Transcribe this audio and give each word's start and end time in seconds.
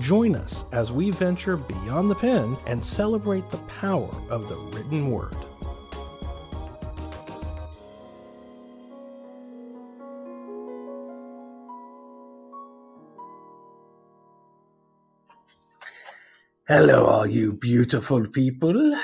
join 0.00 0.34
us 0.36 0.64
as 0.72 0.92
we 0.92 1.10
venture 1.10 1.56
beyond 1.56 2.10
the 2.10 2.14
pen 2.14 2.56
and 2.66 2.82
celebrate 2.82 3.48
the 3.50 3.58
power 3.80 4.10
of 4.30 4.48
the 4.48 4.56
written 4.56 5.10
word. 5.10 5.36
Hello, 16.68 17.04
all 17.06 17.26
you 17.28 17.52
beautiful 17.52 18.26
people. 18.26 18.98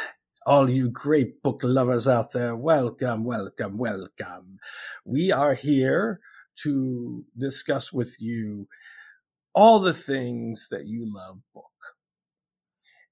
All 0.47 0.69
you 0.69 0.91
great 0.91 1.43
book 1.43 1.61
lovers 1.63 2.09
out 2.09 2.33
there, 2.33 2.57
welcome, 2.57 3.23
welcome, 3.23 3.79
welcome. 3.79 4.59
We 5.05 5.31
are 5.31 5.55
here 5.55 6.21
to 6.65 7.25
discuss 7.39 7.93
with 7.93 8.17
you 8.21 8.67
all 9.55 9.81
the 9.81 9.95
things 9.95 10.69
that 10.71 10.87
you 10.87 11.05
love 11.13 11.39
book. 11.55 11.65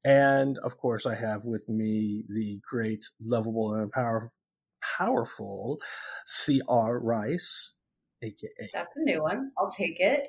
And 0.04 0.58
of 0.58 0.78
course, 0.78 1.04
I 1.04 1.14
have 1.14 1.44
with 1.44 1.68
me 1.68 2.24
the 2.28 2.60
great, 2.68 3.04
lovable, 3.20 3.74
and 3.74 3.92
power, 3.92 4.32
powerful 4.98 5.78
C.R. 6.26 6.98
Rice, 6.98 7.74
aka. 8.22 8.70
That's 8.72 8.96
a 8.96 9.02
new 9.02 9.22
one. 9.22 9.50
I'll 9.58 9.70
take 9.70 10.00
it. 10.00 10.26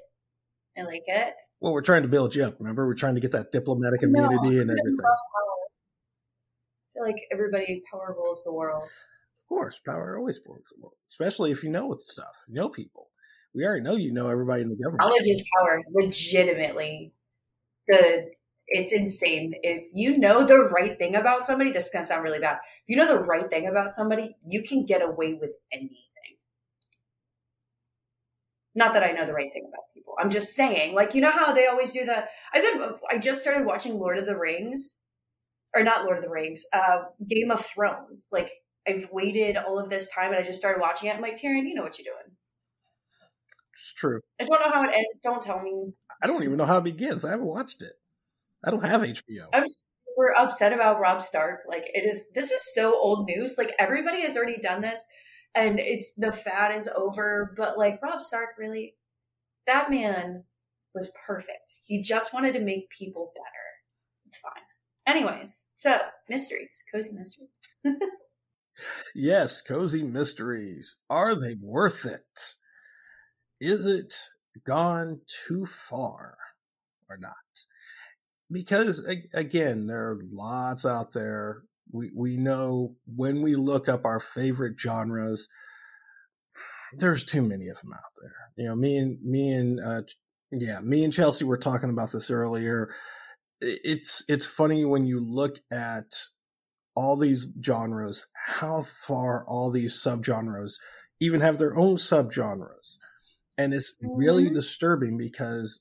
I 0.78 0.82
like 0.84 1.04
it. 1.08 1.34
Well, 1.62 1.74
we're 1.74 1.82
trying 1.82 2.02
to 2.02 2.08
build 2.08 2.36
you 2.36 2.44
up. 2.44 2.56
Remember, 2.60 2.86
we're 2.86 2.96
trying 2.96 3.16
to 3.16 3.22
get 3.22 3.32
that 3.32 3.52
diplomatic 3.52 4.04
immunity 4.04 4.56
no, 4.56 4.62
and 4.62 4.72
everything. 4.72 4.98
I 5.06 5.16
feel 6.94 7.04
like 7.04 7.22
everybody 7.32 7.84
power 7.90 8.16
rules 8.18 8.44
the 8.44 8.54
world. 8.54 8.84
Of 8.84 9.48
course, 9.48 9.80
power 9.86 10.18
always 10.18 10.40
rules 10.46 10.64
the 10.72 10.82
world, 10.82 10.96
especially 11.10 11.52
if 11.52 11.64
you 11.64 11.70
know 11.70 11.94
stuff, 12.00 12.44
you 12.48 12.56
know 12.56 12.68
people. 12.68 13.11
We 13.54 13.66
already 13.66 13.82
know 13.82 13.96
you 13.96 14.14
know 14.14 14.30
everybody 14.30 14.62
in 14.62 14.70
the 14.70 14.76
government. 14.76 15.02
Knowledge 15.02 15.28
is 15.28 15.44
power, 15.58 15.82
legitimately. 15.94 17.14
The 17.88 18.32
it's 18.68 18.94
insane. 18.94 19.54
If 19.64 19.88
you 19.94 20.18
know 20.18 20.46
the 20.46 20.60
right 20.60 20.98
thing 20.98 21.16
about 21.16 21.44
somebody, 21.44 21.72
this 21.72 21.86
is 21.88 21.92
gonna 21.92 22.06
sound 22.06 22.24
really 22.24 22.40
bad. 22.40 22.56
If 22.56 22.90
you 22.90 22.96
know 22.96 23.08
the 23.08 23.20
right 23.20 23.50
thing 23.50 23.68
about 23.68 23.92
somebody, 23.92 24.36
you 24.48 24.64
can 24.64 24.86
get 24.86 25.02
away 25.02 25.34
with 25.34 25.52
anything. 25.74 25.98
Not 28.74 28.94
that 28.94 29.04
I 29.04 29.12
know 29.12 29.26
the 29.26 29.34
right 29.34 29.52
thing 29.52 29.66
about 29.68 29.84
people. 29.94 30.14
I'm 30.18 30.30
just 30.30 30.56
saying, 30.56 30.96
like, 30.96 31.14
you 31.14 31.20
know 31.20 31.32
how 31.32 31.52
they 31.52 31.68
always 31.68 31.92
do 31.92 32.06
the. 32.06 32.24
I've 32.54 32.64
been. 32.64 32.82
I 33.10 33.18
just 33.18 33.42
started 33.42 33.66
watching 33.66 34.00
Lord 34.00 34.18
of 34.18 34.26
the 34.26 34.38
Rings, 34.38 35.00
or 35.76 35.84
not 35.84 36.06
Lord 36.06 36.20
of 36.20 36.24
the 36.24 36.30
Rings, 36.30 36.64
uh, 36.72 37.04
Game 37.28 37.52
of 37.52 37.66
Thrones. 37.66 38.30
Like, 38.32 38.52
I've 38.88 39.10
waited 39.12 39.58
all 39.58 39.78
of 39.78 39.90
this 39.90 40.10
time 40.10 40.30
and 40.30 40.38
I 40.38 40.42
just 40.42 40.60
started 40.60 40.80
watching 40.80 41.10
it. 41.10 41.16
I'm 41.16 41.22
like, 41.22 41.40
Taryn, 41.40 41.68
you 41.68 41.76
know 41.76 41.84
what 41.84 42.00
you're 42.00 42.14
doing. 42.14 42.36
It's 43.74 43.94
true. 43.94 44.22
I 44.40 44.46
don't 44.46 44.60
know 44.60 44.72
how 44.72 44.84
it 44.84 44.94
ends. 44.94 45.20
Don't 45.24 45.42
tell 45.42 45.62
me. 45.62 45.94
I 46.22 46.28
don't 46.28 46.44
even 46.44 46.58
know 46.58 46.66
how 46.66 46.78
it 46.78 46.84
begins. 46.84 47.26
I 47.26 47.32
haven't 47.32 47.46
watched 47.46 47.82
it. 47.82 47.94
I 48.64 48.72
don't 48.72 48.84
have 48.84 49.02
HBO. 49.02 49.48
I'm 49.54 49.66
super 49.68 50.34
upset 50.38 50.74
about 50.74 51.00
Robb 51.00 51.22
Stark. 51.22 51.62
Like, 51.68 51.90
it 51.94 52.06
is. 52.06 52.28
This 52.36 52.52
is 52.52 52.74
so 52.74 52.94
old 52.94 53.28
news. 53.28 53.58
Like, 53.58 53.74
everybody 53.80 54.22
has 54.22 54.38
already 54.38 54.58
done 54.58 54.82
this 54.82 55.00
and 55.56 55.80
it's 55.80 56.14
the 56.14 56.32
fad 56.32 56.76
is 56.76 56.88
over. 56.88 57.54
But 57.58 57.78
like 57.78 58.02
Robb 58.02 58.22
Stark, 58.22 58.50
really, 58.58 58.96
that 59.68 59.90
man 59.90 60.44
was 60.94 61.12
perfect. 61.26 61.80
He 61.86 62.02
just 62.02 62.34
wanted 62.34 62.54
to 62.54 62.60
make 62.60 62.90
people 62.90 63.32
better. 63.36 64.26
It's 64.26 64.38
fine. 64.38 64.52
Anyways, 65.08 65.64
so 65.74 65.98
mysteries, 66.30 66.84
cozy 66.94 67.12
mysteries. 67.12 67.60
yes, 69.16 69.62
cozy 69.62 70.04
mysteries. 70.04 70.98
Are 71.10 71.36
they 71.36 71.56
worth 71.62 72.06
it? 72.06 72.56
Is 73.62 73.86
it 73.86 74.14
gone 74.66 75.22
too 75.48 75.66
far 75.66 76.36
or 77.10 77.18
not? 77.18 77.36
Because 78.52 79.08
again, 79.34 79.88
there 79.88 80.10
are 80.10 80.20
lots 80.22 80.86
out 80.86 81.14
there 81.14 81.64
we 81.92 82.12
we 82.16 82.38
know 82.38 82.96
when 83.06 83.42
we 83.42 83.56
look 83.56 83.90
up 83.90 84.06
our 84.06 84.20
favorite 84.20 84.80
genres, 84.80 85.48
there's 86.94 87.24
too 87.24 87.42
many 87.42 87.68
of 87.68 87.80
them 87.82 87.94
out 87.94 88.12
there. 88.22 88.34
You 88.58 88.66
know, 88.70 88.76
me 88.76 88.98
and 88.98 89.22
me 89.24 89.52
and 89.52 89.80
uh, 89.80 90.02
yeah, 90.52 90.80
me 90.80 91.04
and 91.04 91.14
Chelsea 91.14 91.46
were 91.46 91.58
talking 91.58 91.90
about 91.90 92.12
this 92.12 92.32
earlier. 92.32 92.94
It's 93.60 94.24
it's 94.28 94.46
funny 94.46 94.86
when 94.86 95.06
you 95.06 95.20
look 95.20 95.60
at 95.72 96.12
all 96.96 97.16
these 97.16 97.50
genres, 97.64 98.26
how 98.48 98.82
far 98.82 99.46
all 99.48 99.70
these 99.72 99.94
subgenres 99.94 100.74
even 101.20 101.40
have 101.40 101.58
their 101.58 101.78
own 101.78 101.96
subgenres, 101.96 102.98
and 103.62 103.74
it's 103.74 103.94
really 104.02 104.46
mm-hmm. 104.46 104.56
disturbing 104.56 105.18
because 105.18 105.80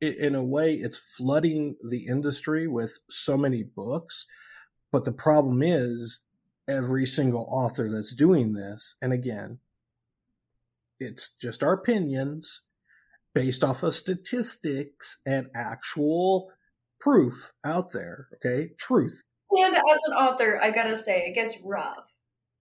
it, 0.00 0.16
in 0.18 0.34
a 0.34 0.44
way 0.44 0.74
it's 0.74 0.98
flooding 0.98 1.76
the 1.86 2.06
industry 2.06 2.66
with 2.66 3.00
so 3.08 3.36
many 3.36 3.62
books 3.62 4.26
but 4.90 5.04
the 5.04 5.12
problem 5.12 5.62
is 5.62 6.20
every 6.66 7.06
single 7.06 7.46
author 7.50 7.90
that's 7.90 8.14
doing 8.14 8.52
this, 8.52 8.94
and 9.00 9.12
again, 9.12 9.58
it's 11.00 11.30
just 11.30 11.62
our 11.62 11.72
opinions 11.72 12.62
based 13.34 13.62
off 13.62 13.82
of 13.82 13.94
statistics 13.94 15.18
and 15.24 15.48
actual 15.54 16.50
proof 17.00 17.52
out 17.64 17.92
there. 17.92 18.28
Okay. 18.34 18.70
Truth. 18.78 19.22
And 19.50 19.74
as 19.74 20.00
an 20.06 20.14
author, 20.14 20.60
I 20.60 20.70
gotta 20.70 20.96
say, 20.96 21.26
it 21.26 21.34
gets 21.34 21.56
rough. 21.64 22.12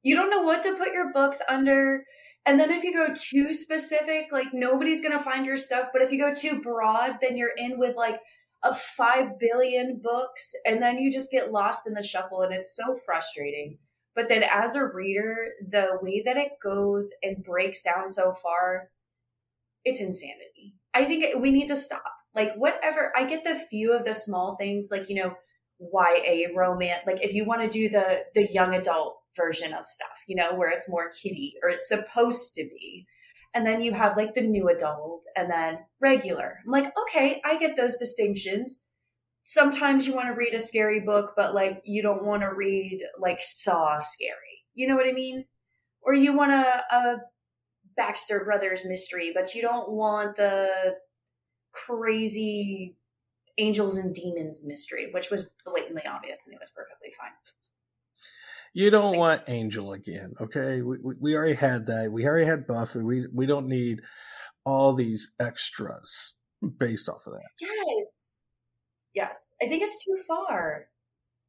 You 0.04 0.16
don't 0.16 0.30
know 0.30 0.44
what 0.44 0.64
to 0.64 0.76
put 0.76 0.94
your 0.94 1.12
books 1.12 1.42
under. 1.50 2.06
And 2.48 2.60
then 2.60 2.72
if 2.72 2.84
you 2.84 2.94
go 2.94 3.14
too 3.14 3.54
specific, 3.54 4.28
like 4.32 4.48
nobody's 4.54 5.02
gonna 5.02 5.20
find 5.20 5.46
your 5.46 5.58
stuff. 5.58 5.90
But 5.94 6.02
if 6.02 6.12
you 6.12 6.20
go 6.20 6.34
too 6.34 6.62
broad, 6.62 7.18
then 7.22 7.38
you're 7.38 7.54
in 7.58 7.78
with 7.78 7.96
like 7.96 8.20
a 8.64 8.74
5 8.74 9.40
billion 9.40 10.00
books 10.02 10.54
and 10.66 10.82
then 10.82 10.98
you 10.98 11.12
just 11.12 11.32
get 11.32 11.52
lost 11.52 11.88
in 11.88 11.94
the 11.94 12.04
shuffle 12.04 12.42
and 12.42 12.54
it's 12.54 12.76
so 12.76 12.96
frustrating 13.06 13.78
but 14.16 14.28
then 14.28 14.44
as 14.44 14.76
a 14.76 14.84
reader 14.84 15.50
the 15.70 16.00
way 16.02 16.24
that 16.26 16.38
it 16.38 16.54
goes 16.64 17.12
and 17.22 17.44
breaks 17.44 17.84
down 17.84 18.10
so 18.10 18.34
far 18.34 18.90
it's 19.86 20.02
insanity 20.02 20.74
i 20.94 21.06
think 21.06 21.24
we 21.40 21.52
need 21.52 21.68
to 21.68 21.76
stop 21.76 22.14
like 22.34 22.56
whatever 22.56 23.14
i 23.16 23.24
get 23.24 23.44
the 23.44 23.64
few 23.70 23.94
of 23.94 24.04
the 24.04 24.14
small 24.14 24.56
things 24.56 24.90
like 24.90 25.08
you 25.08 25.16
know 25.16 25.36
ya 25.80 26.48
romance 26.56 27.04
like 27.06 27.24
if 27.24 27.34
you 27.34 27.46
want 27.46 27.62
to 27.62 27.70
do 27.70 27.90
the 27.90 28.24
the 28.34 28.52
young 28.52 28.74
adult 28.74 29.17
version 29.38 29.74
of 29.74 29.86
stuff 29.86 30.24
you 30.28 30.36
know 30.36 30.54
where 30.56 30.70
it's 30.70 30.90
more 30.90 31.12
kiddie 31.12 31.54
or 31.64 31.70
it's 31.70 31.88
supposed 31.88 32.56
to 32.56 32.64
be 32.64 33.06
and 33.58 33.66
then 33.66 33.82
you 33.82 33.92
have 33.94 34.18
like 34.18 34.36
the 34.36 34.42
new 34.42 34.70
adult 34.70 35.26
and 35.36 35.50
then 35.50 35.80
regular. 36.00 36.60
I'm 36.64 36.72
like, 36.72 36.94
okay, 37.02 37.42
I 37.44 37.58
get 37.58 37.76
those 37.76 37.98
distinctions. 37.98 38.86
Sometimes 39.46 40.06
you 40.06 40.14
want 40.14 40.28
to 40.28 40.36
read 40.36 40.54
a 40.54 40.60
scary 40.60 41.00
book, 41.00 41.34
but 41.36 41.56
like 41.56 41.82
you 41.84 42.04
don't 42.04 42.24
want 42.24 42.44
to 42.44 42.54
read 42.54 43.02
like 43.20 43.40
Saw 43.42 44.00
scary. 44.00 44.36
You 44.76 44.88
know 44.88 44.96
what 44.96 45.08
I 45.08 45.12
mean? 45.12 45.46
Or 46.02 46.14
you 46.14 46.34
want 46.34 46.52
a, 46.52 46.84
a 46.92 47.16
Baxter 47.96 48.44
Brothers 48.44 48.86
mystery, 48.86 49.32
but 49.34 49.56
you 49.56 49.64
don't 49.64 49.90
want 49.90 50.36
the 50.36 50.96
crazy 51.72 52.96
angels 53.58 53.98
and 53.98 54.14
demons 54.14 54.64
mystery, 54.66 55.10
which 55.12 55.32
was 55.32 55.50
blatantly 55.66 56.04
obvious 56.06 56.46
and 56.46 56.54
it 56.54 56.60
was 56.60 56.70
perfectly 56.70 57.10
fine. 57.20 57.32
You 58.78 58.92
don't 58.92 59.18
want 59.18 59.42
Angel 59.48 59.92
again, 59.92 60.36
okay? 60.40 60.84
We, 60.84 61.00
we, 61.00 61.16
we 61.20 61.36
already 61.36 61.56
had 61.56 61.88
that. 61.88 62.12
We 62.12 62.28
already 62.28 62.46
had 62.46 62.68
Buffy. 62.68 63.00
We 63.00 63.26
we 63.34 63.48
don't 63.48 63.68
need 63.68 64.02
all 64.68 64.94
these 64.94 65.32
extras 65.40 66.36
based 66.78 67.10
off 67.10 67.26
of 67.26 67.34
that. 67.34 67.50
Yes, 67.60 68.38
yes. 69.16 69.48
I 69.60 69.68
think 69.68 69.82
it's 69.82 70.06
too 70.06 70.22
far. 70.28 70.90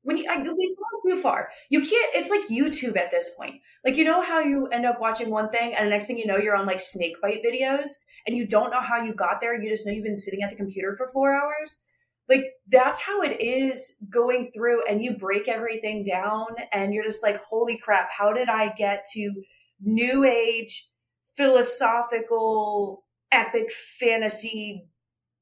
When 0.05 0.17
you, 0.17 0.25
I, 0.27 0.39
we 0.39 0.45
go 0.75 1.11
too 1.11 1.21
far, 1.21 1.51
you 1.69 1.81
can't. 1.81 2.15
It's 2.15 2.31
like 2.31 2.49
YouTube 2.49 2.97
at 2.97 3.11
this 3.11 3.29
point. 3.37 3.57
Like 3.85 3.99
you 3.99 4.05
know 4.05 4.23
how 4.23 4.41
you 4.41 4.69
end 4.69 4.87
up 4.87 4.99
watching 4.99 5.29
one 5.29 5.51
thing, 5.51 5.75
and 5.75 5.85
the 5.85 5.91
next 5.91 6.07
thing 6.07 6.17
you 6.17 6.27
know, 6.27 6.39
you're 6.39 6.57
on 6.57 6.65
like 6.65 6.81
snake 6.81 7.21
bite 7.21 7.43
videos, 7.45 7.89
and 8.27 8.39
you 8.39 8.47
don't 8.47 8.71
know 8.71 8.81
how 8.81 9.03
you 9.03 9.13
got 9.13 9.43
there. 9.43 9.63
You 9.63 9.69
just 9.69 9.87
know 9.87 9.93
you've 9.93 10.03
been 10.03 10.17
sitting 10.17 10.43
at 10.43 10.49
the 10.49 10.57
computer 10.57 10.95
for 10.97 11.11
four 11.11 11.35
hours 11.35 11.81
like 12.29 12.45
that's 12.71 13.01
how 13.01 13.23
it 13.23 13.41
is 13.41 13.93
going 14.11 14.51
through 14.53 14.83
and 14.89 15.03
you 15.03 15.17
break 15.17 15.49
everything 15.49 16.05
down 16.05 16.47
and 16.73 16.93
you're 16.93 17.05
just 17.05 17.23
like 17.23 17.43
holy 17.45 17.79
crap 17.79 18.09
how 18.17 18.33
did 18.33 18.49
i 18.49 18.73
get 18.77 19.07
to 19.13 19.33
new 19.81 20.25
age 20.25 20.89
philosophical 21.37 23.05
epic 23.31 23.71
fantasy 23.73 24.89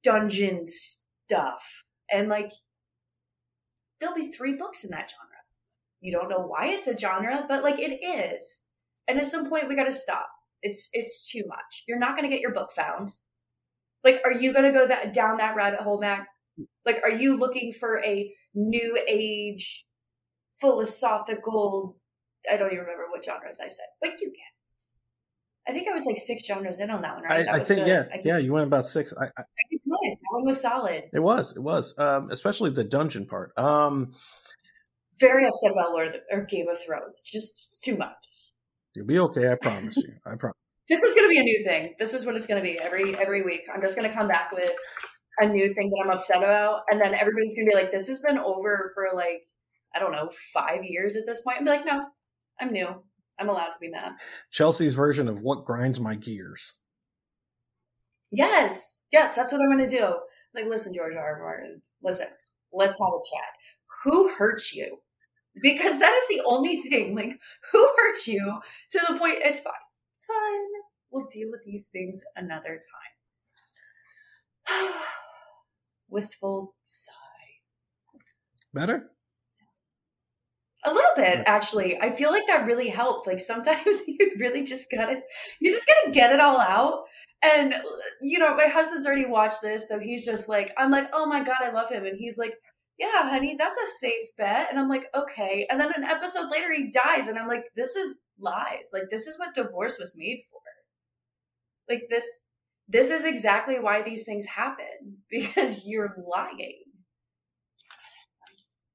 dungeon 0.03 0.67
stuff? 0.67 1.85
And 2.11 2.29
like 2.29 2.53
there'll 3.99 4.15
be 4.15 4.31
three 4.31 4.55
books 4.55 4.85
in 4.85 4.91
that 4.91 5.11
genre. 5.11 5.37
You 6.00 6.12
don't 6.12 6.29
know 6.29 6.47
why 6.47 6.67
it's 6.67 6.87
a 6.87 6.97
genre 6.97 7.44
but 7.49 7.62
like 7.62 7.79
it 7.79 8.05
is. 8.05 8.62
And 9.09 9.19
at 9.19 9.27
some 9.27 9.49
point 9.49 9.69
we 9.69 9.77
got 9.77 9.85
to 9.85 9.93
stop. 9.93 10.29
It's 10.62 10.89
it's 10.93 11.31
too 11.31 11.44
much. 11.47 11.85
You're 11.89 11.99
not 11.99 12.17
going 12.17 12.29
to 12.29 12.35
get 12.35 12.43
your 12.43 12.55
book 12.55 12.73
found. 12.73 13.15
Like 14.05 14.21
are 14.25 14.32
you 14.32 14.53
going 14.53 14.65
to 14.71 14.79
go 14.79 14.87
that 14.87 15.12
down 15.12 15.39
that 15.39 15.56
rabbit 15.56 15.81
hole 15.81 15.99
back 15.99 16.29
like, 16.85 17.00
are 17.03 17.11
you 17.11 17.37
looking 17.37 17.73
for 17.73 18.03
a 18.05 18.32
new 18.55 18.99
age 19.08 19.85
philosophical? 20.61 21.99
I 22.50 22.56
don't 22.56 22.73
even 22.73 22.85
remember 22.85 23.05
what 23.11 23.25
genres 23.25 23.58
I 23.61 23.69
said, 23.69 23.87
but 24.00 24.20
you 24.20 24.29
get. 24.29 25.69
I 25.69 25.73
think 25.73 25.88
I 25.88 25.93
was 25.93 26.05
like 26.05 26.19
six 26.19 26.47
genres 26.47 26.79
in 26.79 26.91
on 26.91 27.03
that 27.03 27.14
one. 27.14 27.25
Right? 27.25 27.49
I, 27.49 27.56
I 27.56 27.58
think, 27.58 27.81
good. 27.81 27.88
yeah, 27.88 28.05
I 28.12 28.20
yeah, 28.25 28.38
you 28.38 28.53
went 28.53 28.67
about 28.67 28.87
six. 28.87 29.12
I, 29.20 29.25
I, 29.25 29.29
I 29.38 29.44
that 29.81 30.17
one 30.31 30.44
was 30.44 30.61
solid. 30.61 31.05
It 31.12 31.20
was, 31.20 31.53
it 31.56 31.62
was, 31.62 31.94
um, 31.99 32.31
especially 32.31 32.70
the 32.70 32.85
dungeon 32.85 33.26
part. 33.26 33.53
Um, 33.58 34.12
Very 35.19 35.47
upset 35.47 35.73
about 35.73 35.91
Lord 35.91 36.12
the, 36.12 36.37
or 36.37 36.44
Game 36.44 36.69
of 36.69 36.79
Thrones. 36.81 37.20
Just 37.25 37.82
too 37.82 37.97
much. 37.97 38.14
You'll 38.94 39.06
be 39.06 39.19
okay. 39.19 39.50
I 39.50 39.56
promise 39.56 39.97
you. 39.97 40.14
I 40.25 40.37
promise. 40.37 40.56
This 40.88 41.03
is 41.03 41.14
going 41.14 41.26
to 41.26 41.31
be 41.31 41.38
a 41.38 41.43
new 41.43 41.64
thing. 41.64 41.94
This 41.99 42.14
is 42.14 42.25
what 42.25 42.37
it's 42.37 42.47
going 42.47 42.62
to 42.62 42.69
be 42.69 42.79
every 42.79 43.17
every 43.19 43.43
week. 43.43 43.62
I'm 43.73 43.82
just 43.82 43.97
going 43.97 44.08
to 44.08 44.14
come 44.14 44.29
back 44.29 44.53
with 44.53 44.70
a 45.38 45.47
new 45.47 45.73
thing 45.75 45.91
that 45.91 46.03
I'm 46.05 46.17
upset 46.17 46.38
about, 46.38 46.83
and 46.91 47.00
then 47.00 47.15
everybody's 47.15 47.55
gonna 47.55 47.69
be 47.69 47.75
like, 47.75 47.93
"This 47.93 48.09
has 48.09 48.21
been 48.21 48.38
over 48.38 48.91
for 48.94 49.11
like 49.15 49.47
I 49.94 49.99
don't 49.99 50.12
know 50.12 50.31
five 50.53 50.85
years 50.85 51.17
at 51.17 51.27
this 51.27 51.41
point." 51.43 51.59
And 51.59 51.67
be 51.67 51.71
like, 51.71 51.87
"No, 51.87 52.06
I'm 52.61 52.69
new. 52.69 53.03
I'm 53.38 53.49
allowed 53.49 53.71
to 53.71 53.79
be 53.79 53.88
mad." 53.88 54.12
Chelsea's 54.50 54.94
version 54.94 55.29
of 55.29 55.43
what 55.43 55.65
grinds 55.65 56.00
my 56.00 56.15
gears. 56.15 56.81
Yes, 58.31 58.99
yes, 59.12 59.35
that's 59.35 59.53
what 59.53 59.61
I'm 59.61 59.71
gonna 59.71 59.88
do. 59.88 60.21
Like, 60.55 60.67
listen, 60.67 60.94
George 60.94 61.15
R. 61.15 61.37
R. 61.37 61.39
Martin, 61.39 61.82
listen, 62.03 62.29
let's 62.73 62.99
have 62.99 63.09
a 63.09 63.37
chat. 63.37 63.49
Who 64.05 64.31
hurts 64.35 64.75
you? 64.75 65.00
Because 65.62 65.99
that 65.99 66.15
is 66.15 66.29
the 66.29 66.43
only 66.44 66.81
thing. 66.82 67.15
Like, 67.15 67.39
who 67.73 67.89
hurts 67.97 68.27
you 68.27 68.61
to 68.91 69.00
the 69.09 69.19
point? 69.19 69.39
It's 69.41 69.61
fine. 69.61 69.73
It's 70.19 70.27
fine. 70.27 70.82
We'll 71.11 71.27
deal 71.27 71.50
with 71.50 71.62
these 71.65 71.89
things 71.89 72.23
another 72.37 72.81
time. 74.69 74.94
wistful 76.08 76.75
sigh. 76.85 77.12
Better? 78.73 79.11
A 80.85 80.93
little 80.93 81.11
bit, 81.17 81.43
actually. 81.47 81.99
I 82.00 82.11
feel 82.11 82.31
like 82.31 82.47
that 82.47 82.67
really 82.67 82.88
helped. 82.88 83.26
Like 83.26 83.41
sometimes 83.41 84.03
you 84.06 84.32
really 84.38 84.62
just 84.62 84.88
gotta, 84.91 85.20
you 85.61 85.73
just 85.73 85.87
gotta 85.87 86.12
get 86.12 86.32
it 86.32 86.41
all 86.41 86.61
out. 86.61 87.05
And 87.43 87.75
you 88.23 88.38
know, 88.38 88.55
my 88.56 88.67
husband's 88.67 89.06
already 89.06 89.26
watched 89.26 89.62
this, 89.62 89.88
so 89.88 89.99
he's 89.99 90.25
just 90.25 90.49
like, 90.49 90.73
I'm 90.79 90.91
like, 90.91 91.08
oh 91.12 91.26
my 91.26 91.43
god, 91.43 91.58
I 91.62 91.70
love 91.70 91.91
him, 91.91 92.06
and 92.06 92.17
he's 92.19 92.38
like, 92.38 92.55
yeah, 92.99 93.29
honey, 93.29 93.56
that's 93.58 93.76
a 93.76 93.88
safe 94.00 94.29
bet. 94.38 94.69
And 94.70 94.79
I'm 94.79 94.88
like, 94.88 95.05
okay. 95.14 95.67
And 95.69 95.79
then 95.79 95.93
an 95.94 96.05
episode 96.05 96.50
later, 96.50 96.73
he 96.73 96.91
dies, 96.91 97.29
and 97.29 97.38
I'm 97.38 97.47
like, 97.49 97.64
this 97.75 97.94
is 97.94 98.20
lies. 98.38 98.91
Like 98.93 99.05
this 99.11 99.26
is 99.26 99.38
what 99.38 99.55
divorce 99.55 99.99
was 99.99 100.14
made 100.17 100.41
for. 100.50 100.61
Like 101.88 102.05
this, 102.11 102.25
this 102.88 103.11
is 103.11 103.25
exactly 103.25 103.79
why 103.79 104.03
these 104.03 104.25
things 104.25 104.47
happen 104.47 104.87
because 105.31 105.83
you're 105.85 106.17
lying. 106.33 106.83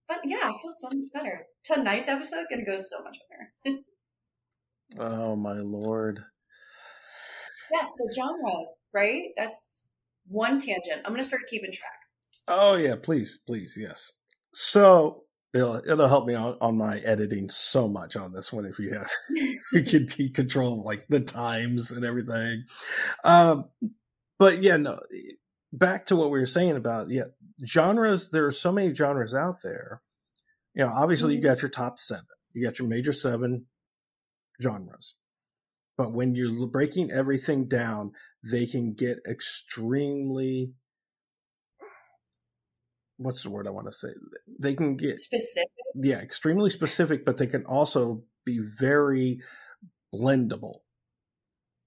But 0.08 0.20
yeah, 0.26 0.40
I 0.44 0.52
feel 0.62 0.74
so 0.78 0.90
much 0.90 1.08
better. 1.14 1.46
Tonight's 1.64 2.10
episode 2.10 2.46
gonna 2.50 2.66
go 2.66 2.78
so 2.78 3.02
much 3.04 3.18
better. 3.64 3.80
oh 5.00 5.36
my 5.36 5.54
lord. 5.54 6.22
Yeah, 7.74 7.86
so 7.86 8.06
genres, 8.14 8.78
right? 8.94 9.22
That's 9.38 9.86
one 10.28 10.60
tangent. 10.60 11.02
I'm 11.06 11.14
gonna 11.14 11.24
start 11.24 11.44
keeping 11.50 11.72
track. 11.72 11.92
Oh 12.48 12.76
yeah, 12.76 12.96
please, 13.02 13.40
please, 13.48 13.78
yes. 13.80 14.12
So 14.54 15.24
it'll 15.54 15.78
it'll 15.78 16.08
help 16.08 16.26
me 16.26 16.34
on, 16.36 16.58
on 16.62 16.78
my 16.78 17.00
editing 17.00 17.50
so 17.50 17.88
much 17.88 18.16
on 18.16 18.32
this 18.32 18.54
one 18.54 18.66
if 18.66 18.80
you 18.80 18.94
have 18.94 19.10
you 19.30 19.84
can 19.84 20.08
control 20.34 20.84
like 20.84 21.08
the 21.08 21.20
times 21.20 21.92
and 21.92 22.06
everything. 22.06 22.64
Um 23.24 23.66
but 24.40 24.62
yeah 24.62 24.78
no 24.78 25.00
back 25.74 26.06
to 26.08 26.16
what 26.16 26.32
we 26.32 26.40
were 26.40 26.46
saying 26.46 26.76
about 26.76 27.10
yeah 27.10 27.26
genres 27.66 28.32
there 28.32 28.46
are 28.46 28.52
so 28.52 28.72
many 28.72 28.94
genres 28.94 29.34
out 29.34 29.62
there. 29.64 30.02
You 30.74 30.86
know 30.86 30.92
obviously 30.94 31.36
mm-hmm. 31.36 31.44
you 31.44 31.50
got 31.50 31.62
your 31.62 31.70
top 31.70 32.00
seven. 32.00 32.26
You 32.54 32.64
got 32.64 32.80
your 32.80 32.88
major 32.88 33.14
seven 33.14 33.66
genres. 34.62 35.16
But 35.98 36.14
when 36.14 36.36
you're 36.36 36.68
breaking 36.68 37.12
everything 37.12 37.68
down 37.68 38.14
they 38.44 38.66
can 38.66 38.94
get 38.94 39.20
extremely 39.30 40.74
what's 43.22 43.44
the 43.44 43.50
word 43.50 43.68
I 43.68 43.72
want 43.72 43.88
to 43.88 43.92
say? 43.92 44.10
They 44.60 44.74
can 44.74 44.98
get 44.98 45.18
specific. 45.18 45.70
Yeah, 45.96 46.18
extremely 46.18 46.70
specific, 46.70 47.26
but 47.26 47.38
they 47.38 47.48
can 47.48 47.66
also 47.66 48.24
be 48.46 48.60
very 48.60 49.42
blendable 50.14 50.80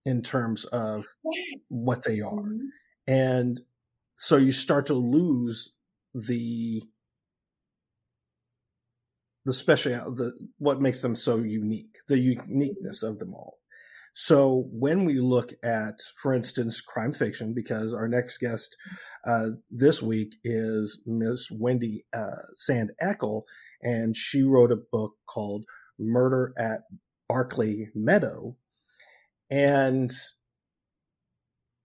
in 0.05 0.23
terms 0.23 0.65
of 0.67 1.07
yes. 1.25 1.61
what 1.69 2.05
they 2.05 2.21
are. 2.21 2.33
Mm-hmm. 2.33 2.67
And 3.07 3.61
so 4.17 4.37
you 4.37 4.53
start 4.53 4.87
to 4.87 4.95
lose 4.95 5.75
the 6.15 6.83
the 9.45 9.53
special 9.53 10.15
the 10.15 10.33
what 10.59 10.81
makes 10.81 11.01
them 11.01 11.15
so 11.15 11.39
unique, 11.39 11.97
the 12.09 12.19
uniqueness 12.19 13.03
of 13.03 13.19
them 13.19 13.35
all. 13.35 13.59
So 14.17 14.69
when 14.71 15.05
we 15.05 15.19
look 15.19 15.55
at, 15.65 15.99
for 16.23 16.33
instance, 16.33 16.81
crime 16.81 17.13
fiction, 17.13 17.53
because 17.53 17.93
our 17.93 18.07
next 18.07 18.39
guest 18.39 18.77
uh, 19.27 19.49
this 19.73 20.01
week 20.01 20.37
is 20.45 21.03
Miss 21.05 21.49
Wendy 21.51 22.05
uh, 22.17 22.43
Sand 22.57 22.93
Eckel, 23.03 23.43
and 23.83 24.17
she 24.17 24.43
wrote 24.43 24.71
a 24.71 24.77
book 24.77 25.15
called 25.27 25.65
Murder 25.99 26.55
at 26.57 26.83
Barclay 27.29 27.91
Meadow. 27.93 28.57
And 29.51 30.13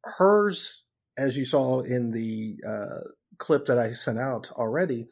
hers, 0.04 0.84
as 1.18 1.36
you 1.36 1.46
saw 1.46 1.82
in 1.82 2.12
the 2.12 2.58
uh, 2.66 3.10
clip 3.40 3.66
that 3.66 3.80
I 3.80 3.92
sent 3.92 4.20
out 4.20 4.52
already, 4.52 5.08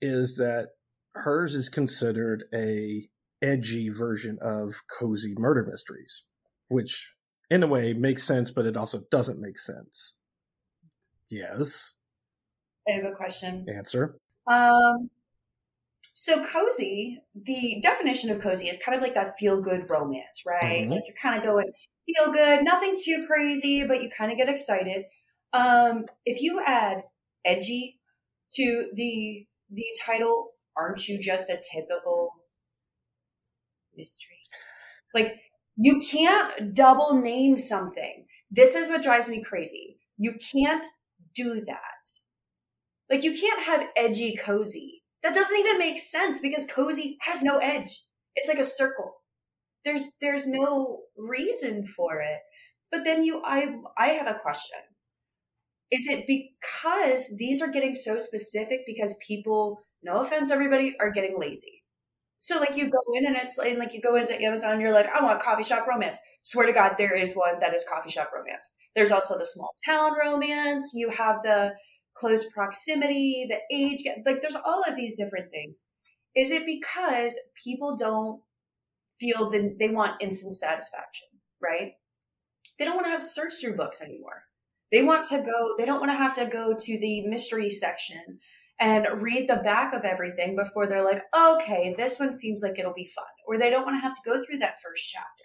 is 0.00 0.36
that 0.36 0.70
hers 1.14 1.54
is 1.54 1.68
considered 1.68 2.44
a 2.54 3.08
edgy 3.42 3.90
version 3.90 4.38
of 4.40 4.74
cozy 4.98 5.34
murder 5.36 5.66
mysteries 5.70 6.22
which 6.70 7.12
in 7.50 7.62
a 7.62 7.66
way 7.66 7.92
makes 7.92 8.24
sense, 8.24 8.50
but 8.50 8.64
it 8.64 8.76
also 8.76 9.02
doesn't 9.10 9.40
make 9.40 9.58
sense. 9.58 10.14
Yes. 11.28 11.96
I 12.88 12.92
have 12.92 13.04
a 13.04 13.14
question. 13.14 13.66
Answer. 13.68 14.18
Um, 14.46 15.10
so 16.14 16.44
cozy, 16.44 17.22
the 17.34 17.80
definition 17.82 18.30
of 18.30 18.40
cozy 18.40 18.68
is 18.68 18.78
kind 18.84 18.96
of 18.96 19.02
like 19.02 19.14
that 19.14 19.38
feel 19.38 19.60
good 19.60 19.88
romance, 19.88 20.44
right? 20.46 20.82
Mm-hmm. 20.82 20.92
Like 20.92 21.02
you're 21.06 21.16
kind 21.20 21.38
of 21.38 21.44
going 21.44 21.66
feel 22.06 22.32
good, 22.32 22.64
nothing 22.64 22.96
too 23.02 23.24
crazy, 23.26 23.84
but 23.86 24.02
you 24.02 24.10
kind 24.10 24.32
of 24.32 24.38
get 24.38 24.48
excited. 24.48 25.04
Um, 25.52 26.06
if 26.24 26.40
you 26.40 26.62
add 26.64 27.02
edgy 27.44 27.98
to 28.54 28.90
the 28.94 29.46
the 29.70 29.84
title, 30.04 30.50
aren't 30.76 31.08
you 31.08 31.18
just 31.18 31.48
a 31.48 31.60
typical 31.72 32.32
mystery? 33.96 34.38
Like 35.14 35.36
you 35.82 36.02
can't 36.02 36.74
double 36.74 37.14
name 37.22 37.56
something. 37.56 38.26
This 38.50 38.74
is 38.74 38.90
what 38.90 39.02
drives 39.02 39.30
me 39.30 39.42
crazy. 39.42 39.96
You 40.18 40.34
can't 40.52 40.84
do 41.34 41.54
that. 41.64 42.10
Like 43.08 43.24
you 43.24 43.32
can't 43.32 43.62
have 43.62 43.88
edgy 43.96 44.36
cozy. 44.36 45.02
That 45.22 45.34
doesn't 45.34 45.58
even 45.58 45.78
make 45.78 45.98
sense 45.98 46.38
because 46.38 46.66
cozy 46.66 47.16
has 47.22 47.42
no 47.42 47.56
edge. 47.56 48.02
It's 48.36 48.46
like 48.46 48.58
a 48.58 48.64
circle. 48.64 49.14
There's 49.86 50.04
there's 50.20 50.46
no 50.46 50.98
reason 51.16 51.86
for 51.86 52.20
it. 52.20 52.40
But 52.92 53.04
then 53.04 53.24
you 53.24 53.40
I 53.42 53.74
I 53.96 54.08
have 54.08 54.26
a 54.26 54.38
question. 54.38 54.80
Is 55.90 56.06
it 56.08 56.26
because 56.26 57.24
these 57.38 57.62
are 57.62 57.70
getting 57.70 57.94
so 57.94 58.18
specific 58.18 58.80
because 58.86 59.14
people, 59.26 59.80
no 60.02 60.20
offense, 60.20 60.50
everybody, 60.50 60.94
are 61.00 61.10
getting 61.10 61.36
lazy? 61.38 61.79
So 62.40 62.58
like 62.58 62.74
you 62.74 62.88
go 62.88 62.98
in 63.14 63.26
and 63.26 63.36
it's 63.36 63.58
like, 63.58 63.76
like 63.78 63.92
you 63.92 64.00
go 64.00 64.16
into 64.16 64.40
Amazon, 64.42 64.80
you're 64.80 64.90
like, 64.90 65.08
I 65.08 65.22
want 65.22 65.42
coffee 65.42 65.62
shop 65.62 65.86
romance. 65.86 66.18
Swear 66.42 66.66
to 66.66 66.72
God, 66.72 66.94
there 66.96 67.14
is 67.14 67.34
one 67.34 67.60
that 67.60 67.74
is 67.74 67.84
coffee 67.88 68.10
shop 68.10 68.30
romance. 68.34 68.74
There's 68.96 69.12
also 69.12 69.38
the 69.38 69.44
small 69.44 69.70
town 69.86 70.12
romance. 70.18 70.92
You 70.94 71.10
have 71.10 71.42
the 71.42 71.72
close 72.14 72.46
proximity, 72.50 73.46
the 73.48 73.58
age, 73.74 74.04
like 74.24 74.40
there's 74.40 74.56
all 74.56 74.82
of 74.86 74.96
these 74.96 75.16
different 75.16 75.50
things. 75.50 75.84
Is 76.34 76.50
it 76.50 76.64
because 76.64 77.32
people 77.62 77.94
don't 77.96 78.40
feel 79.18 79.50
that 79.50 79.76
they 79.78 79.90
want 79.90 80.22
instant 80.22 80.56
satisfaction, 80.56 81.28
right? 81.62 81.92
They 82.78 82.86
don't 82.86 82.96
want 82.96 83.06
to 83.06 83.10
have 83.10 83.22
search 83.22 83.54
through 83.60 83.76
books 83.76 84.00
anymore. 84.00 84.44
They 84.90 85.02
want 85.02 85.28
to 85.28 85.38
go, 85.42 85.74
they 85.76 85.84
don't 85.84 86.00
want 86.00 86.10
to 86.10 86.16
have 86.16 86.34
to 86.36 86.46
go 86.46 86.74
to 86.74 86.98
the 86.98 87.26
mystery 87.26 87.68
section 87.68 88.38
and 88.80 89.06
read 89.20 89.48
the 89.48 89.56
back 89.56 89.92
of 89.92 90.04
everything 90.04 90.56
before 90.56 90.86
they're 90.86 91.04
like, 91.04 91.22
okay, 91.36 91.94
this 91.96 92.18
one 92.18 92.32
seems 92.32 92.62
like 92.62 92.78
it'll 92.78 92.94
be 92.94 93.10
fun. 93.14 93.24
Or 93.46 93.58
they 93.58 93.68
don't 93.68 93.84
want 93.84 93.96
to 93.96 94.00
have 94.00 94.14
to 94.14 94.20
go 94.24 94.42
through 94.42 94.58
that 94.58 94.80
first 94.82 95.08
chapter. 95.10 95.44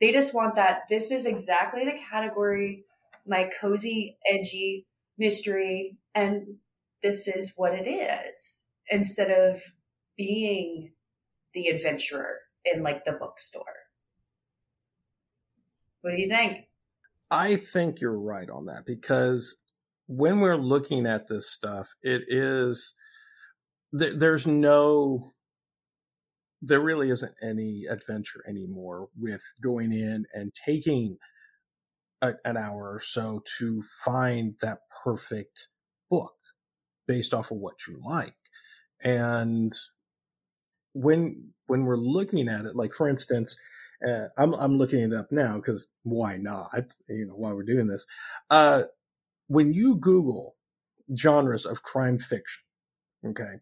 They 0.00 0.12
just 0.12 0.34
want 0.34 0.56
that 0.56 0.80
this 0.90 1.12
is 1.12 1.24
exactly 1.24 1.84
the 1.84 1.98
category, 2.10 2.84
my 3.26 3.48
cozy, 3.60 4.18
edgy 4.28 4.86
mystery, 5.16 5.96
and 6.16 6.56
this 7.02 7.28
is 7.28 7.52
what 7.56 7.74
it 7.74 7.88
is, 7.88 8.62
instead 8.90 9.30
of 9.30 9.62
being 10.16 10.90
the 11.54 11.68
adventurer 11.68 12.40
in 12.64 12.82
like 12.82 13.04
the 13.04 13.12
bookstore. 13.12 13.62
What 16.00 16.10
do 16.10 16.20
you 16.20 16.28
think? 16.28 16.64
I 17.30 17.56
think 17.56 18.00
you're 18.00 18.18
right 18.18 18.50
on 18.50 18.66
that 18.66 18.84
because 18.84 19.56
when 20.06 20.40
we're 20.40 20.56
looking 20.56 21.06
at 21.06 21.28
this 21.28 21.50
stuff, 21.50 21.94
it 22.02 22.24
is 22.28 22.94
th- 23.98 24.18
there's 24.18 24.46
no 24.46 25.32
there 26.66 26.80
really 26.80 27.10
isn't 27.10 27.34
any 27.42 27.84
adventure 27.90 28.42
anymore 28.48 29.08
with 29.18 29.42
going 29.62 29.92
in 29.92 30.24
and 30.32 30.50
taking 30.66 31.18
a, 32.22 32.32
an 32.46 32.56
hour 32.56 32.90
or 32.90 33.00
so 33.00 33.42
to 33.58 33.82
find 34.02 34.54
that 34.62 34.78
perfect 35.04 35.68
book 36.10 36.32
based 37.06 37.34
off 37.34 37.50
of 37.50 37.58
what 37.58 37.86
you 37.86 38.00
like 38.02 38.34
and 39.02 39.74
when 40.94 41.50
when 41.66 41.82
we're 41.82 41.98
looking 41.98 42.48
at 42.48 42.64
it 42.64 42.74
like 42.74 42.94
for 42.94 43.08
instance 43.08 43.56
uh, 44.06 44.28
I'm 44.36 44.54
I'm 44.54 44.78
looking 44.78 45.00
it 45.00 45.12
up 45.14 45.30
now 45.30 45.56
because 45.56 45.86
why 46.02 46.36
not? 46.36 46.94
You 47.08 47.26
know, 47.26 47.34
while 47.34 47.54
we're 47.54 47.62
doing 47.62 47.86
this, 47.86 48.06
uh, 48.50 48.84
when 49.46 49.72
you 49.72 49.96
Google 49.96 50.56
genres 51.16 51.66
of 51.66 51.82
crime 51.82 52.18
fiction, 52.18 52.62
okay, 53.26 53.60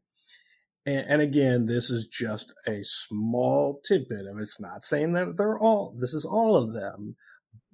and, 0.85 1.07
and, 1.09 1.23
again, 1.23 1.67
this 1.67 1.91
is 1.91 2.09
just 2.09 2.53
a 2.67 2.81
small 2.83 3.81
tidbit 3.87 4.27
of 4.27 4.39
it. 4.39 4.43
It's 4.43 4.61
not 4.61 4.83
saying 4.83 5.12
that 5.12 5.37
they're 5.37 5.59
all. 5.59 5.95
This 5.99 6.12
is 6.12 6.25
all 6.25 6.57
of 6.57 6.73
them, 6.73 7.17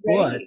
right. 0.05 0.39
but 0.39 0.41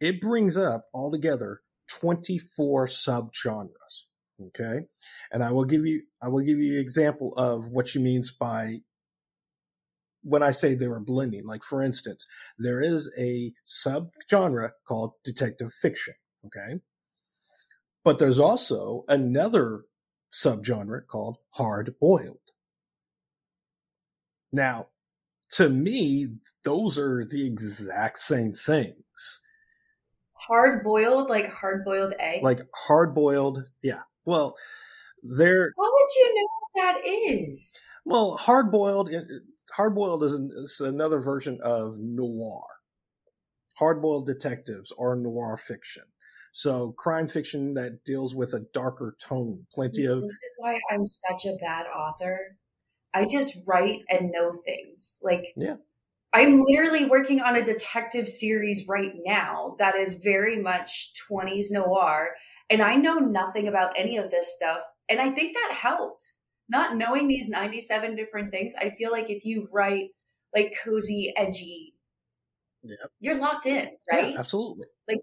it 0.00 0.20
brings 0.20 0.56
up 0.56 0.86
altogether 0.94 1.60
twenty 1.90 2.38
four 2.38 2.86
subgenres. 2.86 4.04
Okay, 4.40 4.86
and 5.32 5.42
I 5.42 5.50
will 5.50 5.64
give 5.64 5.84
you 5.84 6.02
I 6.22 6.28
will 6.28 6.44
give 6.44 6.58
you 6.58 6.74
an 6.74 6.80
example 6.80 7.34
of 7.36 7.66
what 7.68 7.88
she 7.88 7.98
means 7.98 8.32
by 8.32 8.80
when 10.22 10.42
I 10.42 10.50
say 10.50 10.74
they 10.74 10.88
were 10.88 11.00
blending, 11.00 11.46
like 11.46 11.62
for 11.62 11.82
instance, 11.82 12.26
there 12.58 12.80
is 12.80 13.12
a 13.18 13.52
subgenre 13.66 14.70
called 14.86 15.12
detective 15.24 15.72
fiction. 15.72 16.14
Okay. 16.46 16.80
But 18.08 18.18
there's 18.18 18.38
also 18.38 19.04
another 19.06 19.82
subgenre 20.32 21.06
called 21.06 21.36
hard 21.50 21.94
boiled. 22.00 22.38
Now, 24.50 24.86
to 25.56 25.68
me, 25.68 26.28
those 26.64 26.96
are 26.96 27.22
the 27.22 27.46
exact 27.46 28.20
same 28.20 28.54
things. 28.54 29.42
Hard 30.32 30.82
boiled, 30.82 31.28
like 31.28 31.52
hard 31.52 31.84
boiled 31.84 32.14
egg? 32.18 32.42
Like 32.42 32.60
hard 32.74 33.14
boiled, 33.14 33.64
yeah. 33.82 34.00
Well, 34.24 34.56
they're. 35.22 35.74
How 35.76 35.92
would 35.92 36.08
you 36.16 36.34
know 36.34 36.48
what 36.72 36.82
that 36.82 37.06
is? 37.06 37.74
Well, 38.06 38.38
hard 38.38 38.72
boiled 38.72 39.10
Hardboiled 39.76 40.22
is, 40.22 40.32
an, 40.32 40.50
is 40.56 40.80
another 40.80 41.20
version 41.20 41.58
of 41.62 41.98
noir. 41.98 42.64
Hard 43.74 44.00
boiled 44.00 44.24
detectives 44.24 44.94
are 44.98 45.14
noir 45.14 45.58
fiction. 45.58 46.04
So 46.58 46.90
crime 46.90 47.28
fiction 47.28 47.74
that 47.74 48.04
deals 48.04 48.34
with 48.34 48.52
a 48.52 48.64
darker 48.74 49.16
tone. 49.20 49.64
Plenty 49.72 50.06
of. 50.06 50.22
This 50.22 50.32
is 50.32 50.54
why 50.58 50.80
I'm 50.90 51.06
such 51.06 51.46
a 51.46 51.54
bad 51.60 51.86
author. 51.86 52.56
I 53.14 53.26
just 53.26 53.58
write 53.64 54.00
and 54.10 54.32
know 54.32 54.54
things. 54.64 55.20
Like, 55.22 55.52
yeah. 55.54 55.76
I'm 56.32 56.64
literally 56.64 57.04
working 57.04 57.40
on 57.40 57.54
a 57.54 57.64
detective 57.64 58.28
series 58.28 58.88
right 58.88 59.12
now 59.24 59.76
that 59.78 59.94
is 59.94 60.14
very 60.14 60.60
much 60.60 61.12
20s 61.30 61.66
noir, 61.70 62.30
and 62.68 62.82
I 62.82 62.96
know 62.96 63.18
nothing 63.18 63.68
about 63.68 63.96
any 63.96 64.16
of 64.16 64.32
this 64.32 64.56
stuff. 64.56 64.80
And 65.08 65.20
I 65.20 65.30
think 65.30 65.54
that 65.54 65.76
helps 65.76 66.40
not 66.68 66.96
knowing 66.96 67.28
these 67.28 67.48
97 67.48 68.16
different 68.16 68.50
things, 68.50 68.74
I 68.76 68.90
feel 68.98 69.12
like 69.12 69.30
if 69.30 69.44
you 69.44 69.68
write 69.72 70.08
like 70.52 70.74
cozy, 70.84 71.32
edgy, 71.36 71.94
yep. 72.82 72.98
you're 73.20 73.38
locked 73.38 73.66
in, 73.66 73.90
right? 74.10 74.32
Yeah, 74.32 74.40
absolutely. 74.40 74.86
Like 75.06 75.20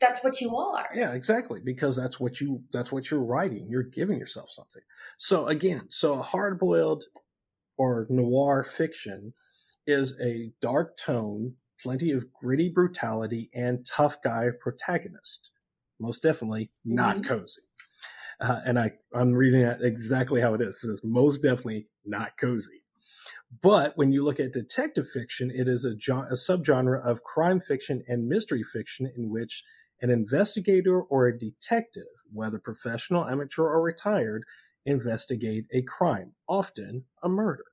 that's 0.00 0.22
what 0.22 0.40
you 0.40 0.56
are. 0.56 0.86
Yeah, 0.94 1.14
exactly. 1.14 1.60
Because 1.64 1.96
that's 1.96 2.20
what 2.20 2.40
you 2.40 2.62
that's 2.72 2.92
what 2.92 3.10
you're 3.10 3.24
writing. 3.24 3.68
You're 3.68 3.82
giving 3.82 4.18
yourself 4.18 4.50
something. 4.50 4.82
So 5.18 5.46
again, 5.46 5.86
so 5.90 6.14
a 6.14 6.22
hard 6.22 6.58
boiled 6.58 7.04
or 7.76 8.06
noir 8.08 8.62
fiction 8.62 9.34
is 9.86 10.18
a 10.20 10.52
dark 10.60 10.96
tone, 10.96 11.54
plenty 11.80 12.10
of 12.12 12.32
gritty 12.32 12.68
brutality, 12.68 13.50
and 13.54 13.86
tough 13.86 14.20
guy 14.22 14.48
protagonist. 14.60 15.50
Most 15.98 16.22
definitely 16.22 16.70
not 16.84 17.16
mm-hmm. 17.16 17.24
cozy. 17.24 17.62
Uh, 18.40 18.60
and 18.64 18.78
I, 18.78 18.92
I'm 19.12 19.32
reading 19.32 19.62
that 19.62 19.82
exactly 19.82 20.40
how 20.40 20.54
it 20.54 20.60
is. 20.60 20.76
It 20.76 20.88
says 20.88 21.00
most 21.02 21.42
definitely 21.42 21.88
not 22.04 22.36
cozy. 22.38 22.84
But 23.62 23.96
when 23.96 24.12
you 24.12 24.24
look 24.24 24.38
at 24.38 24.52
detective 24.52 25.08
fiction, 25.08 25.50
it 25.50 25.68
is 25.68 25.84
a, 25.84 25.90
a 25.90 26.34
subgenre 26.34 27.02
of 27.02 27.24
crime 27.24 27.60
fiction 27.60 28.04
and 28.06 28.28
mystery 28.28 28.62
fiction 28.62 29.10
in 29.16 29.30
which 29.30 29.64
an 30.00 30.10
investigator 30.10 31.00
or 31.00 31.26
a 31.26 31.38
detective, 31.38 32.04
whether 32.32 32.58
professional, 32.58 33.26
amateur, 33.26 33.64
or 33.64 33.82
retired, 33.82 34.44
investigate 34.86 35.66
a 35.72 35.82
crime, 35.82 36.32
often 36.48 37.04
a 37.22 37.28
murder. 37.28 37.64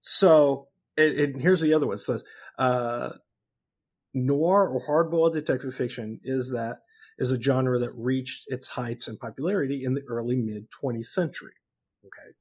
So, 0.00 0.68
it, 0.96 1.40
here's 1.40 1.60
the 1.60 1.74
other 1.74 1.86
one. 1.86 1.94
It 1.94 2.00
says, 2.00 2.24
uh, 2.58 3.12
noir 4.14 4.68
or 4.68 4.80
hardboiled 4.86 5.34
detective 5.34 5.74
fiction 5.74 6.20
is 6.24 6.50
that 6.52 6.78
is 7.18 7.30
a 7.30 7.40
genre 7.40 7.78
that 7.78 7.92
reached 7.92 8.44
its 8.48 8.68
heights 8.68 9.08
and 9.08 9.18
popularity 9.18 9.84
in 9.84 9.94
the 9.94 10.02
early 10.08 10.36
mid 10.36 10.66
20th 10.70 11.06
century. 11.06 11.52
Okay. 12.04 12.34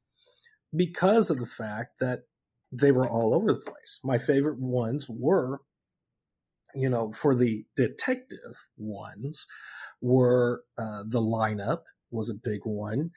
Because 0.76 1.30
of 1.30 1.40
the 1.40 1.46
fact 1.46 2.00
that 2.00 2.24
they 2.72 2.92
were 2.92 3.08
all 3.08 3.34
over 3.34 3.54
the 3.54 3.60
place. 3.60 4.00
My 4.04 4.18
favorite 4.18 4.60
ones 4.60 5.08
were, 5.10 5.62
you 6.76 6.90
know, 6.90 7.12
for 7.12 7.36
the 7.36 7.66
detective 7.76 8.66
ones, 8.78 9.48
were 10.02 10.64
uh, 10.78 11.04
the 11.08 11.22
lineup 11.22 11.84
was 12.12 12.30
a 12.30 12.36
big 12.36 12.62
one. 12.64 13.12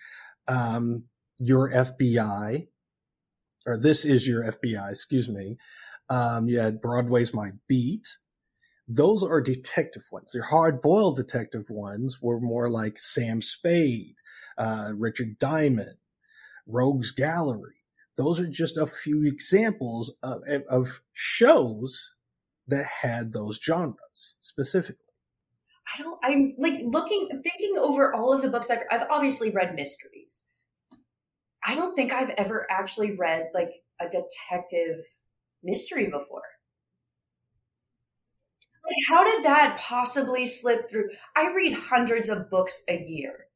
Um, 0.47 1.05
your 1.38 1.71
FBI, 1.71 2.69
or 3.67 3.77
this 3.77 4.05
is 4.05 4.27
your 4.27 4.45
FBI, 4.45 4.91
excuse 4.91 5.29
me. 5.29 5.59
Um, 6.09 6.49
you 6.49 6.59
had 6.59 6.81
Broadway's 6.81 7.35
My 7.35 7.53
Beat, 7.69 8.07
those 8.88 9.23
are 9.23 9.43
detective 9.43 10.07
ones. 10.11 10.33
Your 10.33 10.45
hard 10.45 10.81
boiled 10.81 11.17
detective 11.17 11.69
ones 11.69 12.23
were 12.23 12.41
more 12.41 12.71
like 12.71 12.99
Sam 12.99 13.43
Spade, 13.43 14.17
uh, 14.57 14.93
Richard 14.97 15.38
Diamond, 15.38 15.97
Rogues 16.67 17.11
Gallery. 17.11 17.85
Those 18.17 18.41
are 18.41 18.49
just 18.49 18.79
a 18.79 18.87
few 18.87 19.25
examples 19.25 20.15
of, 20.23 20.43
of 20.71 21.03
shows 21.12 22.15
that 22.69 22.85
had 22.85 23.33
those 23.33 23.59
genres 23.63 24.37
specifically. 24.41 25.05
I 25.95 26.03
don't, 26.03 26.19
I'm 26.23 26.55
like 26.59 26.81
looking, 26.85 27.29
thinking 27.43 27.79
over 27.79 28.15
all 28.15 28.33
of 28.33 28.43
the 28.43 28.49
books 28.49 28.71
I've, 28.71 28.83
I've 28.91 29.07
obviously 29.11 29.51
read 29.51 29.75
mysteries. 29.75 30.43
I 31.65 31.75
don't 31.75 31.97
think 31.97 32.13
I've 32.13 32.31
ever 32.31 32.67
actually 32.71 33.17
read 33.17 33.49
like 33.55 33.71
a 34.01 34.05
detective 34.05 35.05
mystery 35.63 36.05
before. 36.05 36.43
Like, 38.85 38.97
how 39.09 39.25
did 39.25 39.45
that 39.45 39.79
possibly 39.81 40.47
slip 40.47 40.89
through? 40.89 41.11
I 41.37 41.53
read 41.53 41.73
hundreds 41.73 42.29
of 42.29 42.49
books 42.51 42.81
a 42.89 43.05
year. 43.07 43.47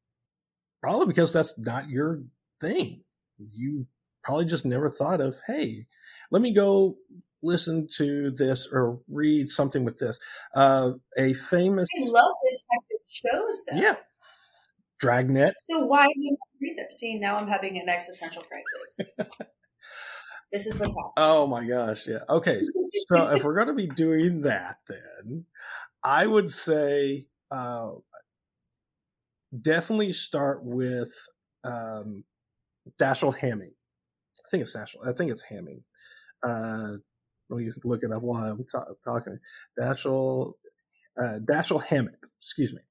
Probably 0.81 1.07
because 1.07 1.33
that's 1.33 1.57
not 1.57 1.89
your 1.89 2.23
thing. 2.59 3.03
You 3.37 3.87
probably 4.23 4.45
just 4.45 4.65
never 4.65 4.89
thought 4.89 5.21
of, 5.21 5.39
hey, 5.47 5.87
let 6.29 6.41
me 6.41 6.53
go 6.53 6.97
listen 7.43 7.87
to 7.97 8.31
this 8.31 8.67
or 8.71 8.99
read 9.07 9.49
something 9.49 9.83
with 9.83 9.99
this. 9.99 10.17
Uh, 10.55 10.93
a 11.17 11.33
famous. 11.33 11.87
I 11.95 12.05
love 12.05 12.31
detective 12.43 12.97
shows 13.07 13.65
them. 13.67 13.77
Yeah. 13.77 13.95
Dragnet. 14.99 15.53
So 15.69 15.79
why 15.79 16.05
do 16.05 16.13
you 16.15 16.37
read 16.61 16.77
them? 16.77 16.87
See, 16.91 17.15
now 17.15 17.35
I'm 17.35 17.47
having 17.47 17.77
an 17.77 17.89
existential 17.89 18.43
crisis. 18.43 19.11
this 20.51 20.65
is 20.65 20.79
what's 20.79 20.95
happening. 20.95 21.13
Oh 21.17 21.45
my 21.45 21.65
gosh. 21.65 22.07
Yeah. 22.07 22.19
Okay. 22.29 22.61
So 23.09 23.29
if 23.31 23.43
we're 23.43 23.55
going 23.55 23.67
to 23.67 23.73
be 23.73 23.87
doing 23.87 24.41
that, 24.41 24.77
then 24.87 25.45
I 26.03 26.25
would 26.25 26.51
say 26.51 27.27
uh, 27.51 27.91
definitely 29.59 30.13
start 30.13 30.63
with 30.63 31.11
um, 31.63 32.23
Dashiell 32.99 33.37
Hamming. 33.37 33.73
I 33.73 34.49
think 34.49 34.61
it's 34.61 34.75
Dashiell. 34.75 35.07
I 35.07 35.13
think 35.13 35.31
it's 35.31 35.43
Hamming. 35.51 35.81
Uh, 36.45 36.97
let 37.49 37.59
me 37.59 37.71
look 37.83 38.03
it 38.03 38.11
up 38.11 38.21
while 38.21 38.43
I'm 38.43 38.65
ta- 38.71 38.93
talking. 39.03 39.39
Dashiell, 39.79 40.53
uh, 41.21 41.39
Dashiell 41.39 41.83
Hammett. 41.83 42.17
Excuse 42.39 42.73
me. 42.73 42.81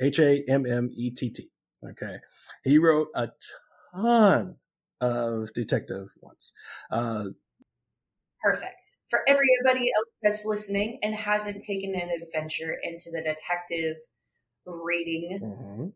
H 0.00 0.18
A 0.18 0.42
M 0.48 0.66
M 0.66 0.88
E 0.94 1.10
T 1.10 1.30
T. 1.30 1.50
Okay. 1.84 2.18
He 2.64 2.78
wrote 2.78 3.08
a 3.14 3.28
ton 3.92 4.56
of 5.00 5.52
detective 5.52 6.08
ones. 6.20 6.52
Uh, 6.90 7.26
Perfect. 8.42 8.82
For 9.10 9.20
everybody 9.28 9.90
else 9.96 10.08
that's 10.22 10.44
listening 10.44 10.98
and 11.02 11.14
hasn't 11.14 11.62
taken 11.62 11.94
an 11.94 12.10
adventure 12.22 12.76
into 12.82 13.10
the 13.10 13.20
detective 13.20 13.96
reading, 14.64 15.40
mm-hmm. 15.42 15.86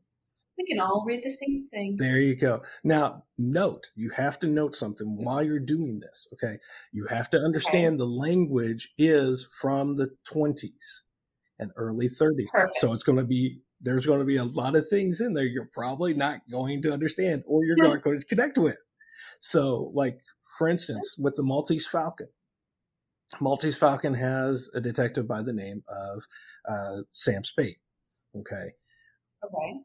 We 0.59 0.67
can 0.67 0.81
all 0.81 1.05
read 1.07 1.23
the 1.23 1.31
same 1.31 1.69
thing. 1.71 1.97
There 1.99 2.19
you 2.19 2.35
go. 2.35 2.63
Now, 2.83 3.25
note, 3.39 3.91
you 3.95 4.11
have 4.11 4.39
to 4.41 4.47
note 4.47 4.75
something 4.75 5.17
while 5.25 5.43
you're 5.43 5.59
doing 5.59 6.01
this. 6.01 6.29
Okay. 6.35 6.59
You 6.93 7.07
have 7.07 7.31
to 7.31 7.39
understand 7.39 7.95
okay. 7.95 7.99
the 7.99 8.07
language 8.07 8.93
is 8.97 9.47
from 9.61 9.97
the 9.97 10.11
20s 10.33 11.01
and 11.59 11.73
early 11.77 12.09
30s. 12.09 12.49
Perfect. 12.53 12.77
So 12.77 12.93
it's 12.93 13.03
going 13.03 13.19
to 13.19 13.25
be 13.25 13.61
there's 13.81 14.07
going 14.07 14.21
to 14.21 14.25
be 14.25 14.37
a 14.37 14.45
lot 14.45 14.77
of 14.77 14.89
things 14.89 15.21
in 15.21 15.35
there 15.35 15.45
you're 15.45 15.69
probably 15.75 16.15
not 16.15 16.41
going 16.51 16.81
to 16.83 16.93
understand 16.93 17.43
or 17.47 17.65
you're 17.65 17.77
not 17.89 18.03
going 18.03 18.19
to 18.19 18.27
connect 18.27 18.57
with. 18.57 18.79
So, 19.41 19.91
like, 19.93 20.21
for 20.57 20.69
instance, 20.69 21.17
with 21.19 21.35
the 21.35 21.43
Maltese 21.43 21.87
Falcon, 21.87 22.29
Maltese 23.41 23.77
Falcon 23.77 24.15
has 24.15 24.71
a 24.75 24.81
detective 24.81 25.29
by 25.29 25.43
the 25.43 25.53
name 25.53 25.83
of 25.89 26.23
uh, 26.67 27.03
Sam 27.13 27.45
Spade. 27.45 27.77
Okay. 28.37 28.73
Okay. 29.45 29.81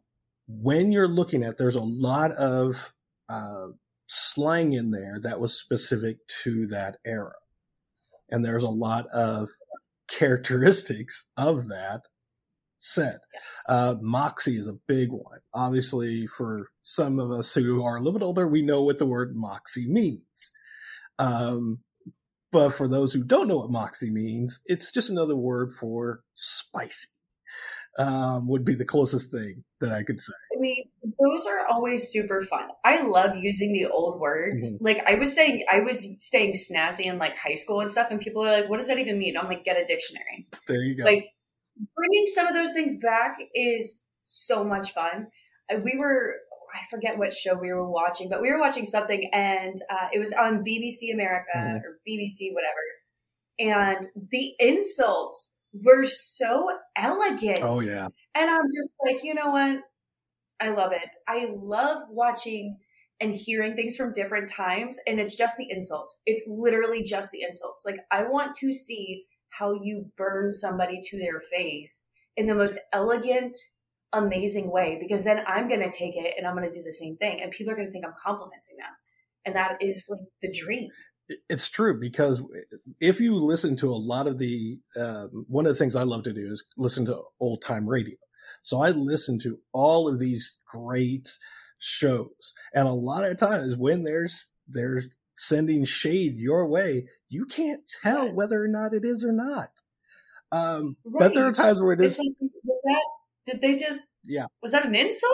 When 0.51 0.91
you're 0.91 1.07
looking 1.07 1.43
at, 1.43 1.57
there's 1.57 1.75
a 1.75 1.81
lot 1.81 2.31
of 2.31 2.91
uh, 3.29 3.67
slang 4.07 4.73
in 4.73 4.89
there 4.89 5.19
that 5.21 5.39
was 5.39 5.57
specific 5.57 6.17
to 6.43 6.65
that 6.67 6.97
era. 7.05 7.33
And 8.31 8.43
there's 8.43 8.63
a 8.63 8.69
lot 8.69 9.05
of 9.07 9.49
characteristics 10.09 11.29
of 11.37 11.67
that 11.67 12.05
set. 12.79 13.19
Uh, 13.67 13.95
moxie 14.01 14.57
is 14.57 14.67
a 14.67 14.79
big 14.87 15.11
one. 15.11 15.39
Obviously, 15.53 16.25
for 16.25 16.69
some 16.81 17.19
of 17.19 17.29
us 17.31 17.53
who 17.53 17.83
are 17.83 17.97
a 17.97 17.99
little 17.99 18.17
bit 18.17 18.25
older, 18.25 18.47
we 18.47 18.63
know 18.63 18.83
what 18.83 18.97
the 18.97 19.05
word 19.05 19.35
moxie 19.35 19.87
means. 19.87 20.51
Um, 21.19 21.79
but 22.51 22.71
for 22.71 22.87
those 22.87 23.13
who 23.13 23.23
don't 23.23 23.47
know 23.47 23.57
what 23.57 23.69
moxie 23.69 24.09
means, 24.09 24.61
it's 24.65 24.91
just 24.91 25.11
another 25.11 25.35
word 25.35 25.73
for 25.73 26.21
spicy. 26.33 27.09
Um, 27.99 28.47
would 28.47 28.63
be 28.63 28.75
the 28.75 28.85
closest 28.85 29.29
thing 29.29 29.65
that 29.81 29.91
I 29.91 30.03
could 30.03 30.21
say. 30.21 30.31
I 30.55 30.59
mean, 30.59 30.85
those 31.03 31.45
are 31.45 31.67
always 31.69 32.07
super 32.07 32.43
fun. 32.43 32.69
I 32.85 33.01
love 33.01 33.35
using 33.35 33.73
the 33.73 33.87
old 33.87 34.21
words. 34.21 34.73
Mm-hmm. 34.73 34.85
Like 34.85 35.03
I 35.05 35.15
was 35.15 35.35
saying, 35.35 35.65
I 35.69 35.81
was 35.81 36.07
staying 36.19 36.53
snazzy 36.53 37.05
in 37.05 37.17
like 37.17 37.35
high 37.35 37.55
school 37.55 37.81
and 37.81 37.89
stuff, 37.89 38.07
and 38.09 38.21
people 38.21 38.41
are 38.45 38.61
like, 38.61 38.69
"What 38.69 38.77
does 38.77 38.87
that 38.87 38.99
even 38.99 39.19
mean?" 39.19 39.35
I'm 39.35 39.47
like, 39.47 39.65
"Get 39.65 39.75
a 39.75 39.85
dictionary." 39.85 40.47
There 40.65 40.81
you 40.81 40.95
go. 40.95 41.03
Like 41.03 41.25
bringing 41.95 42.27
some 42.27 42.47
of 42.47 42.53
those 42.53 42.73
things 42.73 42.95
back 43.01 43.37
is 43.53 44.01
so 44.25 44.63
much 44.63 44.93
fun. 44.93 45.27
We 45.83 45.97
were, 45.97 46.35
I 46.73 46.85
forget 46.89 47.17
what 47.17 47.33
show 47.33 47.55
we 47.55 47.71
were 47.71 47.89
watching, 47.89 48.29
but 48.29 48.41
we 48.41 48.51
were 48.51 48.59
watching 48.59 48.85
something 48.85 49.29
and 49.33 49.81
uh, 49.89 50.07
it 50.13 50.19
was 50.19 50.33
on 50.33 50.63
BBC 50.63 51.13
America 51.13 51.49
mm-hmm. 51.55 51.77
or 51.77 51.99
BBC, 52.07 52.53
whatever. 52.53 52.79
And 53.59 54.07
the 54.31 54.53
insults 54.59 55.51
were 55.73 56.03
so 56.03 56.69
elegant. 56.95 57.59
Oh, 57.61 57.81
yeah. 57.81 58.07
And 58.35 58.49
I'm 58.49 58.65
just 58.75 58.89
like, 59.05 59.23
you 59.23 59.33
know 59.33 59.51
what? 59.51 59.79
I 60.59 60.69
love 60.69 60.91
it. 60.91 61.09
I 61.27 61.47
love 61.55 62.03
watching 62.09 62.77
and 63.21 63.33
hearing 63.33 63.75
things 63.75 63.95
from 63.95 64.13
different 64.13 64.49
times. 64.49 64.97
And 65.05 65.19
it's 65.19 65.35
just 65.35 65.57
the 65.57 65.69
insults. 65.69 66.17
It's 66.25 66.45
literally 66.47 67.03
just 67.03 67.31
the 67.31 67.41
insults. 67.41 67.83
Like, 67.85 67.97
I 68.11 68.23
want 68.23 68.55
to 68.57 68.73
see 68.73 69.25
how 69.49 69.73
you 69.73 70.05
burn 70.17 70.53
somebody 70.53 71.01
to 71.03 71.17
their 71.17 71.41
face 71.51 72.05
in 72.37 72.47
the 72.47 72.55
most 72.55 72.77
elegant, 72.93 73.55
amazing 74.13 74.71
way, 74.71 74.97
because 75.01 75.23
then 75.23 75.41
I'm 75.47 75.67
going 75.67 75.81
to 75.81 75.91
take 75.91 76.15
it 76.15 76.35
and 76.37 76.47
I'm 76.47 76.55
going 76.55 76.69
to 76.69 76.73
do 76.73 76.83
the 76.83 76.93
same 76.93 77.17
thing. 77.17 77.41
And 77.41 77.51
people 77.51 77.73
are 77.73 77.75
going 77.75 77.87
to 77.87 77.91
think 77.91 78.05
I'm 78.05 78.13
complimenting 78.23 78.77
them. 78.77 78.93
And 79.45 79.55
that 79.55 79.77
is 79.81 80.07
like 80.09 80.21
the 80.41 80.51
dream. 80.51 80.89
It's 81.47 81.69
true 81.69 81.99
because 81.99 82.41
if 82.99 83.19
you 83.19 83.35
listen 83.35 83.75
to 83.77 83.89
a 83.89 83.95
lot 83.95 84.27
of 84.27 84.39
the, 84.39 84.79
um, 84.95 85.45
one 85.47 85.65
of 85.65 85.71
the 85.71 85.77
things 85.77 85.95
I 85.95 86.03
love 86.03 86.23
to 86.23 86.33
do 86.33 86.51
is 86.51 86.63
listen 86.77 87.05
to 87.05 87.21
old 87.39 87.61
time 87.61 87.87
radio. 87.87 88.15
So 88.63 88.81
I 88.81 88.89
listen 88.89 89.39
to 89.39 89.59
all 89.71 90.07
of 90.07 90.19
these 90.19 90.57
great 90.65 91.29
shows. 91.77 92.53
And 92.73 92.87
a 92.87 92.93
lot 92.93 93.23
of 93.23 93.37
times 93.37 93.77
when 93.77 94.03
there's, 94.03 94.51
there's 94.67 95.17
sending 95.35 95.85
shade 95.85 96.37
your 96.37 96.67
way, 96.67 97.07
you 97.27 97.45
can't 97.45 97.81
tell 98.01 98.33
whether 98.33 98.63
or 98.63 98.67
not 98.67 98.93
it 98.93 99.05
is 99.05 99.23
or 99.23 99.31
not. 99.31 99.69
Um, 100.51 100.97
right. 101.05 101.19
But 101.19 101.33
there 101.33 101.47
are 101.47 101.53
times 101.53 101.81
where 101.81 101.93
it 101.93 102.01
is. 102.01 102.17
That, 102.17 103.01
did 103.45 103.61
they 103.61 103.75
just? 103.75 104.09
Yeah. 104.23 104.45
Was 104.61 104.71
that 104.71 104.85
an 104.85 104.95
insult? 104.95 105.31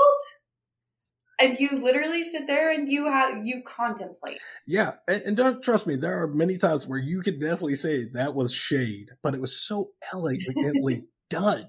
And 1.40 1.60
you 1.60 1.70
literally 1.72 2.24
sit 2.24 2.48
there 2.48 2.72
and 2.72 2.90
you 2.90 3.06
have 3.06 3.46
you 3.46 3.62
contemplate. 3.66 4.40
Yeah, 4.66 4.94
and, 5.08 5.22
and 5.24 5.38
don't 5.38 5.62
trust 5.62 5.86
me. 5.86 5.96
There 5.96 6.22
are 6.22 6.28
many 6.28 6.58
times 6.58 6.88
where 6.88 7.00
you 7.00 7.22
could 7.22 7.40
definitely 7.40 7.76
say 7.76 8.06
that 8.14 8.34
was 8.34 8.54
shade, 8.54 9.12
but 9.22 9.34
it 9.34 9.42
was 9.42 9.60
so 9.60 9.90
elegantly 10.14 11.06
done 11.30 11.68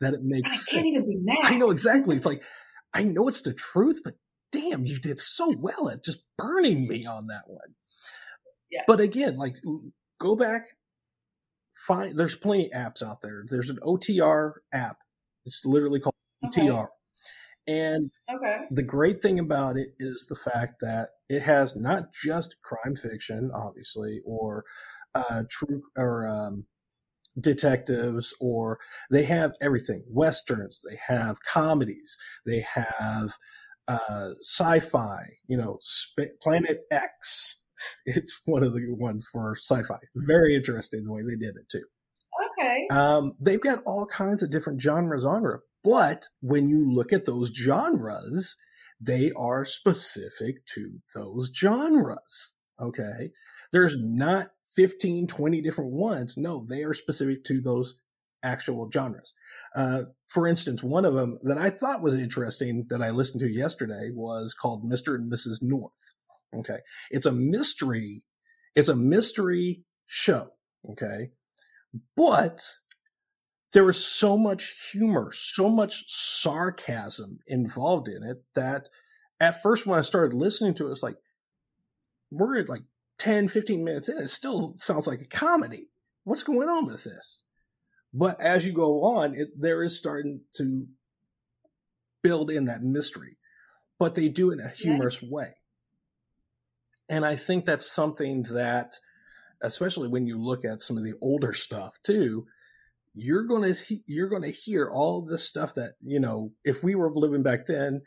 that 0.00 0.14
it 0.14 0.22
makes. 0.22 0.52
I 0.52 0.56
sense. 0.56 0.68
can't 0.68 0.86
even 0.86 1.08
be 1.08 1.18
mad. 1.20 1.44
I 1.44 1.56
know 1.56 1.70
exactly. 1.70 2.16
It's 2.16 2.26
like 2.26 2.42
I 2.94 3.02
know 3.02 3.28
it's 3.28 3.42
the 3.42 3.52
truth, 3.52 4.00
but 4.02 4.14
damn, 4.50 4.86
you 4.86 4.98
did 4.98 5.20
so 5.20 5.54
well 5.58 5.88
at 5.90 6.04
just 6.04 6.22
burning 6.38 6.88
me 6.88 7.04
on 7.04 7.26
that 7.26 7.44
one. 7.46 7.74
Yeah. 8.70 8.82
But 8.86 9.00
again, 9.00 9.36
like 9.36 9.56
go 10.18 10.36
back, 10.36 10.62
find 11.74 12.18
there's 12.18 12.36
plenty 12.36 12.72
of 12.72 12.80
apps 12.80 13.02
out 13.02 13.20
there. 13.20 13.44
There's 13.46 13.70
an 13.70 13.78
OTR 13.82 14.54
app. 14.72 14.98
It's 15.44 15.64
literally 15.64 16.00
called 16.00 16.14
okay. 16.46 16.62
OTR. 16.62 16.88
And 17.66 18.10
okay. 18.32 18.58
the 18.70 18.82
great 18.82 19.20
thing 19.20 19.38
about 19.38 19.76
it 19.76 19.94
is 19.98 20.26
the 20.26 20.36
fact 20.36 20.74
that 20.80 21.10
it 21.28 21.42
has 21.42 21.74
not 21.74 22.12
just 22.12 22.56
crime 22.62 22.94
fiction, 22.94 23.50
obviously, 23.52 24.20
or 24.24 24.64
uh, 25.14 25.42
true 25.50 25.82
or 25.96 26.26
um, 26.26 26.66
detectives, 27.40 28.34
or 28.40 28.78
they 29.10 29.24
have 29.24 29.54
everything 29.60 30.04
westerns, 30.08 30.80
they 30.88 30.96
have 31.08 31.42
comedies, 31.42 32.16
they 32.46 32.60
have 32.60 33.36
uh, 33.88 34.30
sci-fi, 34.42 35.22
you 35.46 35.56
know, 35.56 35.78
Sp- 35.82 36.38
Planet 36.40 36.82
X. 36.90 37.62
It's 38.06 38.40
one 38.46 38.62
of 38.62 38.74
the 38.74 38.86
ones 38.94 39.28
for 39.30 39.54
sci-fi. 39.54 39.98
Very 40.14 40.56
interesting 40.56 41.04
the 41.04 41.12
way 41.12 41.20
they 41.20 41.36
did 41.36 41.56
it 41.56 41.68
too. 41.68 41.84
Okay. 42.58 42.88
Um, 42.90 43.34
they've 43.38 43.60
got 43.60 43.82
all 43.84 44.06
kinds 44.06 44.42
of 44.42 44.50
different 44.50 44.80
genres 44.80 45.26
on 45.26 45.42
but 45.86 46.30
when 46.40 46.68
you 46.68 46.84
look 46.84 47.12
at 47.12 47.26
those 47.26 47.52
genres, 47.54 48.56
they 49.00 49.30
are 49.36 49.64
specific 49.64 50.66
to 50.74 50.98
those 51.14 51.52
genres. 51.54 52.54
Okay. 52.80 53.30
There's 53.72 53.96
not 53.96 54.50
15, 54.74 55.28
20 55.28 55.62
different 55.62 55.92
ones. 55.92 56.34
No, 56.36 56.66
they 56.68 56.82
are 56.82 56.92
specific 56.92 57.44
to 57.44 57.60
those 57.60 58.00
actual 58.42 58.90
genres. 58.92 59.32
Uh, 59.76 60.02
for 60.26 60.48
instance, 60.48 60.82
one 60.82 61.04
of 61.04 61.14
them 61.14 61.38
that 61.44 61.56
I 61.56 61.70
thought 61.70 62.02
was 62.02 62.14
interesting 62.14 62.86
that 62.90 63.00
I 63.00 63.10
listened 63.10 63.40
to 63.42 63.48
yesterday 63.48 64.10
was 64.12 64.54
called 64.54 64.84
Mr. 64.84 65.14
and 65.14 65.32
Mrs. 65.32 65.58
North. 65.62 65.92
Okay. 66.52 66.78
It's 67.12 67.26
a 67.26 67.32
mystery. 67.32 68.24
It's 68.74 68.88
a 68.88 68.96
mystery 68.96 69.84
show. 70.06 70.48
Okay. 70.90 71.30
But 72.16 72.60
there 73.72 73.84
was 73.84 74.04
so 74.04 74.36
much 74.36 74.90
humor, 74.92 75.30
so 75.32 75.68
much 75.68 76.04
sarcasm 76.06 77.40
involved 77.46 78.08
in 78.08 78.22
it 78.22 78.42
that 78.54 78.88
at 79.40 79.62
first 79.62 79.86
when 79.86 79.98
I 79.98 80.02
started 80.02 80.34
listening 80.34 80.74
to 80.74 80.88
it, 80.88 80.92
it's 80.92 81.02
like, 81.02 81.16
we're 82.30 82.58
at 82.58 82.68
like 82.68 82.82
10, 83.18 83.48
15 83.48 83.84
minutes 83.84 84.08
in. 84.08 84.18
It 84.18 84.28
still 84.28 84.74
sounds 84.76 85.06
like 85.06 85.20
a 85.20 85.26
comedy. 85.26 85.88
What's 86.24 86.42
going 86.42 86.68
on 86.68 86.86
with 86.86 87.04
this? 87.04 87.42
But 88.12 88.40
as 88.40 88.66
you 88.66 88.72
go 88.72 89.04
on, 89.04 89.34
it, 89.34 89.48
there 89.58 89.82
is 89.82 89.96
starting 89.96 90.40
to 90.54 90.86
build 92.22 92.50
in 92.50 92.64
that 92.64 92.82
mystery, 92.82 93.36
but 93.98 94.14
they 94.14 94.28
do 94.28 94.50
it 94.50 94.54
in 94.54 94.60
a 94.60 94.70
humorous 94.70 95.22
yeah. 95.22 95.28
way. 95.30 95.54
And 97.08 97.24
I 97.24 97.36
think 97.36 97.64
that's 97.64 97.90
something 97.90 98.44
that, 98.44 98.94
especially 99.60 100.08
when 100.08 100.26
you 100.26 100.42
look 100.42 100.64
at 100.64 100.82
some 100.82 100.96
of 100.96 101.04
the 101.04 101.14
older 101.20 101.52
stuff 101.52 101.98
too, 102.02 102.46
you're 103.16 103.44
gonna 103.44 103.74
you're 104.06 104.28
gonna 104.28 104.48
hear 104.50 104.90
all 104.90 105.24
this 105.24 105.42
stuff 105.42 105.74
that 105.74 105.94
you 106.04 106.20
know. 106.20 106.52
If 106.64 106.84
we 106.84 106.94
were 106.94 107.10
living 107.12 107.42
back 107.42 107.66
then, 107.66 108.02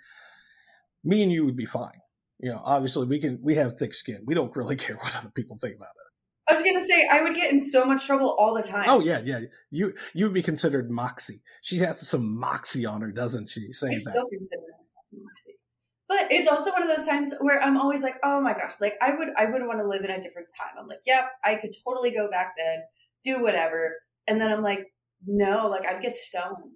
me 1.03 1.23
and 1.23 1.31
you 1.31 1.45
would 1.45 1.57
be 1.57 1.65
fine. 1.65 1.99
You 2.39 2.51
know, 2.51 2.61
obviously 2.63 3.07
we 3.07 3.19
can 3.19 3.39
we 3.41 3.55
have 3.55 3.73
thick 3.73 3.93
skin. 3.93 4.21
We 4.25 4.35
don't 4.35 4.55
really 4.55 4.75
care 4.77 4.95
what 4.97 5.15
other 5.15 5.31
people 5.31 5.57
think 5.57 5.75
about 5.75 5.89
us. 5.89 6.13
I 6.47 6.53
was 6.53 6.63
gonna 6.63 6.83
say 6.83 7.07
I 7.11 7.21
would 7.21 7.35
get 7.35 7.51
in 7.51 7.59
so 7.59 7.85
much 7.85 8.05
trouble 8.05 8.35
all 8.39 8.53
the 8.53 8.63
time. 8.63 8.85
Oh 8.87 8.99
yeah, 8.99 9.21
yeah. 9.25 9.41
You 9.71 9.93
you 10.13 10.25
would 10.25 10.33
be 10.33 10.43
considered 10.43 10.91
moxie. 10.91 11.41
She 11.61 11.79
has 11.79 12.07
some 12.07 12.39
moxie 12.39 12.85
on 12.85 13.01
her, 13.01 13.11
doesn't 13.11 13.49
she? 13.49 13.71
Saying 13.71 13.93
that. 13.93 14.11
Still 14.11 14.25
moxie. 15.13 15.55
But 16.07 16.31
it's 16.31 16.47
also 16.47 16.71
one 16.71 16.81
of 16.81 16.95
those 16.95 17.05
times 17.05 17.33
where 17.39 17.61
I'm 17.61 17.77
always 17.77 18.01
like, 18.01 18.15
oh 18.23 18.41
my 18.41 18.53
gosh, 18.53 18.73
like 18.79 18.95
I 19.01 19.15
would 19.15 19.29
I 19.37 19.45
would 19.45 19.65
want 19.65 19.79
to 19.79 19.87
live 19.87 20.03
in 20.03 20.11
a 20.11 20.21
different 20.21 20.49
time. 20.57 20.75
I'm 20.79 20.87
like, 20.87 21.01
yep, 21.05 21.25
I 21.43 21.55
could 21.55 21.75
totally 21.85 22.11
go 22.11 22.29
back 22.29 22.53
then, 22.57 22.81
do 23.23 23.41
whatever. 23.43 23.95
And 24.27 24.39
then 24.39 24.51
I'm 24.51 24.63
like, 24.63 24.87
no, 25.25 25.67
like 25.67 25.85
I'd 25.85 26.01
get 26.01 26.17
stoned. 26.17 26.75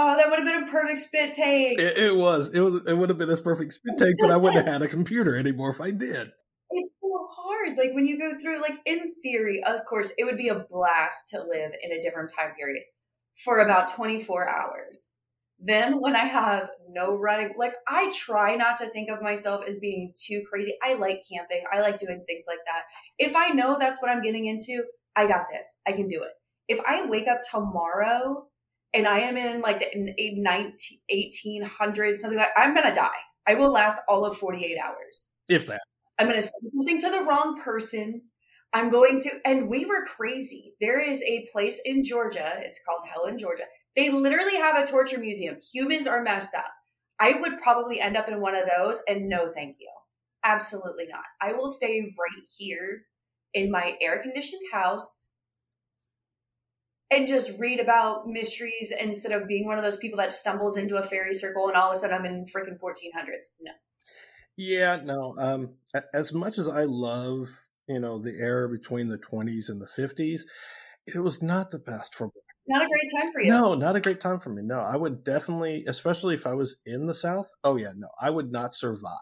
Oh, 0.00 0.16
that 0.16 0.30
would 0.30 0.38
have 0.38 0.46
been 0.46 0.62
a 0.62 0.70
perfect 0.70 1.00
spit 1.00 1.34
take. 1.34 1.78
It, 1.78 1.98
it 1.98 2.16
was. 2.16 2.50
It 2.54 2.60
was. 2.60 2.82
It 2.86 2.96
would 2.96 3.08
have 3.08 3.18
been 3.18 3.30
a 3.30 3.36
perfect 3.36 3.74
spit 3.74 3.98
take, 3.98 4.14
but 4.20 4.30
I 4.30 4.36
wouldn't 4.36 4.64
have 4.64 4.72
had 4.72 4.82
a 4.82 4.88
computer 4.88 5.36
anymore 5.36 5.70
if 5.70 5.80
I 5.80 5.90
did. 5.90 6.30
It's 6.70 6.92
so 7.00 7.28
hard. 7.32 7.76
Like 7.76 7.94
when 7.94 8.06
you 8.06 8.16
go 8.16 8.38
through, 8.38 8.60
like 8.60 8.78
in 8.86 9.14
theory, 9.22 9.62
of 9.64 9.84
course, 9.86 10.12
it 10.16 10.24
would 10.24 10.36
be 10.36 10.50
a 10.50 10.66
blast 10.70 11.30
to 11.30 11.38
live 11.42 11.72
in 11.82 11.90
a 11.90 12.00
different 12.00 12.30
time 12.32 12.54
period 12.56 12.84
for 13.44 13.58
about 13.60 13.92
24 13.94 14.48
hours. 14.48 15.16
Then 15.60 16.00
when 16.00 16.14
I 16.14 16.26
have 16.26 16.70
no 16.88 17.16
running, 17.16 17.54
like 17.58 17.74
I 17.88 18.12
try 18.12 18.54
not 18.54 18.76
to 18.78 18.90
think 18.90 19.10
of 19.10 19.20
myself 19.20 19.64
as 19.66 19.80
being 19.80 20.12
too 20.16 20.44
crazy. 20.48 20.76
I 20.80 20.94
like 20.94 21.24
camping. 21.28 21.64
I 21.72 21.80
like 21.80 21.98
doing 21.98 22.22
things 22.26 22.44
like 22.46 22.60
that. 22.66 22.82
If 23.18 23.34
I 23.34 23.48
know 23.48 23.76
that's 23.80 24.00
what 24.00 24.12
I'm 24.12 24.22
getting 24.22 24.46
into, 24.46 24.84
I 25.18 25.26
got 25.26 25.46
this. 25.52 25.78
I 25.84 25.92
can 25.92 26.06
do 26.06 26.22
it. 26.22 26.30
If 26.68 26.80
I 26.86 27.04
wake 27.06 27.26
up 27.26 27.40
tomorrow 27.50 28.46
and 28.94 29.06
I 29.06 29.18
am 29.20 29.36
in 29.36 29.60
like 29.60 29.80
the 29.80 30.34
19, 30.36 30.76
1800s, 31.10 32.18
something 32.18 32.38
like 32.38 32.48
I'm 32.56 32.72
going 32.72 32.86
to 32.86 32.94
die. 32.94 33.10
I 33.46 33.54
will 33.54 33.72
last 33.72 33.98
all 34.08 34.24
of 34.24 34.36
48 34.36 34.78
hours. 34.78 35.26
If 35.48 35.66
that. 35.66 35.80
I'm 36.18 36.28
going 36.28 36.40
to 36.40 36.46
say 36.46 36.52
something 36.72 37.00
to 37.00 37.10
the 37.10 37.24
wrong 37.24 37.60
person. 37.60 38.22
I'm 38.72 38.90
going 38.90 39.20
to, 39.22 39.30
and 39.44 39.68
we 39.68 39.86
were 39.86 40.04
crazy. 40.04 40.74
There 40.80 41.00
is 41.00 41.20
a 41.22 41.48
place 41.50 41.80
in 41.84 42.04
Georgia. 42.04 42.54
It's 42.58 42.80
called 42.86 43.00
Helen, 43.12 43.38
Georgia. 43.38 43.64
They 43.96 44.10
literally 44.10 44.56
have 44.56 44.76
a 44.76 44.86
torture 44.86 45.18
museum. 45.18 45.56
Humans 45.72 46.06
are 46.06 46.22
messed 46.22 46.54
up. 46.54 46.70
I 47.18 47.32
would 47.40 47.58
probably 47.58 48.00
end 48.00 48.16
up 48.16 48.28
in 48.28 48.40
one 48.40 48.54
of 48.54 48.68
those 48.76 49.02
and 49.08 49.28
no, 49.28 49.50
thank 49.52 49.78
you. 49.80 49.90
Absolutely 50.44 51.06
not. 51.10 51.24
I 51.40 51.54
will 51.54 51.70
stay 51.70 52.00
right 52.00 52.44
here 52.56 53.02
in 53.54 53.70
my 53.70 53.96
air 54.00 54.20
conditioned 54.22 54.62
house 54.72 55.30
and 57.10 57.26
just 57.26 57.52
read 57.58 57.80
about 57.80 58.28
mysteries 58.28 58.92
instead 59.00 59.32
of 59.32 59.48
being 59.48 59.66
one 59.66 59.78
of 59.78 59.84
those 59.84 59.96
people 59.96 60.18
that 60.18 60.32
stumbles 60.32 60.76
into 60.76 60.96
a 60.96 61.02
fairy 61.02 61.34
circle 61.34 61.68
and 61.68 61.76
all 61.76 61.90
of 61.90 61.96
a 61.96 62.00
sudden 62.00 62.16
I'm 62.16 62.26
in 62.26 62.44
freaking 62.44 62.78
1400s. 62.78 63.52
No. 63.60 63.72
Yeah, 64.56 65.00
no. 65.02 65.34
Um, 65.38 65.74
as 66.12 66.32
much 66.32 66.58
as 66.58 66.68
I 66.68 66.84
love, 66.84 67.48
you 67.88 68.00
know, 68.00 68.18
the 68.18 68.34
era 68.38 68.68
between 68.68 69.08
the 69.08 69.18
20s 69.18 69.70
and 69.70 69.80
the 69.80 69.86
50s, 69.86 70.42
it 71.06 71.20
was 71.20 71.40
not 71.40 71.70
the 71.70 71.78
best 71.78 72.14
for 72.14 72.26
me. 72.26 72.32
not 72.66 72.82
a 72.82 72.88
great 72.88 73.10
time 73.16 73.32
for 73.32 73.40
you. 73.40 73.50
No, 73.50 73.74
not 73.74 73.96
a 73.96 74.00
great 74.00 74.20
time 74.20 74.40
for 74.40 74.50
me. 74.50 74.62
No, 74.62 74.80
I 74.80 74.96
would 74.96 75.24
definitely, 75.24 75.84
especially 75.86 76.34
if 76.34 76.46
I 76.46 76.54
was 76.54 76.80
in 76.84 77.06
the 77.06 77.14
South. 77.14 77.48
Oh 77.64 77.76
yeah, 77.76 77.92
no, 77.96 78.08
I 78.20 78.30
would 78.30 78.52
not 78.52 78.74
survive 78.74 79.12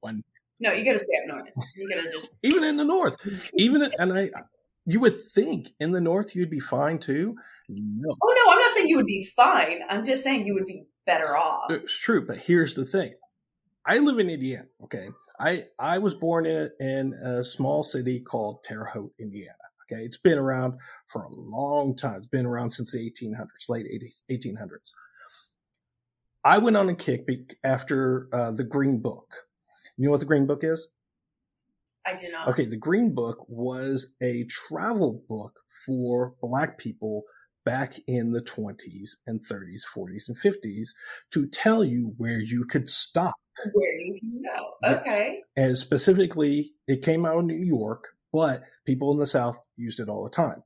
one. 0.00 0.22
No, 0.60 0.72
you 0.72 0.84
got 0.84 0.92
to 0.92 0.98
stay 0.98 1.14
up 1.22 1.36
north. 1.36 1.48
You 1.76 1.88
got 1.88 2.02
to 2.02 2.10
just 2.10 2.36
even 2.42 2.64
in 2.64 2.76
the 2.76 2.84
north, 2.84 3.16
even 3.56 3.90
and 3.98 4.12
I, 4.12 4.30
you 4.86 5.00
would 5.00 5.20
think 5.20 5.70
in 5.80 5.92
the 5.92 6.00
north 6.00 6.34
you'd 6.36 6.50
be 6.50 6.60
fine 6.60 6.98
too. 6.98 7.34
No. 7.68 8.16
Oh 8.22 8.34
no, 8.36 8.52
I'm 8.52 8.58
not 8.58 8.70
saying 8.70 8.88
you 8.88 8.96
would 8.96 9.06
be 9.06 9.24
fine. 9.36 9.80
I'm 9.88 10.04
just 10.04 10.22
saying 10.22 10.46
you 10.46 10.54
would 10.54 10.66
be 10.66 10.86
better 11.06 11.36
off. 11.36 11.70
It's 11.70 11.98
true, 11.98 12.26
but 12.26 12.38
here's 12.38 12.74
the 12.74 12.84
thing. 12.84 13.14
I 13.86 13.98
live 13.98 14.18
in 14.18 14.30
Indiana. 14.30 14.66
Okay, 14.84 15.10
I 15.38 15.64
I 15.78 15.98
was 15.98 16.14
born 16.14 16.46
in 16.46 16.70
in 16.80 17.12
a 17.14 17.44
small 17.44 17.82
city 17.82 18.20
called 18.20 18.62
Terre 18.62 18.84
Haute, 18.84 19.12
Indiana. 19.18 19.54
Okay, 19.84 20.02
it's 20.02 20.16
been 20.16 20.38
around 20.38 20.74
for 21.08 21.22
a 21.24 21.28
long 21.30 21.94
time. 21.96 22.16
It's 22.16 22.26
been 22.26 22.46
around 22.46 22.70
since 22.70 22.92
the 22.92 22.98
1800s, 22.98 23.68
late 23.68 23.86
1800s. 24.30 24.92
I 26.42 26.58
went 26.58 26.76
on 26.76 26.88
a 26.88 26.94
kick 26.94 27.56
after 27.64 28.28
uh, 28.32 28.52
the 28.52 28.64
Green 28.64 29.00
Book. 29.00 29.34
You 29.96 30.06
know 30.06 30.10
what 30.10 30.20
the 30.20 30.26
Green 30.26 30.46
Book 30.46 30.64
is? 30.64 30.88
I 32.06 32.14
do 32.14 32.30
not. 32.30 32.48
Okay, 32.48 32.66
the 32.66 32.76
Green 32.76 33.14
Book 33.14 33.44
was 33.48 34.14
a 34.22 34.44
travel 34.44 35.22
book 35.28 35.60
for 35.86 36.34
Black 36.42 36.78
people 36.78 37.22
back 37.64 37.94
in 38.06 38.32
the 38.32 38.42
20s 38.42 39.12
and 39.26 39.40
30s, 39.40 39.82
40s, 39.96 40.28
and 40.28 40.36
50s 40.36 40.90
to 41.32 41.46
tell 41.46 41.82
you 41.82 42.14
where 42.18 42.40
you 42.40 42.64
could 42.64 42.90
stop. 42.90 43.34
Where 43.72 44.00
you 44.00 44.18
can 44.20 44.42
go. 44.42 44.96
Okay. 44.96 45.38
Yes. 45.56 45.66
And 45.68 45.78
specifically, 45.78 46.72
it 46.86 47.02
came 47.02 47.24
out 47.24 47.38
of 47.38 47.44
New 47.44 47.54
York, 47.54 48.08
but 48.32 48.64
people 48.84 49.12
in 49.12 49.18
the 49.18 49.26
South 49.26 49.58
used 49.76 50.00
it 50.00 50.08
all 50.08 50.24
the 50.24 50.30
time. 50.30 50.62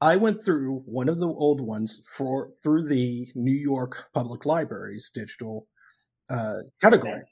I 0.00 0.16
went 0.16 0.44
through 0.44 0.82
one 0.84 1.08
of 1.08 1.20
the 1.20 1.28
old 1.28 1.62
ones 1.62 2.02
for 2.04 2.50
through 2.62 2.88
the 2.88 3.28
New 3.34 3.56
York 3.56 4.08
Public 4.12 4.44
Library's 4.44 5.10
digital 5.12 5.66
uh, 6.28 6.58
category. 6.82 7.12
Okay. 7.12 7.22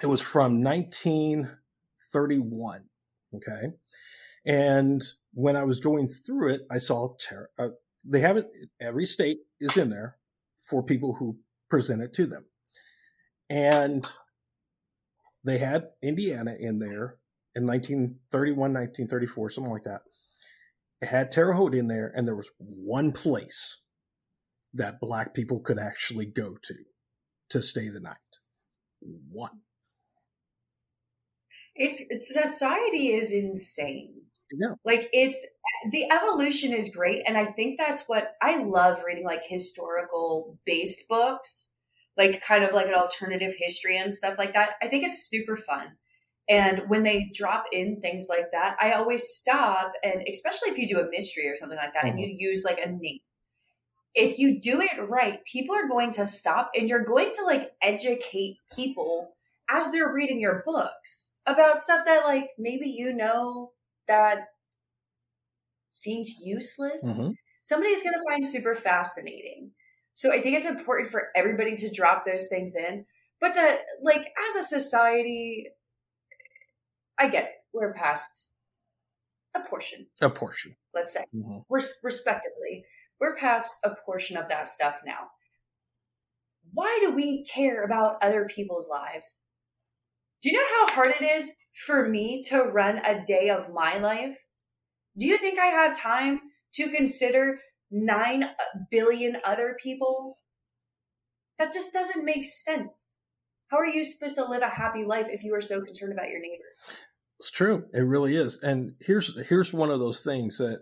It 0.00 0.06
was 0.06 0.22
from 0.22 0.62
1931. 0.62 2.84
Okay, 3.34 3.72
and 4.46 5.02
when 5.34 5.56
I 5.56 5.64
was 5.64 5.80
going 5.80 6.08
through 6.08 6.54
it, 6.54 6.62
I 6.70 6.78
saw 6.78 7.14
ter- 7.16 7.50
uh, 7.58 7.70
they 8.04 8.20
have 8.20 8.36
it. 8.36 8.48
Every 8.80 9.06
state 9.06 9.40
is 9.60 9.76
in 9.76 9.90
there 9.90 10.16
for 10.56 10.82
people 10.82 11.14
who 11.14 11.38
present 11.68 12.02
it 12.02 12.12
to 12.14 12.26
them, 12.26 12.46
and 13.50 14.10
they 15.44 15.58
had 15.58 15.88
Indiana 16.02 16.54
in 16.58 16.78
there 16.78 17.18
in 17.54 17.66
1931, 17.66 18.72
1934, 18.72 19.50
something 19.50 19.72
like 19.72 19.84
that. 19.84 20.02
It 21.02 21.06
had 21.06 21.30
Terre 21.30 21.52
Haute 21.52 21.74
in 21.74 21.88
there, 21.88 22.10
and 22.14 22.26
there 22.26 22.36
was 22.36 22.50
one 22.58 23.12
place 23.12 23.82
that 24.74 25.00
black 25.00 25.34
people 25.34 25.60
could 25.60 25.78
actually 25.78 26.26
go 26.26 26.56
to 26.62 26.74
to 27.50 27.62
stay 27.62 27.88
the 27.88 28.00
night. 28.00 28.16
One. 29.00 29.62
It's 31.78 32.02
society 32.34 33.14
is 33.14 33.32
insane. 33.32 34.14
Yeah. 34.52 34.74
Like 34.84 35.08
it's 35.12 35.46
the 35.90 36.10
evolution 36.10 36.72
is 36.72 36.90
great. 36.94 37.22
And 37.26 37.36
I 37.36 37.46
think 37.52 37.78
that's 37.78 38.04
what 38.06 38.32
I 38.42 38.62
love 38.62 38.98
reading 39.06 39.24
like 39.24 39.42
historical 39.46 40.58
based 40.64 41.04
books, 41.08 41.70
like 42.16 42.42
kind 42.42 42.64
of 42.64 42.72
like 42.72 42.86
an 42.86 42.94
alternative 42.94 43.54
history 43.56 43.98
and 43.98 44.12
stuff 44.12 44.36
like 44.38 44.54
that. 44.54 44.70
I 44.82 44.88
think 44.88 45.04
it's 45.04 45.28
super 45.28 45.56
fun. 45.56 45.88
And 46.48 46.88
when 46.88 47.02
they 47.02 47.30
drop 47.34 47.66
in 47.72 48.00
things 48.00 48.26
like 48.28 48.52
that, 48.52 48.76
I 48.80 48.92
always 48.92 49.28
stop 49.28 49.92
and 50.02 50.22
especially 50.30 50.70
if 50.70 50.78
you 50.78 50.88
do 50.88 51.00
a 51.00 51.10
mystery 51.10 51.46
or 51.46 51.56
something 51.56 51.78
like 51.78 51.92
that 51.92 52.04
mm-hmm. 52.04 52.18
and 52.18 52.20
you 52.20 52.48
use 52.50 52.64
like 52.64 52.80
a 52.84 52.90
name. 52.90 53.20
If 54.14 54.38
you 54.38 54.60
do 54.60 54.80
it 54.80 55.08
right, 55.08 55.44
people 55.44 55.76
are 55.76 55.86
going 55.86 56.12
to 56.12 56.26
stop 56.26 56.70
and 56.74 56.88
you're 56.88 57.04
going 57.04 57.32
to 57.34 57.44
like 57.44 57.72
educate 57.82 58.56
people 58.74 59.36
as 59.70 59.92
they're 59.92 60.12
reading 60.12 60.40
your 60.40 60.62
books 60.64 61.34
about 61.48 61.78
stuff 61.78 62.04
that 62.04 62.24
like 62.24 62.50
maybe 62.58 62.88
you 62.88 63.12
know 63.12 63.72
that 64.06 64.48
seems 65.90 66.34
useless. 66.42 67.04
Mm-hmm. 67.04 67.30
Somebody's 67.62 68.02
going 68.02 68.14
to 68.14 68.24
find 68.28 68.46
super 68.46 68.74
fascinating. 68.74 69.72
So 70.14 70.32
I 70.32 70.40
think 70.40 70.56
it's 70.56 70.66
important 70.66 71.10
for 71.10 71.28
everybody 71.36 71.76
to 71.76 71.90
drop 71.90 72.24
those 72.26 72.48
things 72.48 72.74
in. 72.74 73.04
But 73.40 73.54
to 73.54 73.78
like 74.02 74.32
as 74.48 74.56
a 74.56 74.66
society, 74.66 75.66
I 77.18 77.28
get 77.28 77.44
it. 77.44 77.50
We're 77.72 77.92
past 77.92 78.48
a 79.54 79.60
portion. 79.60 80.06
A 80.20 80.30
portion. 80.30 80.74
Let's 80.94 81.12
say. 81.12 81.24
Mm-hmm. 81.34 81.58
Res- 81.68 81.98
respectively. 82.02 82.84
We're 83.20 83.36
past 83.36 83.76
a 83.84 83.90
portion 84.04 84.36
of 84.36 84.48
that 84.48 84.68
stuff 84.68 84.96
now. 85.04 85.28
Why 86.72 86.98
do 87.00 87.12
we 87.12 87.44
care 87.44 87.84
about 87.84 88.22
other 88.22 88.46
people's 88.46 88.88
lives? 88.88 89.42
Do 90.42 90.50
you 90.50 90.56
know 90.56 90.86
how 90.86 90.94
hard 90.94 91.12
it 91.20 91.24
is 91.24 91.52
for 91.86 92.08
me 92.08 92.42
to 92.48 92.62
run 92.62 92.98
a 92.98 93.24
day 93.26 93.50
of 93.50 93.72
my 93.72 93.98
life? 93.98 94.36
Do 95.16 95.26
you 95.26 95.36
think 95.38 95.58
I 95.58 95.66
have 95.66 95.98
time 95.98 96.40
to 96.74 96.90
consider 96.90 97.58
9 97.90 98.44
billion 98.90 99.38
other 99.44 99.76
people? 99.82 100.38
That 101.58 101.72
just 101.72 101.92
doesn't 101.92 102.24
make 102.24 102.44
sense. 102.44 103.14
How 103.68 103.78
are 103.78 103.86
you 103.86 104.04
supposed 104.04 104.36
to 104.36 104.44
live 104.44 104.62
a 104.62 104.68
happy 104.68 105.04
life 105.04 105.26
if 105.28 105.42
you 105.42 105.54
are 105.54 105.60
so 105.60 105.80
concerned 105.82 106.12
about 106.12 106.28
your 106.28 106.40
neighbor? 106.40 106.64
It's 107.40 107.50
true. 107.50 107.86
It 107.92 108.00
really 108.00 108.36
is. 108.36 108.58
And 108.62 108.92
here's 109.00 109.36
here's 109.48 109.72
one 109.72 109.90
of 109.90 110.00
those 110.00 110.20
things 110.20 110.58
that 110.58 110.80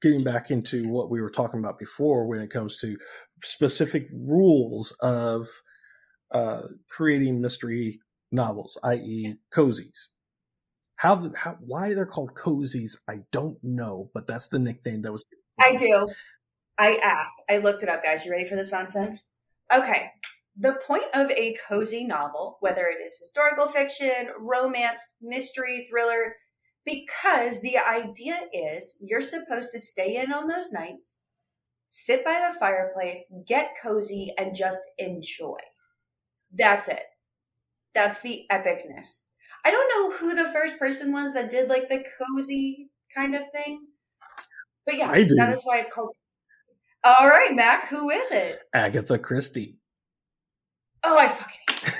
getting 0.00 0.22
back 0.22 0.50
into 0.50 0.88
what 0.88 1.10
we 1.10 1.20
were 1.20 1.30
talking 1.30 1.60
about 1.60 1.78
before 1.78 2.26
when 2.26 2.40
it 2.40 2.50
comes 2.50 2.78
to 2.78 2.96
specific 3.42 4.08
rules 4.12 4.96
of 5.00 5.48
uh, 6.32 6.62
creating 6.90 7.40
mystery 7.40 8.00
novels, 8.32 8.78
i.e., 8.84 9.36
cozies. 9.52 10.08
How, 10.96 11.14
the, 11.14 11.36
how 11.36 11.56
why 11.60 11.94
they're 11.94 12.06
called 12.06 12.34
cozies, 12.34 12.96
I 13.08 13.20
don't 13.32 13.58
know, 13.62 14.10
but 14.12 14.26
that's 14.26 14.48
the 14.48 14.58
nickname 14.58 15.02
that 15.02 15.12
was. 15.12 15.24
I 15.58 15.76
do. 15.76 16.06
I 16.78 16.96
asked. 16.96 17.36
I 17.48 17.58
looked 17.58 17.82
it 17.82 17.88
up, 17.88 18.02
guys. 18.02 18.24
You 18.24 18.32
ready 18.32 18.48
for 18.48 18.56
this 18.56 18.72
nonsense? 18.72 19.24
Okay. 19.72 20.10
The 20.58 20.76
point 20.86 21.04
of 21.14 21.30
a 21.30 21.56
cozy 21.68 22.04
novel, 22.04 22.58
whether 22.60 22.86
it 22.86 23.04
is 23.04 23.18
historical 23.18 23.68
fiction, 23.68 24.28
romance, 24.38 25.00
mystery, 25.22 25.86
thriller, 25.88 26.34
because 26.84 27.60
the 27.60 27.78
idea 27.78 28.38
is 28.52 28.96
you're 29.00 29.20
supposed 29.20 29.72
to 29.72 29.80
stay 29.80 30.16
in 30.16 30.32
on 30.32 30.48
those 30.48 30.72
nights, 30.72 31.18
sit 31.88 32.24
by 32.24 32.50
the 32.50 32.58
fireplace, 32.58 33.32
get 33.46 33.74
cozy, 33.82 34.32
and 34.38 34.54
just 34.54 34.80
enjoy. 34.98 35.58
That's 36.52 36.88
it. 36.88 37.02
That's 37.94 38.22
the 38.22 38.44
epicness. 38.50 39.22
I 39.64 39.70
don't 39.70 39.88
know 39.88 40.16
who 40.16 40.34
the 40.34 40.52
first 40.52 40.78
person 40.78 41.12
was 41.12 41.34
that 41.34 41.50
did 41.50 41.68
like 41.68 41.88
the 41.88 42.02
cozy 42.18 42.90
kind 43.14 43.34
of 43.34 43.42
thing. 43.52 43.86
But 44.86 44.96
yeah, 44.96 45.10
that 45.10 45.52
is 45.52 45.62
why 45.64 45.78
it's 45.78 45.92
called. 45.92 46.14
All 47.04 47.28
right, 47.28 47.54
Mac, 47.54 47.88
who 47.88 48.10
is 48.10 48.30
it? 48.30 48.60
Agatha 48.74 49.18
Christie. 49.18 49.78
Oh, 51.02 51.16
I 51.16 51.28
fucking 51.28 51.94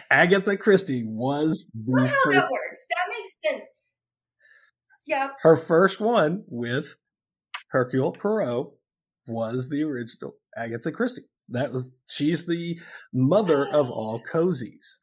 Agatha 0.10 0.56
Christie 0.56 1.04
was 1.04 1.70
the 1.74 2.06
how 2.06 2.24
first, 2.24 2.36
that 2.36 2.50
works. 2.50 2.86
That 2.90 3.14
makes 3.16 3.40
sense. 3.40 3.66
Yeah. 5.06 5.28
Her 5.42 5.56
first 5.56 6.00
one 6.00 6.44
with 6.48 6.96
Hercule 7.68 8.12
Poirot 8.12 8.68
was 9.26 9.68
the 9.68 9.82
original 9.82 10.34
Agatha 10.56 10.92
Christie. 10.92 11.22
That 11.48 11.72
was 11.72 11.90
she's 12.08 12.46
the 12.46 12.80
mother 13.12 13.66
of 13.66 13.90
all 13.90 14.20
cozies. 14.20 14.98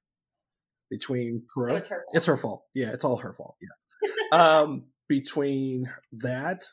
Between 0.89 1.43
Poirot, 1.53 1.69
so 1.69 1.77
it's, 1.77 1.87
her 1.89 2.05
it's 2.13 2.25
her 2.25 2.37
fault. 2.37 2.63
Yeah, 2.73 2.91
it's 2.91 3.03
all 3.03 3.17
her 3.17 3.33
fault. 3.33 3.55
Yes. 3.61 4.11
um, 4.31 4.85
between 5.07 5.91
that 6.11 6.63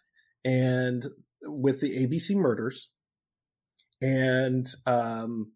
and 0.42 1.04
with 1.42 1.80
the 1.80 2.06
ABC 2.06 2.34
murders 2.34 2.92
and 4.00 4.66
um, 4.86 5.52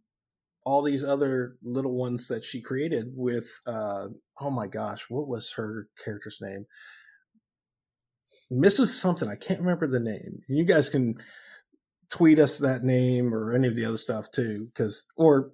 all 0.67 0.83
these 0.83 1.03
other 1.03 1.57
little 1.63 1.97
ones 1.97 2.29
that 2.29 2.45
she 2.45 2.61
created 2.61 3.13
with 3.15 3.49
uh, 3.67 4.09
oh 4.41 4.51
my 4.51 4.67
gosh, 4.67 5.07
what 5.09 5.29
was 5.29 5.53
her 5.57 5.89
character's 6.05 6.39
name? 6.41 6.67
Mrs. 8.53 8.89
Something. 8.89 9.29
I 9.29 9.37
can't 9.37 9.61
remember 9.61 9.87
the 9.87 10.01
name. 10.01 10.41
You 10.49 10.65
guys 10.65 10.89
can 10.89 11.15
tweet 12.11 12.39
us 12.39 12.59
that 12.59 12.83
name 12.83 13.35
or 13.35 13.55
any 13.55 13.69
of 13.69 13.77
the 13.77 13.85
other 13.85 13.97
stuff 13.97 14.31
too, 14.31 14.67
because 14.67 15.07
or 15.17 15.53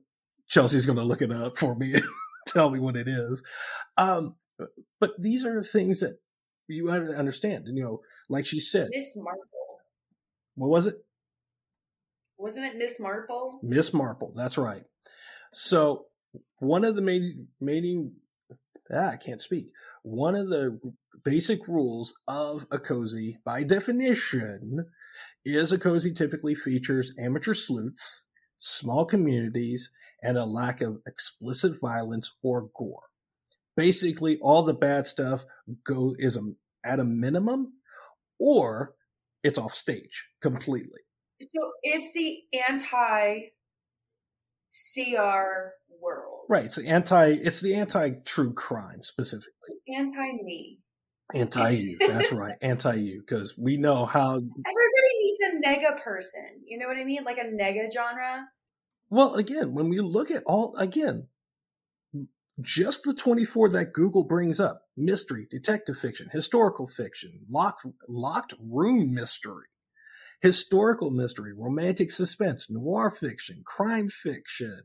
Chelsea's 0.49 0.87
going 0.87 0.99
to 0.99 1.05
look 1.05 1.23
it 1.23 1.33
up 1.33 1.57
for 1.57 1.75
me, 1.75 1.95
tell 2.47 2.71
me 2.71 2.79
what 2.79 2.97
it 2.97 3.09
is. 3.09 3.42
Um, 3.97 4.37
but 5.01 5.12
these 5.19 5.45
are 5.45 5.62
things 5.62 6.01
that 6.01 6.19
you 6.69 6.88
have 6.88 7.07
to 7.07 7.16
understand. 7.16 7.66
And, 7.66 7.77
you 7.77 7.85
know, 7.85 8.01
like 8.29 8.47
she 8.47 8.61
said, 8.61 8.88
Miss 8.90 9.16
Marple. 9.16 9.42
What 10.55 10.71
was 10.71 10.87
it? 10.87 10.97
Wasn't 12.38 12.64
it 12.64 12.77
Miss 12.77 12.99
Marple? 12.99 13.59
Miss 13.62 13.92
Marple. 13.92 14.33
That's 14.35 14.59
right. 14.59 14.85
So 15.53 16.07
one 16.59 16.85
of 16.85 16.97
the 16.97 17.03
main 17.03 17.49
main 17.61 18.12
ah, 18.92 19.12
I 19.12 19.16
can't 19.16 19.40
speak. 19.40 19.73
One 20.03 20.35
of 20.35 20.49
the 20.49 20.79
basic 21.25 21.66
rules 21.66 22.14
of 22.29 22.66
a 22.71 22.79
cozy, 22.79 23.38
by 23.45 23.62
definition, 23.62 24.87
is 25.45 25.73
a 25.73 25.79
cozy 25.79 26.13
typically 26.13 26.55
features 26.55 27.15
amateur 27.19 27.55
sleuths, 27.55 28.27
small 28.59 29.05
communities, 29.05 29.91
and 30.23 30.37
a 30.37 30.45
lack 30.45 30.81
of 30.81 30.99
explicit 31.07 31.79
violence 31.81 32.33
or 32.43 32.69
gore. 32.77 33.05
Basically, 33.77 34.39
all 34.41 34.63
the 34.63 34.75
bad 34.75 35.07
stuff 35.07 35.45
go 35.85 36.15
is 36.19 36.37
a, 36.37 36.43
at 36.85 36.99
a 36.99 37.05
minimum, 37.05 37.75
or 38.41 38.95
it's 39.43 39.59
off 39.59 39.75
stage 39.75 40.29
completely. 40.41 41.01
So 41.41 41.71
it's 41.83 42.13
the 42.15 42.39
anti 42.69 43.51
CR 44.73 45.73
world. 46.01 46.47
Right. 46.49 46.65
It's 46.65 46.77
the 46.77 46.87
anti 46.87 47.29
it's 47.29 47.61
the 47.61 47.75
anti 47.75 48.11
true 48.25 48.53
crime 48.53 49.03
specifically. 49.03 49.77
Anti 49.95 50.33
me. 50.43 50.81
Anti 51.35 51.71
you. 51.71 51.99
That's 51.99 52.33
right. 52.33 52.57
Anti 52.62 52.95
you. 52.95 53.21
Because 53.21 53.57
we 53.59 53.77
know 53.77 54.07
how 54.07 54.35
everybody 54.35 55.12
needs 55.21 55.39
a 55.43 55.69
nega 55.69 56.03
person. 56.03 56.62
You 56.65 56.79
know 56.79 56.87
what 56.87 56.97
I 56.97 57.05
mean? 57.05 57.25
Like 57.25 57.39
a 57.39 57.45
nega 57.45 57.93
genre. 57.93 58.47
Well, 59.11 59.35
again, 59.35 59.75
when 59.75 59.89
we 59.89 60.01
look 60.01 60.31
at 60.31 60.43
all 60.47 60.77
again, 60.77 61.29
just 62.61 63.05
the 63.05 63.15
24 63.15 63.71
that 63.71 63.93
Google 63.93 64.25
brings 64.25 64.61
up 64.61 64.83
mystery, 64.97 65.47
detective 65.51 65.97
fiction, 65.99 66.29
historical 66.33 66.87
fiction, 66.87 67.41
locked, 67.49 67.85
locked 68.09 68.55
room 68.59 69.15
mystery, 69.15 69.67
historical 70.41 71.11
mystery, 71.11 71.53
romantic 71.53 72.11
suspense, 72.11 72.69
noir 72.71 73.11
fiction, 73.11 73.62
crime 73.65 74.09
fiction, 74.09 74.83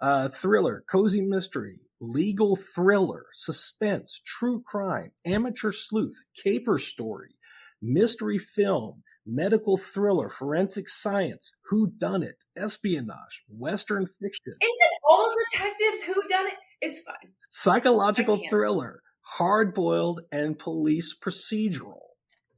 uh, 0.00 0.28
thriller, 0.28 0.84
cozy 0.88 1.20
mystery, 1.20 1.80
legal 2.00 2.56
thriller, 2.56 3.26
suspense, 3.32 4.20
true 4.24 4.62
crime, 4.62 5.12
amateur 5.24 5.72
sleuth, 5.72 6.16
caper 6.42 6.78
story, 6.78 7.36
mystery 7.82 8.38
film, 8.38 9.02
medical 9.26 9.76
thriller, 9.76 10.28
forensic 10.28 10.88
science, 10.88 11.52
who 11.68 11.92
done 11.98 12.22
it, 12.22 12.44
espionage, 12.56 13.44
western 13.48 14.06
fiction. 14.06 14.54
Is 14.60 14.68
it 14.70 15.00
all 15.08 15.32
detectives 15.50 16.02
who 16.02 16.14
done 16.28 16.46
it? 16.46 16.54
It's 16.80 17.00
fine. 17.00 17.34
Psychological 17.50 18.40
thriller, 18.48 19.02
hard 19.22 19.74
boiled, 19.74 20.22
and 20.32 20.58
police 20.58 21.14
procedural 21.16 22.00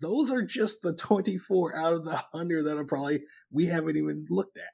those 0.03 0.33
are 0.33 0.43
just 0.43 0.83
the 0.83 0.93
24 0.93 1.77
out 1.77 1.95
of 1.95 2.05
the 2.05 2.21
100 2.33 2.65
that 2.65 2.77
are 2.77 2.85
probably 2.85 3.23
we 3.51 3.67
haven't 3.67 3.97
even 3.97 4.27
looked 4.29 4.59
at 4.59 4.65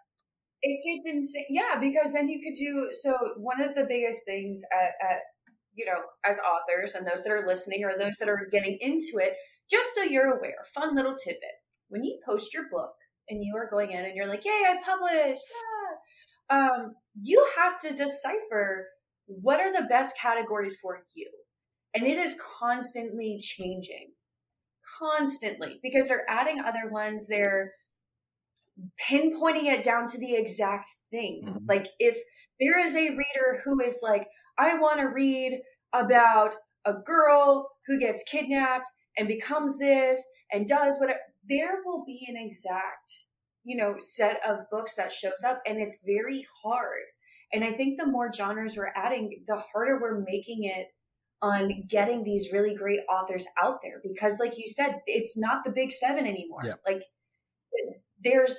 it 0.63 0.81
gets 0.85 1.15
insane 1.15 1.47
yeah 1.51 1.79
because 1.79 2.13
then 2.13 2.29
you 2.29 2.41
could 2.43 2.59
do 2.59 2.89
so 2.93 3.17
one 3.37 3.61
of 3.61 3.75
the 3.75 3.87
biggest 3.89 4.25
things 4.25 4.63
at, 4.73 5.09
at 5.09 5.19
you 5.75 5.87
know 5.87 6.01
as 6.25 6.39
authors 6.41 6.95
and 6.95 7.07
those 7.07 7.23
that 7.23 7.33
are 7.33 7.47
listening 7.47 7.85
or 7.85 7.97
those 7.97 8.17
that 8.19 8.29
are 8.29 8.49
getting 8.51 8.77
into 8.81 9.19
it 9.19 9.35
just 9.71 9.95
so 9.95 10.03
you're 10.03 10.37
aware 10.37 10.65
fun 10.75 10.95
little 10.95 11.15
tidbit. 11.17 11.51
When 11.89 12.05
you 12.05 12.19
post 12.27 12.53
your 12.53 12.65
book 12.71 12.93
and 13.29 13.43
you 13.43 13.55
are 13.57 13.69
going 13.71 13.91
in 13.91 14.05
and 14.05 14.15
you're 14.15 14.29
like 14.29 14.45
yay 14.45 14.51
i 14.51 14.77
published! 14.85 15.43
Ah, 16.51 16.59
um, 16.59 16.95
you 17.21 17.47
have 17.57 17.79
to 17.81 17.95
decipher 17.95 18.87
what 19.27 19.61
are 19.61 19.73
the 19.73 19.87
best 19.89 20.17
categories 20.19 20.77
for 20.81 21.03
you. 21.15 21.31
And 21.95 22.07
it 22.07 22.19
is 22.19 22.35
constantly 22.59 23.39
changing. 23.41 24.13
Constantly 24.99 25.79
because 25.83 26.09
they're 26.09 26.29
adding 26.29 26.61
other 26.61 26.89
ones. 26.91 27.27
They're 27.29 27.73
pinpointing 29.09 29.67
it 29.67 29.83
down 29.83 30.07
to 30.07 30.19
the 30.19 30.35
exact 30.35 30.91
thing. 31.11 31.43
Mm-hmm. 31.45 31.67
Like 31.69 31.89
if 31.99 32.17
there 32.61 32.79
is 32.79 32.95
a 32.95 33.11
reader 33.11 33.63
who 33.65 33.81
is 33.81 34.01
like, 34.03 34.27
I 34.59 34.79
want 34.79 35.01
to 35.01 35.07
read 35.07 35.61
about 35.93 36.55
a 36.85 36.95
girl 36.95 37.69
who 37.87 38.01
gets 38.01 38.25
kidnapped 38.25 38.89
and 39.17 39.29
becomes 39.29 39.79
this 39.79 40.25
and 40.53 40.67
does 40.67 40.97
whatever, 40.99 41.19
there 41.49 41.79
will 41.85 42.05
be 42.05 42.27
an 42.29 42.37
exact, 42.37 43.27
you 43.65 43.77
know, 43.77 43.97
set 44.01 44.41
of 44.47 44.59
books 44.71 44.95
that 44.97 45.13
shows 45.13 45.45
up 45.47 45.61
and 45.67 45.79
it's 45.79 45.99
very 46.05 46.45
hard. 46.63 47.05
And 47.53 47.65
I 47.65 47.73
think 47.73 47.99
the 47.99 48.07
more 48.07 48.33
genres 48.33 48.77
we're 48.77 48.93
adding, 48.95 49.45
the 49.47 49.63
harder 49.73 49.99
we're 50.01 50.21
making 50.21 50.65
it 50.65 50.89
on 51.41 51.85
getting 51.89 52.25
these 52.25 52.53
really 52.53 52.75
great 52.75 53.01
authors 53.11 53.47
out 53.63 53.79
there 53.83 54.01
because 54.03 54.39
like 54.41 54.59
you 54.59 54.67
said 54.67 54.97
it's 55.07 55.39
not 55.39 55.63
the 55.65 55.71
big 55.71 55.93
7 55.93 56.27
anymore 56.27 56.59
yeah. 56.65 56.75
like 56.85 57.03
there's 58.23 58.59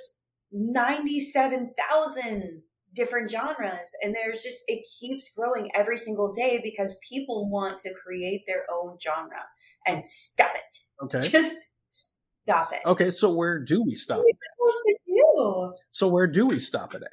97,000 0.52 2.62
different 2.94 3.30
genres 3.30 3.92
and 4.02 4.14
there's 4.14 4.42
just 4.42 4.58
it 4.66 4.84
keeps 4.98 5.30
growing 5.36 5.70
every 5.74 5.96
single 5.96 6.32
day 6.32 6.60
because 6.62 6.96
people 7.08 7.48
want 7.48 7.78
to 7.78 7.94
create 8.04 8.42
their 8.48 8.64
own 8.72 8.98
genre 9.00 9.44
and 9.86 10.04
stop 10.04 10.50
it 10.54 11.04
okay 11.04 11.20
just 11.28 11.56
stop 11.92 12.72
it 12.72 12.80
okay 12.84 13.12
so 13.12 13.32
where 13.32 13.60
do 13.60 13.84
we 13.84 13.94
stop 13.94 14.18
what 14.18 14.24
are 14.24 14.26
we 14.26 14.32
supposed 14.72 14.82
to 14.86 14.96
do 15.06 15.72
so 15.92 16.08
where 16.08 16.26
do 16.26 16.46
we 16.46 16.58
stop 16.58 16.92
it 16.94 17.02
at 17.02 17.10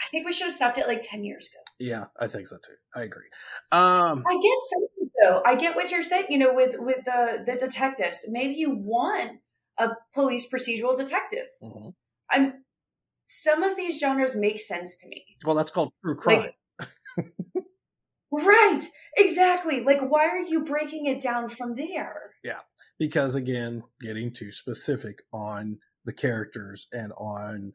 I 0.00 0.08
think 0.10 0.26
we 0.26 0.32
should 0.32 0.46
have 0.46 0.54
stopped 0.54 0.78
it 0.78 0.88
like 0.88 1.02
10 1.02 1.24
years 1.24 1.46
ago. 1.46 1.60
Yeah, 1.78 2.06
I 2.18 2.26
think 2.26 2.48
so 2.48 2.56
too. 2.56 2.74
I 2.94 3.04
agree. 3.04 3.28
Um, 3.70 4.24
I 4.26 4.34
get 4.34 4.58
something 4.70 5.10
though. 5.22 5.42
I 5.44 5.54
get 5.54 5.76
what 5.76 5.90
you're 5.90 6.02
saying, 6.02 6.26
you 6.30 6.38
know, 6.38 6.52
with, 6.52 6.76
with 6.78 7.04
the, 7.04 7.44
the 7.46 7.54
detectives. 7.54 8.24
Maybe 8.28 8.54
you 8.54 8.74
want 8.74 9.40
a 9.80 9.96
police 10.14 10.48
procedural 10.48 10.96
detective. 10.96 11.46
Mm-hmm. 11.62 11.88
I'm, 12.30 12.64
some 13.26 13.62
of 13.62 13.76
these 13.76 13.98
genres 13.98 14.36
make 14.36 14.60
sense 14.60 14.96
to 14.98 15.08
me. 15.08 15.24
Well, 15.44 15.56
that's 15.56 15.70
called 15.70 15.92
true 16.04 16.16
crime. 16.16 16.50
Like, 16.78 17.26
right. 18.32 18.82
Exactly. 19.16 19.82
Like, 19.82 20.00
why 20.00 20.26
are 20.26 20.38
you 20.38 20.64
breaking 20.64 21.06
it 21.06 21.20
down 21.20 21.48
from 21.48 21.74
there? 21.76 22.32
Yeah. 22.44 22.60
Because 22.98 23.34
again, 23.34 23.82
getting 24.00 24.32
too 24.32 24.52
specific 24.52 25.22
on 25.32 25.78
the 26.04 26.12
characters 26.12 26.86
and 26.92 27.12
on 27.18 27.72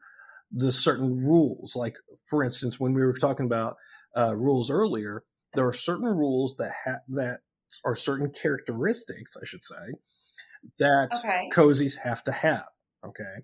the 0.51 0.71
certain 0.71 1.23
rules. 1.23 1.75
Like, 1.75 1.95
for 2.25 2.43
instance, 2.43 2.79
when 2.79 2.93
we 2.93 3.01
were 3.01 3.13
talking 3.13 3.45
about 3.45 3.75
uh, 4.15 4.35
rules 4.35 4.69
earlier, 4.69 5.23
there 5.53 5.67
are 5.67 5.73
certain 5.73 6.05
rules 6.05 6.55
that 6.57 6.73
have 6.85 6.99
that 7.09 7.41
are 7.83 7.95
certain 7.95 8.29
characteristics, 8.29 9.33
I 9.41 9.45
should 9.45 9.63
say, 9.63 9.93
that 10.79 11.09
Okay. 11.17 11.49
cozies 11.53 11.97
have 11.97 12.23
to 12.25 12.31
have. 12.31 12.67
Okay. 13.05 13.43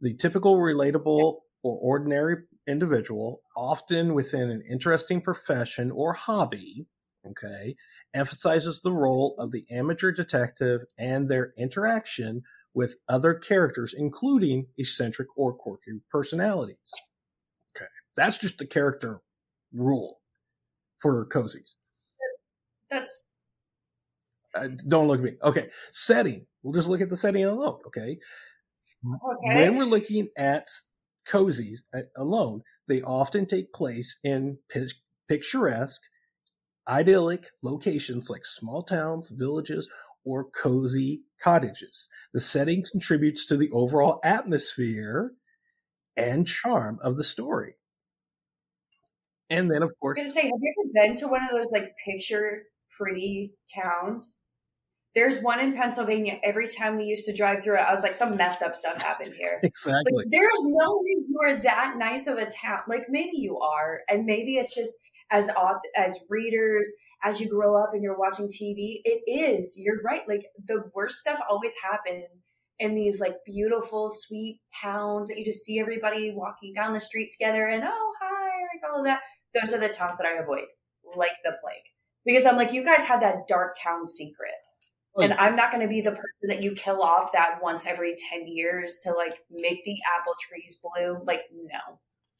The 0.00 0.14
typical 0.14 0.56
relatable 0.56 1.40
or 1.62 1.78
ordinary 1.78 2.44
individual, 2.66 3.42
often 3.56 4.14
within 4.14 4.50
an 4.50 4.62
interesting 4.62 5.20
profession 5.20 5.90
or 5.90 6.12
hobby, 6.14 6.86
okay, 7.26 7.76
emphasizes 8.14 8.80
the 8.80 8.92
role 8.92 9.34
of 9.38 9.52
the 9.52 9.66
amateur 9.70 10.10
detective 10.12 10.82
and 10.98 11.28
their 11.28 11.52
interaction 11.58 12.42
with 12.72 12.96
other 13.08 13.34
characters, 13.34 13.92
including 13.96 14.66
eccentric 14.78 15.28
or 15.36 15.52
quirky 15.52 16.00
personalities. 16.10 16.92
Okay. 17.76 17.86
That's 18.16 18.38
just 18.38 18.58
the 18.58 18.66
character 18.66 19.20
rule 19.72 20.20
for 21.00 21.26
cozies. 21.26 21.76
That's 22.90 23.46
Uh, 24.54 24.68
don't 24.88 25.06
look 25.06 25.18
at 25.20 25.24
me. 25.24 25.36
Okay. 25.42 25.70
Setting. 25.92 26.46
We'll 26.62 26.74
just 26.74 26.88
look 26.88 27.00
at 27.00 27.08
the 27.08 27.16
setting 27.16 27.44
alone. 27.44 27.78
Okay. 27.86 28.18
okay. 29.04 29.56
When 29.56 29.76
we're 29.76 29.84
looking 29.84 30.28
at 30.36 30.68
cozies 31.26 31.78
uh, 31.94 32.02
alone, 32.16 32.62
they 32.88 33.02
often 33.02 33.46
take 33.46 33.72
place 33.72 34.18
in 34.22 34.58
picturesque, 35.28 36.02
idyllic 36.88 37.46
locations 37.62 38.28
like 38.28 38.44
small 38.44 38.82
towns, 38.82 39.30
villages, 39.30 39.88
or 40.24 40.44
cozy 40.44 41.22
cottages. 41.42 42.08
The 42.34 42.40
setting 42.40 42.84
contributes 42.90 43.46
to 43.46 43.56
the 43.56 43.70
overall 43.70 44.20
atmosphere 44.22 45.32
and 46.16 46.46
charm 46.46 46.98
of 47.02 47.16
the 47.16 47.24
story. 47.24 47.74
And 49.48 49.70
then, 49.70 49.82
of 49.82 49.92
course, 50.00 50.18
I'm 50.18 50.24
gonna 50.24 50.32
say, 50.32 50.42
have 50.42 50.50
you 50.60 50.74
ever 50.78 51.08
been 51.08 51.16
to 51.16 51.26
one 51.26 51.44
of 51.44 51.50
those 51.50 51.72
like 51.72 51.92
picture 52.04 52.64
pretty 52.96 53.54
towns? 53.74 54.38
There's 55.14 55.42
one 55.42 55.58
in 55.58 55.72
Pennsylvania. 55.72 56.38
Every 56.44 56.68
time 56.68 56.96
we 56.96 57.04
used 57.04 57.26
to 57.26 57.34
drive 57.34 57.64
through 57.64 57.76
it, 57.76 57.80
I 57.80 57.90
was 57.90 58.02
like, 58.02 58.14
some 58.14 58.36
messed 58.36 58.62
up 58.62 58.76
stuff 58.76 59.02
happened 59.02 59.32
here. 59.34 59.58
exactly. 59.64 60.12
Like, 60.14 60.26
there's 60.30 60.62
no 60.62 61.00
way 61.02 61.24
you 61.28 61.38
are 61.44 61.60
that 61.62 61.94
nice 61.98 62.26
of 62.26 62.38
a 62.38 62.46
town. 62.46 62.80
Like 62.88 63.06
maybe 63.08 63.36
you 63.36 63.58
are, 63.58 64.00
and 64.08 64.24
maybe 64.24 64.56
it's 64.56 64.74
just 64.74 64.92
as 65.30 65.48
as 65.96 66.18
readers 66.28 66.90
as 67.22 67.40
you 67.40 67.48
grow 67.48 67.76
up 67.76 67.90
and 67.92 68.02
you're 68.02 68.18
watching 68.18 68.46
TV. 68.46 69.00
It 69.04 69.22
is. 69.26 69.76
You're 69.76 70.00
right. 70.02 70.26
Like 70.28 70.44
the 70.66 70.84
worst 70.94 71.18
stuff 71.18 71.40
always 71.48 71.74
happen 71.82 72.24
in 72.78 72.94
these 72.94 73.20
like 73.20 73.36
beautiful, 73.44 74.10
sweet 74.10 74.60
towns 74.82 75.28
that 75.28 75.38
you 75.38 75.44
just 75.44 75.64
see 75.64 75.78
everybody 75.78 76.32
walking 76.34 76.72
down 76.74 76.94
the 76.94 77.00
street 77.00 77.30
together 77.32 77.66
and 77.66 77.84
oh 77.84 78.12
hi, 78.20 78.60
like 78.74 78.90
all 78.90 79.00
of 79.00 79.04
that. 79.04 79.20
Those 79.54 79.74
are 79.74 79.80
the 79.80 79.88
towns 79.88 80.16
that 80.18 80.26
I 80.26 80.40
avoid 80.40 80.64
like 81.16 81.32
the 81.44 81.52
plague 81.62 81.82
because 82.24 82.46
I'm 82.46 82.56
like, 82.56 82.72
you 82.72 82.84
guys 82.84 83.04
have 83.04 83.20
that 83.20 83.48
dark 83.48 83.74
town 83.82 84.06
secret. 84.06 84.50
And 85.18 85.32
I'm 85.34 85.56
not 85.56 85.72
going 85.72 85.82
to 85.82 85.88
be 85.88 86.00
the 86.00 86.12
person 86.12 86.48
that 86.48 86.62
you 86.62 86.74
kill 86.74 87.02
off 87.02 87.32
that 87.32 87.58
once 87.62 87.84
every 87.86 88.14
10 88.30 88.46
years 88.46 89.00
to 89.04 89.12
like 89.12 89.34
make 89.50 89.84
the 89.84 89.96
apple 90.18 90.34
trees 90.40 90.76
bloom. 90.82 91.22
Like, 91.26 91.42
no. 91.52 91.98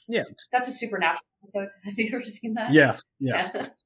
Yeah. 0.09 0.25
That's 0.53 0.69
a 0.69 0.73
supernatural 0.73 1.21
episode. 1.45 1.69
Have 1.85 1.95
you 1.99 2.11
ever 2.15 2.25
seen 2.25 2.55
that? 2.55 2.73
yes, 2.73 3.03
yes. 3.19 3.57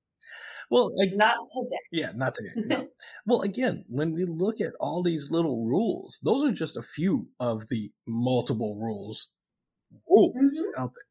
Well, 0.70 0.90
I, 1.01 1.14
Not 1.14 1.37
today. 1.53 1.77
Yeah, 1.92 2.12
not 2.16 2.35
today. 2.35 2.53
No. 2.66 2.88
well, 3.27 3.42
again, 3.42 3.85
when 3.87 4.14
we 4.14 4.25
look 4.25 4.62
at 4.62 4.73
all 4.81 5.03
these 5.03 5.31
little 5.31 5.66
rules, 5.66 6.18
those 6.25 6.42
are 6.42 6.53
just 6.53 6.75
a 6.79 6.83
few 6.83 7.29
of 7.38 7.68
the 7.68 7.92
multiple 8.09 8.75
rules 8.81 9.31
rules 10.09 10.35
Mhm. 10.35 10.81
out 10.83 10.92
there 10.94 11.05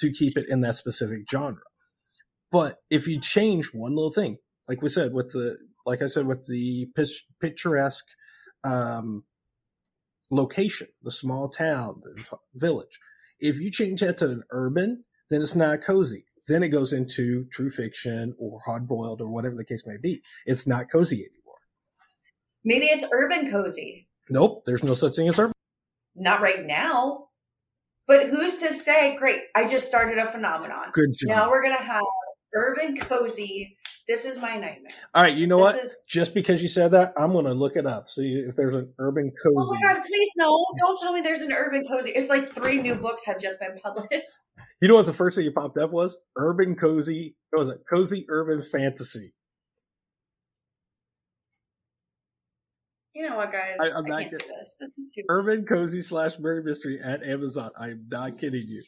to 0.00 0.12
keep 0.12 0.36
it 0.36 0.46
in 0.48 0.60
that 0.60 0.76
specific 0.76 1.20
genre. 1.30 1.62
But 2.52 2.80
if 2.90 3.08
you 3.08 3.18
change 3.20 3.72
one 3.72 3.94
little 3.94 4.12
thing, 4.12 4.36
like 4.68 4.82
we 4.82 4.90
said 4.90 5.14
with 5.14 5.32
the, 5.32 5.56
like 5.90 6.02
I 6.02 6.06
said 6.06 6.26
with 6.26 6.46
the 6.46 6.86
picturesque 7.40 8.06
um, 8.62 9.24
location, 10.30 10.86
the 11.02 11.10
small 11.10 11.48
town, 11.48 12.00
the 12.04 12.38
village, 12.54 13.00
if 13.40 13.58
you 13.58 13.72
change 13.72 14.00
that 14.00 14.18
to 14.18 14.30
an 14.30 14.44
urban, 14.52 15.02
then 15.30 15.42
it's 15.42 15.56
not 15.56 15.82
cozy. 15.82 16.26
Then 16.46 16.62
it 16.62 16.68
goes 16.68 16.92
into 16.92 17.46
true 17.50 17.70
fiction 17.70 18.34
or 18.38 18.60
hard 18.64 18.86
boiled 18.86 19.20
or 19.20 19.28
whatever 19.28 19.56
the 19.56 19.64
case 19.64 19.82
may 19.84 19.96
be. 20.00 20.22
It's 20.46 20.64
not 20.64 20.88
cozy 20.92 21.16
anymore. 21.16 21.58
Maybe 22.64 22.86
it's 22.86 23.04
urban 23.12 23.50
cozy. 23.50 24.06
Nope, 24.28 24.62
there's 24.66 24.84
no 24.84 24.94
such 24.94 25.16
thing 25.16 25.28
as 25.28 25.40
urban. 25.40 25.52
Not 26.14 26.40
right 26.40 26.64
now. 26.64 27.26
But 28.06 28.28
who's 28.28 28.58
to 28.58 28.72
say, 28.72 29.16
great, 29.16 29.42
I 29.56 29.66
just 29.66 29.88
started 29.88 30.18
a 30.18 30.28
phenomenon. 30.28 30.90
Good 30.92 31.14
job. 31.18 31.28
Now 31.28 31.50
we're 31.50 31.62
going 31.64 31.76
to 31.76 31.82
have 31.82 32.02
urban 32.54 32.96
cozy. 32.96 33.76
This 34.08 34.24
is 34.24 34.38
my 34.38 34.54
nightmare. 34.56 34.90
All 35.14 35.22
right, 35.22 35.36
you 35.36 35.46
know 35.46 35.58
this 35.64 35.74
what? 35.76 35.84
is. 35.84 36.04
Just 36.08 36.34
because 36.34 36.62
you 36.62 36.68
said 36.68 36.90
that, 36.92 37.12
I'm 37.16 37.32
going 37.32 37.44
to 37.44 37.54
look 37.54 37.76
it 37.76 37.86
up. 37.86 38.08
See 38.08 38.32
if 38.34 38.56
there's 38.56 38.74
an 38.74 38.92
urban 38.98 39.30
cozy. 39.42 39.56
Oh 39.56 39.74
my 39.80 39.94
god, 39.94 40.02
please 40.06 40.30
no. 40.36 40.66
Don't 40.78 40.98
tell 40.98 41.12
me 41.12 41.20
there's 41.20 41.42
an 41.42 41.52
urban 41.52 41.84
cozy. 41.86 42.10
It's 42.10 42.28
like 42.28 42.54
three 42.54 42.80
new 42.82 42.94
books 42.94 43.24
have 43.26 43.38
just 43.40 43.58
been 43.60 43.78
published. 43.82 44.10
You 44.82 44.88
know 44.88 44.94
what 44.94 45.04
the 45.04 45.12
first 45.12 45.36
thing 45.36 45.44
you 45.44 45.52
popped 45.52 45.76
up 45.76 45.90
was? 45.90 46.16
Urban 46.36 46.74
cozy. 46.74 47.36
What 47.50 47.58
was 47.58 47.68
it? 47.68 47.82
Cozy 47.92 48.24
urban 48.30 48.62
fantasy. 48.62 49.34
You 53.14 53.28
know 53.28 53.36
what, 53.36 53.52
guys? 53.52 53.76
I- 53.80 53.88
I, 53.88 53.98
I'm 53.98 54.04
not 54.04 54.20
can't 54.20 54.30
do 54.30 54.38
kidding. 54.38 54.56
this. 54.58 54.76
This 54.80 54.90
too 55.14 55.22
Urban 55.28 55.66
cozy 55.66 56.00
slash 56.00 56.38
murder 56.38 56.62
mystery 56.62 56.98
at 57.02 57.22
Amazon. 57.22 57.70
I'm 57.78 58.06
not 58.10 58.38
kidding 58.38 58.64
you. 58.66 58.82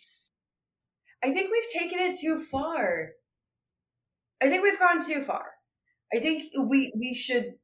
I 1.23 1.33
think 1.35 1.51
we've 1.53 1.81
taken 1.83 1.99
it 1.99 2.19
too 2.19 2.41
far. 2.41 3.11
I 4.43 4.49
think 4.49 4.63
we've 4.63 4.79
gone 4.79 5.05
too 5.05 5.23
far. 5.23 5.47
I 6.15 6.19
think 6.21 6.53
we 6.59 6.93
we 6.99 7.15
should 7.15 7.55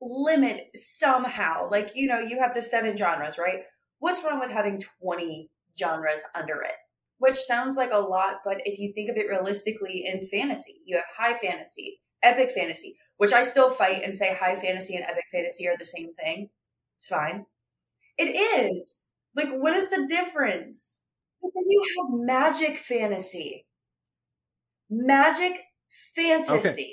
limit 0.00 0.70
somehow. 0.74 1.68
Like, 1.70 1.92
you 1.94 2.06
know, 2.06 2.20
you 2.20 2.38
have 2.40 2.54
the 2.54 2.62
seven 2.62 2.96
genres, 2.96 3.38
right? 3.38 3.60
What's 3.98 4.24
wrong 4.24 4.40
with 4.40 4.50
having 4.50 4.82
20 5.02 5.50
genres 5.78 6.22
under 6.34 6.62
it? 6.62 6.74
Which 7.18 7.36
sounds 7.36 7.76
like 7.76 7.90
a 7.92 7.98
lot, 7.98 8.36
but 8.44 8.58
if 8.64 8.78
you 8.78 8.92
think 8.94 9.10
of 9.10 9.16
it 9.16 9.28
realistically 9.28 10.06
in 10.06 10.26
fantasy, 10.26 10.80
you 10.86 10.96
have 10.96 11.04
high 11.16 11.36
fantasy, 11.36 12.00
epic 12.22 12.50
fantasy, 12.50 12.96
which 13.18 13.32
I 13.34 13.42
still 13.42 13.68
fight 13.70 14.02
and 14.02 14.14
say 14.14 14.34
high 14.34 14.56
fantasy 14.56 14.94
and 14.96 15.04
epic 15.04 15.26
fantasy 15.30 15.68
are 15.68 15.76
the 15.78 15.84
same 15.84 16.14
thing. 16.14 16.48
It's 16.96 17.08
fine. 17.08 17.44
It 18.18 18.30
is. 18.30 19.08
Like, 19.36 19.50
what 19.50 19.74
is 19.76 19.90
the 19.90 20.06
difference? 20.08 21.02
But 21.42 21.52
then 21.54 21.64
you 21.68 21.82
have 21.98 22.20
magic 22.26 22.78
fantasy. 22.78 23.66
Magic 24.90 25.69
fantasy. 26.14 26.92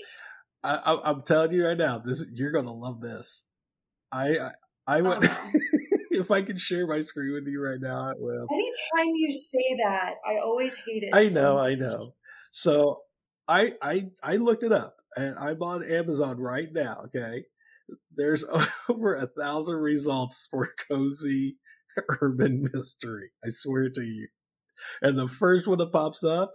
I, 0.64 0.76
I, 0.76 1.10
I'm 1.10 1.22
telling 1.22 1.52
you 1.52 1.66
right 1.66 1.78
now, 1.78 2.00
this 2.00 2.26
you're 2.34 2.52
gonna 2.52 2.74
love 2.74 3.02
this. 3.02 3.46
I 4.12 4.38
I, 4.40 4.52
I 4.88 5.02
would 5.02 5.26
Oh, 5.26 5.52
no. 5.54 5.60
if 6.12 6.32
I 6.32 6.42
could 6.42 6.60
share 6.60 6.88
my 6.88 7.02
screen 7.02 7.34
with 7.34 7.48
you 7.48 7.64
right 7.64 7.80
now, 7.80 8.10
I 8.10 8.14
will. 8.18 8.48
Anytime 8.52 9.14
you 9.16 9.32
say 9.32 9.78
that, 9.86 10.16
I 10.26 10.38
always 10.38 10.76
hate 10.76 11.04
it. 11.04 11.14
I 11.14 11.28
so 11.28 11.34
know, 11.34 11.56
much. 11.56 11.72
I 11.72 11.76
know. 11.76 12.14
So 12.52 13.02
I 13.48 13.74
I 13.82 14.10
I 14.24 14.36
looked 14.38 14.64
it 14.64 14.72
up 14.72 14.96
and 15.16 15.36
I'm 15.38 15.62
on 15.62 15.84
Amazon 15.84 16.38
right 16.38 16.70
now. 16.72 17.04
Okay, 17.06 17.46
there's 18.16 18.44
over 18.90 19.16
a 19.16 19.28
thousand 19.28 19.76
results 19.76 20.48
for 20.50 20.70
cozy 20.90 21.58
urban 22.22 22.68
mystery. 22.74 23.32
I 23.46 23.50
swear 23.50 23.90
to 23.90 24.02
you. 24.02 24.28
And 25.02 25.18
the 25.18 25.28
first 25.28 25.68
one 25.68 25.80
that 25.80 25.92
pops 25.92 26.24
up 26.24 26.54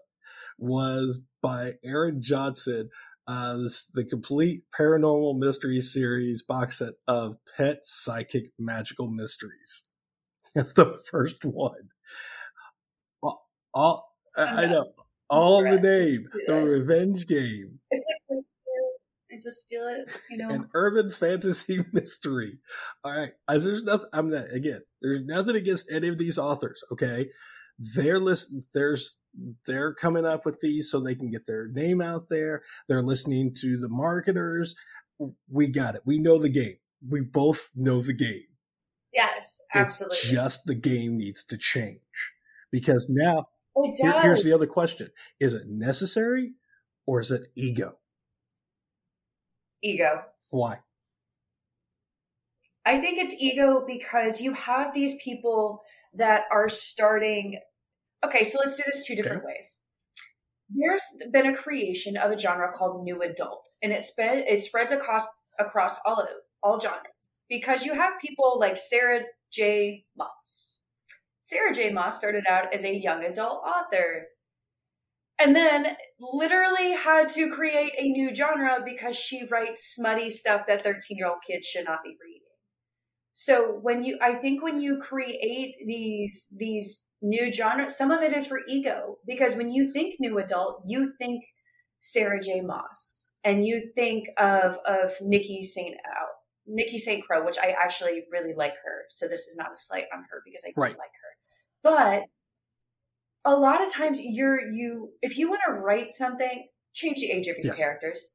was 0.59 1.21
by 1.43 1.75
Erin 1.85 2.23
Johnson. 2.23 2.91
Uh, 3.27 3.57
this, 3.59 3.87
the 3.95 4.05
complete 4.05 4.65
paranormal 4.79 5.39
mystery 5.39 5.81
series 5.81 6.43
box 6.43 6.79
set 6.79 6.95
of 7.07 7.37
pet 7.57 7.79
psychic 7.85 8.51
magical 8.59 9.09
mysteries. 9.09 9.85
That's 10.55 10.73
the 10.73 10.99
first 11.11 11.45
one. 11.45 11.89
All, 13.23 13.49
all 13.75 14.13
I, 14.37 14.43
I'm 14.43 14.59
I 14.59 14.63
done. 14.63 14.71
know 14.73 14.93
all 15.31 15.63
the 15.63 15.81
name, 15.81 16.29
the 16.47 16.55
revenge 16.63 17.27
game, 17.27 17.79
It's 17.91 18.05
like 18.29 18.41
I 19.33 19.37
just 19.43 19.67
feel 19.71 19.87
it, 19.89 20.11
you 20.29 20.37
know. 20.37 20.51
an 20.51 20.69
urban 20.75 21.11
fantasy 21.11 21.83
mystery. 21.93 22.59
All 23.03 23.13
right, 23.17 23.33
as 23.49 23.65
there's 23.65 23.83
nothing. 23.83 24.09
I'm 24.13 24.29
not 24.31 24.53
again. 24.53 24.83
There's 25.01 25.25
nothing 25.25 25.57
against 25.57 25.91
any 25.91 26.09
of 26.09 26.19
these 26.19 26.39
authors. 26.39 26.85
Okay, 26.93 27.31
they're 27.79 28.19
list. 28.19 28.53
There's 28.75 29.19
they're 29.67 29.95
coming 29.95 30.25
up 30.27 30.45
with 30.45 30.61
these 30.61 30.91
so 30.91 31.01
they 31.01 31.15
can 31.15 31.31
get 31.31 31.47
their 31.47 31.69
name 31.69 32.01
out 32.01 32.29
there. 32.29 32.63
They're 32.89 33.03
listening 33.03 33.55
to 33.61 33.79
the 33.79 33.89
marketers. 33.89 34.75
We 35.51 35.69
got 35.69 35.95
it. 35.95 36.03
We 36.05 36.19
know 36.19 36.39
the 36.39 36.51
game. 36.51 36.77
We 37.09 37.21
both 37.23 37.71
know 37.75 38.03
the 38.03 38.13
game. 38.13 38.45
yes, 39.13 39.61
absolutely. 39.75 40.17
It's 40.19 40.31
just 40.31 40.67
the 40.67 40.75
game 40.75 41.17
needs 41.17 41.45
to 41.45 41.57
change 41.57 42.33
because 42.71 43.07
now 43.09 43.49
it 43.77 43.99
here- 44.01 44.21
here's 44.23 44.45
the 44.45 44.53
other 44.53 44.67
question: 44.67 45.11
Is 45.41 45.55
it 45.55 45.67
necessary 45.67 46.55
or 47.07 47.21
is 47.21 47.31
it 47.31 47.49
ego? 47.57 47.99
ego. 49.83 50.25
Why? 50.51 50.79
I 52.85 53.01
think 53.01 53.19
it's 53.19 53.35
ego 53.39 53.85
because 53.87 54.41
you 54.41 54.53
have 54.55 54.93
these 54.93 55.15
people 55.23 55.83
that 56.15 56.45
are 56.53 56.69
starting. 56.69 57.59
Okay, 58.25 58.45
so 58.45 58.59
let's 58.59 58.77
do 58.77 58.83
this 58.87 59.07
two 59.07 59.15
different 59.15 59.45
ways. 59.45 59.79
there's 60.69 61.03
been 61.33 61.47
a 61.47 61.57
creation 61.57 62.17
of 62.17 62.31
a 62.31 62.39
genre 62.39 62.73
called 62.75 63.05
new 63.05 63.21
adult, 63.23 63.69
and 63.83 63.93
it 63.93 64.03
spread 64.03 64.45
it 64.49 64.63
spreads 64.63 64.93
across 64.93 65.27
across 65.59 65.99
all 66.07 66.21
of 66.21 66.29
all 66.63 66.81
genres 66.81 67.41
because 67.49 67.85
you 67.85 67.95
have 67.95 68.15
people 68.21 68.59
like 68.59 68.79
Sarah 68.79 69.23
J. 69.53 70.05
Maas. 70.17 70.79
Sarah 71.43 71.75
J. 71.75 71.91
Maas 71.91 72.17
started 72.17 72.45
out 72.49 72.73
as 72.73 72.85
a 72.85 72.95
young 72.95 73.25
adult 73.25 73.63
author 73.67 74.29
and 75.39 75.57
then 75.57 75.87
literally 76.21 76.93
had 76.93 77.29
to 77.31 77.51
create 77.51 77.93
a 77.99 78.09
new 78.09 78.35
genre 78.35 78.79
because 78.85 79.17
she 79.17 79.45
writes 79.51 79.95
smutty 79.95 80.31
stuff 80.31 80.63
that 80.69 80.85
13 80.85 81.17
year 81.17 81.29
old 81.29 81.39
kids 81.47 81.67
should 81.67 81.85
not 81.85 81.99
be 82.05 82.17
reading. 82.25 82.42
So 83.35 83.79
when 83.83 84.05
you, 84.05 84.19
I 84.23 84.35
think 84.35 84.63
when 84.63 84.81
you 84.81 84.99
create 84.99 85.77
these, 85.87 86.47
these 86.55 87.05
new 87.23 87.53
genres, 87.53 87.97
some 87.97 88.11
of 88.11 88.23
it 88.23 88.37
is 88.37 88.47
for 88.47 88.61
ego 88.69 89.19
because 89.27 89.55
when 89.55 89.73
you 89.73 89.93
think 89.93 90.17
new 90.19 90.39
adult, 90.39 90.83
you 90.87 91.13
think 91.19 91.45
Sarah 92.01 92.41
J. 92.41 92.61
Maas 92.61 93.33
and 93.45 93.67
you 93.67 93.91
think 93.95 94.29
of, 94.39 94.79
of 94.87 95.13
Nikki 95.21 95.63
St. 95.63 95.95
Out. 95.95 96.29
Nikki 96.67 96.99
St. 96.99 97.25
Crowe, 97.25 97.45
which 97.45 97.59
I 97.59 97.71
actually 97.71 98.25
really 98.31 98.55
like 98.55 98.75
her. 98.85 99.05
So 99.09 99.27
this 99.27 99.47
is 99.49 99.57
not 99.57 99.73
a 99.73 99.77
slight 99.77 100.05
on 100.15 100.25
her 100.31 100.43
because 100.45 100.63
I 100.65 100.69
do 100.69 100.75
right. 100.77 100.97
like 100.97 100.99
her. 100.99 101.33
But 101.83 102.23
a 103.45 103.57
lot 103.57 103.85
of 103.85 103.93
times 103.93 104.19
you're 104.21 104.71
you 104.71 105.11
if 105.21 105.37
you 105.37 105.49
want 105.49 105.63
to 105.67 105.75
write 105.75 106.11
something, 106.11 106.69
change 106.93 107.21
the 107.21 107.31
age 107.31 107.49
of 107.49 107.57
your 107.59 107.67
yes. 107.67 107.79
characters. 107.79 108.29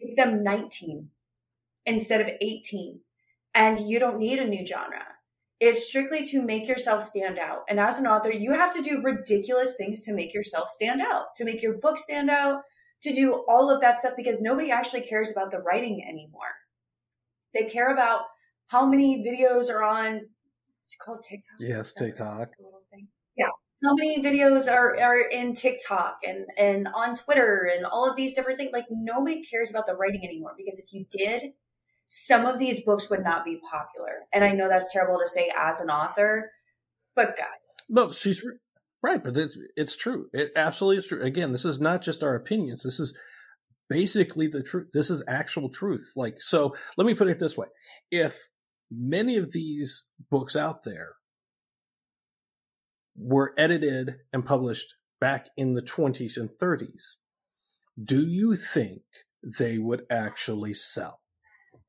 Make 0.00 0.16
them 0.16 0.42
19 0.42 1.08
instead 1.86 2.20
of 2.20 2.28
18. 2.40 3.00
And 3.54 3.88
you 3.88 3.98
don't 3.98 4.18
need 4.18 4.38
a 4.38 4.46
new 4.46 4.64
genre. 4.64 5.04
It's 5.58 5.86
strictly 5.86 6.24
to 6.26 6.40
make 6.40 6.66
yourself 6.66 7.04
stand 7.04 7.38
out. 7.38 7.64
And 7.68 7.78
as 7.78 7.98
an 7.98 8.06
author, 8.06 8.32
you 8.32 8.52
have 8.52 8.72
to 8.74 8.82
do 8.82 9.02
ridiculous 9.02 9.74
things 9.76 10.02
to 10.02 10.14
make 10.14 10.32
yourself 10.32 10.70
stand 10.70 11.02
out, 11.02 11.34
to 11.36 11.44
make 11.44 11.62
your 11.62 11.78
book 11.78 11.98
stand 11.98 12.30
out, 12.30 12.62
to 13.02 13.12
do 13.12 13.44
all 13.48 13.70
of 13.70 13.80
that 13.80 13.98
stuff 13.98 14.14
because 14.16 14.40
nobody 14.40 14.70
actually 14.70 15.02
cares 15.02 15.30
about 15.30 15.50
the 15.50 15.58
writing 15.58 16.04
anymore. 16.08 16.54
They 17.52 17.64
care 17.64 17.92
about 17.92 18.22
how 18.68 18.86
many 18.86 19.24
videos 19.24 19.68
are 19.68 19.82
on. 19.82 20.28
It's 20.82 20.96
called 20.96 21.22
TikTok. 21.22 21.56
Yes, 21.58 21.92
TikTok. 21.92 22.48
Yeah, 23.36 23.46
how 23.82 23.94
many 23.94 24.22
videos 24.22 24.70
are, 24.70 24.98
are 24.98 25.20
in 25.20 25.54
TikTok 25.54 26.20
and, 26.26 26.46
and 26.56 26.88
on 26.94 27.16
Twitter 27.16 27.70
and 27.74 27.84
all 27.84 28.08
of 28.08 28.16
these 28.16 28.34
different 28.34 28.58
things. 28.58 28.70
Like 28.72 28.86
nobody 28.90 29.42
cares 29.42 29.70
about 29.70 29.86
the 29.86 29.94
writing 29.94 30.24
anymore 30.24 30.54
because 30.56 30.78
if 30.78 30.92
you 30.92 31.06
did, 31.10 31.52
some 32.10 32.44
of 32.44 32.58
these 32.58 32.84
books 32.84 33.08
would 33.08 33.22
not 33.22 33.44
be 33.44 33.60
popular. 33.70 34.26
And 34.34 34.44
I 34.44 34.50
know 34.50 34.68
that's 34.68 34.92
terrible 34.92 35.18
to 35.20 35.28
say 35.28 35.50
as 35.56 35.80
an 35.80 35.90
author, 35.90 36.50
but 37.14 37.36
guys. 37.36 37.46
No, 37.88 38.10
she's 38.10 38.44
right, 39.02 39.22
but 39.22 39.36
it's 39.36 39.56
it's 39.76 39.96
true. 39.96 40.26
It 40.32 40.50
absolutely 40.56 40.98
is 40.98 41.06
true. 41.06 41.22
Again, 41.22 41.52
this 41.52 41.64
is 41.64 41.80
not 41.80 42.02
just 42.02 42.22
our 42.22 42.34
opinions. 42.34 42.82
This 42.82 42.98
is 42.98 43.16
basically 43.88 44.48
the 44.48 44.62
truth. 44.62 44.88
This 44.92 45.08
is 45.08 45.22
actual 45.28 45.68
truth. 45.68 46.12
Like, 46.16 46.42
so 46.42 46.74
let 46.96 47.06
me 47.06 47.14
put 47.14 47.28
it 47.28 47.38
this 47.38 47.56
way. 47.56 47.68
If 48.10 48.48
many 48.90 49.36
of 49.36 49.52
these 49.52 50.06
books 50.30 50.56
out 50.56 50.82
there 50.84 51.12
were 53.16 53.54
edited 53.56 54.16
and 54.32 54.44
published 54.44 54.94
back 55.20 55.46
in 55.56 55.74
the 55.74 55.82
20s 55.82 56.36
and 56.36 56.50
30s, 56.60 57.14
do 58.02 58.26
you 58.26 58.56
think 58.56 59.02
they 59.44 59.78
would 59.78 60.06
actually 60.10 60.74
sell? 60.74 61.20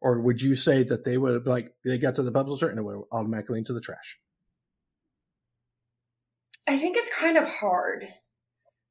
Or 0.01 0.19
would 0.19 0.41
you 0.41 0.55
say 0.55 0.83
that 0.83 1.03
they 1.03 1.17
would 1.17 1.45
like 1.45 1.73
they 1.85 1.97
got 1.97 2.15
to 2.15 2.23
the 2.23 2.31
publisher 2.31 2.67
and 2.67 2.79
it 2.79 2.83
would 2.83 3.03
automatically 3.11 3.59
into 3.59 3.73
the 3.73 3.81
trash? 3.81 4.19
I 6.67 6.77
think 6.77 6.97
it's 6.97 7.13
kind 7.13 7.37
of 7.37 7.47
hard 7.47 8.07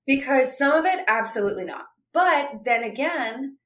because 0.07 0.57
some 0.57 0.73
of 0.73 0.85
it 0.85 1.05
absolutely 1.09 1.65
not. 1.65 1.87
But 2.13 2.65
then 2.65 2.85
again, 2.85 3.59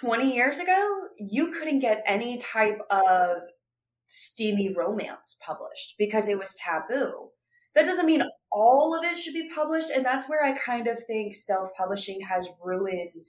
20 0.00 0.34
years 0.34 0.58
ago, 0.58 1.00
you 1.18 1.52
couldn't 1.52 1.80
get 1.80 2.02
any 2.06 2.38
type 2.38 2.78
of 2.90 3.38
steamy 4.06 4.74
romance 4.74 5.36
published 5.44 5.94
because 5.98 6.28
it 6.28 6.38
was 6.38 6.54
taboo. 6.54 7.30
That 7.74 7.86
doesn't 7.86 8.06
mean 8.06 8.22
all 8.52 8.96
of 8.96 9.04
it 9.04 9.16
should 9.16 9.34
be 9.34 9.50
published. 9.54 9.90
And 9.90 10.04
that's 10.04 10.28
where 10.28 10.44
I 10.44 10.56
kind 10.56 10.86
of 10.86 11.02
think 11.02 11.34
self 11.34 11.70
publishing 11.76 12.20
has 12.22 12.48
ruined 12.62 13.26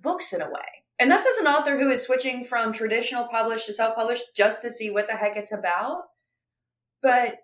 books 0.00 0.32
in 0.32 0.42
a 0.42 0.46
way. 0.50 0.79
And 1.00 1.10
that's 1.10 1.26
as 1.26 1.38
an 1.38 1.46
author 1.46 1.78
who 1.78 1.90
is 1.90 2.02
switching 2.02 2.44
from 2.44 2.74
traditional 2.74 3.26
published 3.26 3.66
to 3.66 3.72
self 3.72 3.96
published 3.96 4.36
just 4.36 4.60
to 4.62 4.70
see 4.70 4.90
what 4.90 5.06
the 5.06 5.14
heck 5.14 5.36
it's 5.36 5.52
about. 5.52 6.02
But 7.02 7.36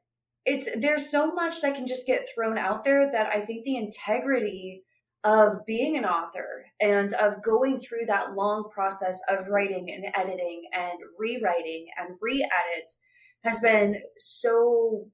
it's 0.45 0.69
there's 0.79 1.11
so 1.11 1.33
much 1.33 1.63
that 1.63 1.75
can 1.75 1.87
just 1.87 2.07
get 2.07 2.29
thrown 2.29 2.59
out 2.59 2.85
there 2.85 3.11
that 3.11 3.29
I 3.35 3.47
think 3.47 3.65
the 3.65 3.79
integrity 3.79 4.85
of 5.25 5.65
being 5.67 5.97
an 5.97 6.05
author 6.05 6.67
and 6.81 7.15
of 7.15 7.43
going 7.43 7.79
through 7.79 8.07
that 8.07 8.35
long 8.35 8.69
process 8.73 9.19
of 9.29 9.49
writing 9.49 9.91
and 9.91 10.05
editing 10.15 10.63
and 10.73 10.99
rewriting 11.19 11.87
and 11.99 12.17
re-edits 12.21 12.99
has 13.43 13.59
been 13.59 13.97
so 14.19 15.07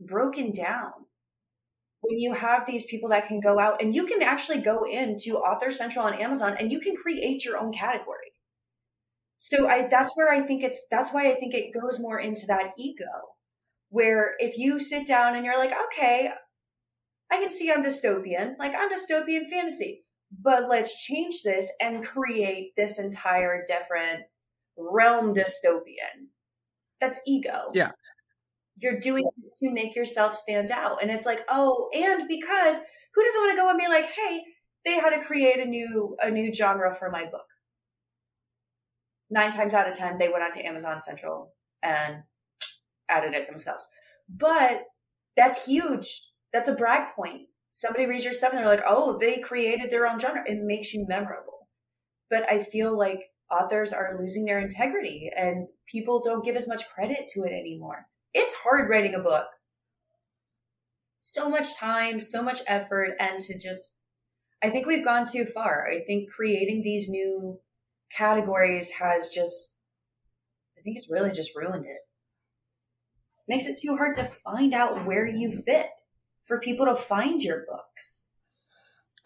broken 0.00 0.52
down 0.52 0.90
when 2.06 2.18
you 2.18 2.34
have 2.34 2.66
these 2.66 2.84
people 2.86 3.08
that 3.10 3.26
can 3.26 3.40
go 3.40 3.58
out 3.58 3.82
and 3.82 3.94
you 3.94 4.06
can 4.06 4.22
actually 4.22 4.60
go 4.60 4.84
into 4.84 5.38
author 5.38 5.70
central 5.70 6.04
on 6.04 6.14
amazon 6.14 6.56
and 6.58 6.70
you 6.70 6.80
can 6.80 6.94
create 6.96 7.44
your 7.44 7.58
own 7.58 7.72
category. 7.72 8.32
So 9.38 9.68
i 9.68 9.88
that's 9.90 10.12
where 10.14 10.32
i 10.32 10.46
think 10.46 10.62
it's 10.62 10.86
that's 10.90 11.12
why 11.12 11.30
i 11.30 11.34
think 11.34 11.54
it 11.54 11.74
goes 11.78 11.98
more 12.00 12.18
into 12.18 12.46
that 12.46 12.72
ego 12.78 13.04
where 13.90 14.34
if 14.38 14.56
you 14.56 14.80
sit 14.80 15.06
down 15.06 15.36
and 15.36 15.44
you're 15.44 15.58
like 15.58 15.72
okay 15.86 16.30
i 17.30 17.36
can 17.36 17.50
see 17.50 17.70
i'm 17.70 17.82
dystopian 17.82 18.54
like 18.58 18.74
i'm 18.74 18.88
dystopian 18.90 19.46
fantasy 19.48 20.04
but 20.42 20.68
let's 20.68 21.02
change 21.04 21.42
this 21.42 21.70
and 21.80 22.04
create 22.04 22.72
this 22.76 22.98
entire 22.98 23.64
different 23.66 24.22
realm 24.76 25.34
dystopian. 25.34 26.28
That's 27.00 27.20
ego. 27.26 27.68
Yeah 27.72 27.90
you're 28.76 28.98
doing 28.98 29.24
to 29.62 29.70
make 29.70 29.94
yourself 29.94 30.36
stand 30.36 30.70
out. 30.70 31.02
And 31.02 31.10
it's 31.10 31.26
like, 31.26 31.42
oh, 31.48 31.88
and 31.92 32.28
because 32.28 32.76
who 33.14 33.22
doesn't 33.22 33.40
want 33.40 33.50
to 33.52 33.56
go 33.56 33.68
and 33.70 33.78
be 33.78 33.88
like, 33.88 34.06
hey, 34.06 34.42
they 34.84 34.94
had 34.94 35.10
to 35.10 35.24
create 35.24 35.60
a 35.60 35.64
new 35.64 36.16
a 36.20 36.30
new 36.30 36.52
genre 36.52 36.94
for 36.94 37.10
my 37.10 37.24
book. 37.24 37.46
Nine 39.30 39.52
times 39.52 39.74
out 39.74 39.88
of 39.88 39.96
ten, 39.96 40.18
they 40.18 40.28
went 40.28 40.44
onto 40.44 40.60
Amazon 40.60 41.00
Central 41.00 41.52
and 41.82 42.22
added 43.08 43.34
it 43.34 43.48
themselves. 43.48 43.88
But 44.28 44.82
that's 45.36 45.64
huge. 45.64 46.22
That's 46.52 46.68
a 46.68 46.74
brag 46.74 47.14
point. 47.14 47.42
Somebody 47.72 48.06
reads 48.06 48.24
your 48.24 48.34
stuff 48.34 48.52
and 48.52 48.60
they're 48.60 48.68
like, 48.68 48.84
oh, 48.86 49.18
they 49.18 49.38
created 49.38 49.90
their 49.90 50.06
own 50.06 50.18
genre. 50.18 50.44
It 50.46 50.58
makes 50.62 50.92
you 50.92 51.06
memorable. 51.08 51.68
But 52.30 52.48
I 52.48 52.60
feel 52.60 52.96
like 52.96 53.20
authors 53.50 53.92
are 53.92 54.16
losing 54.20 54.44
their 54.44 54.60
integrity 54.60 55.30
and 55.36 55.66
people 55.90 56.22
don't 56.24 56.44
give 56.44 56.56
as 56.56 56.68
much 56.68 56.88
credit 56.88 57.28
to 57.34 57.42
it 57.42 57.52
anymore 57.52 58.06
it's 58.34 58.54
hard 58.54 58.90
writing 58.90 59.14
a 59.14 59.20
book. 59.20 59.46
So 61.16 61.48
much 61.48 61.76
time, 61.76 62.20
so 62.20 62.42
much 62.42 62.60
effort, 62.66 63.14
and 63.18 63.40
to 63.40 63.58
just, 63.58 63.98
I 64.62 64.70
think 64.70 64.86
we've 64.86 65.04
gone 65.04 65.26
too 65.26 65.46
far. 65.46 65.86
I 65.88 66.04
think 66.04 66.30
creating 66.30 66.82
these 66.82 67.08
new 67.08 67.60
categories 68.10 68.90
has 68.90 69.28
just, 69.28 69.78
I 70.78 70.82
think 70.82 70.98
it's 70.98 71.10
really 71.10 71.32
just 71.32 71.56
ruined 71.56 71.86
it. 71.86 72.00
Makes 73.48 73.66
it 73.66 73.78
too 73.80 73.96
hard 73.96 74.14
to 74.16 74.24
find 74.44 74.74
out 74.74 75.06
where 75.06 75.26
you 75.26 75.62
fit 75.64 75.86
for 76.46 76.60
people 76.60 76.86
to 76.86 76.94
find 76.94 77.42
your 77.42 77.64
books. 77.66 78.26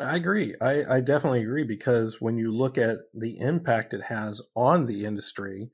I 0.00 0.16
agree. 0.16 0.54
I, 0.60 0.96
I 0.96 1.00
definitely 1.00 1.42
agree 1.42 1.64
because 1.64 2.20
when 2.20 2.38
you 2.38 2.52
look 2.52 2.78
at 2.78 2.98
the 3.12 3.38
impact 3.40 3.94
it 3.94 4.02
has 4.02 4.40
on 4.54 4.86
the 4.86 5.04
industry, 5.04 5.70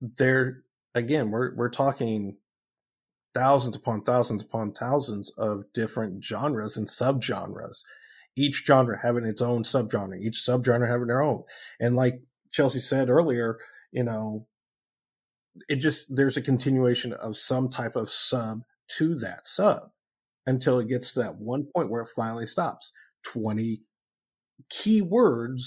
there 0.00 0.62
again, 0.98 1.30
we're 1.30 1.54
we're 1.54 1.70
talking 1.70 2.36
thousands 3.34 3.76
upon 3.76 4.02
thousands 4.02 4.42
upon 4.42 4.72
thousands 4.72 5.30
of 5.30 5.64
different 5.72 6.24
genres 6.24 6.76
and 6.76 6.86
subgenres. 6.88 7.82
Each 8.36 8.64
genre 8.64 8.98
having 8.98 9.24
its 9.24 9.42
own 9.42 9.64
subgenre, 9.64 10.20
each 10.20 10.44
subgenre 10.46 10.88
having 10.88 11.08
their 11.08 11.22
own. 11.22 11.42
And 11.80 11.96
like 11.96 12.22
Chelsea 12.52 12.78
said 12.78 13.08
earlier, 13.08 13.58
you 13.90 14.04
know, 14.04 14.46
it 15.68 15.76
just 15.76 16.14
there's 16.14 16.36
a 16.36 16.42
continuation 16.42 17.12
of 17.14 17.36
some 17.36 17.68
type 17.68 17.96
of 17.96 18.10
sub 18.10 18.62
to 18.96 19.14
that 19.16 19.46
sub 19.46 19.90
until 20.46 20.78
it 20.78 20.88
gets 20.88 21.12
to 21.12 21.20
that 21.20 21.36
one 21.36 21.66
point 21.74 21.90
where 21.90 22.02
it 22.02 22.08
finally 22.14 22.46
stops. 22.46 22.92
20 23.24 23.82
keywords 24.72 25.62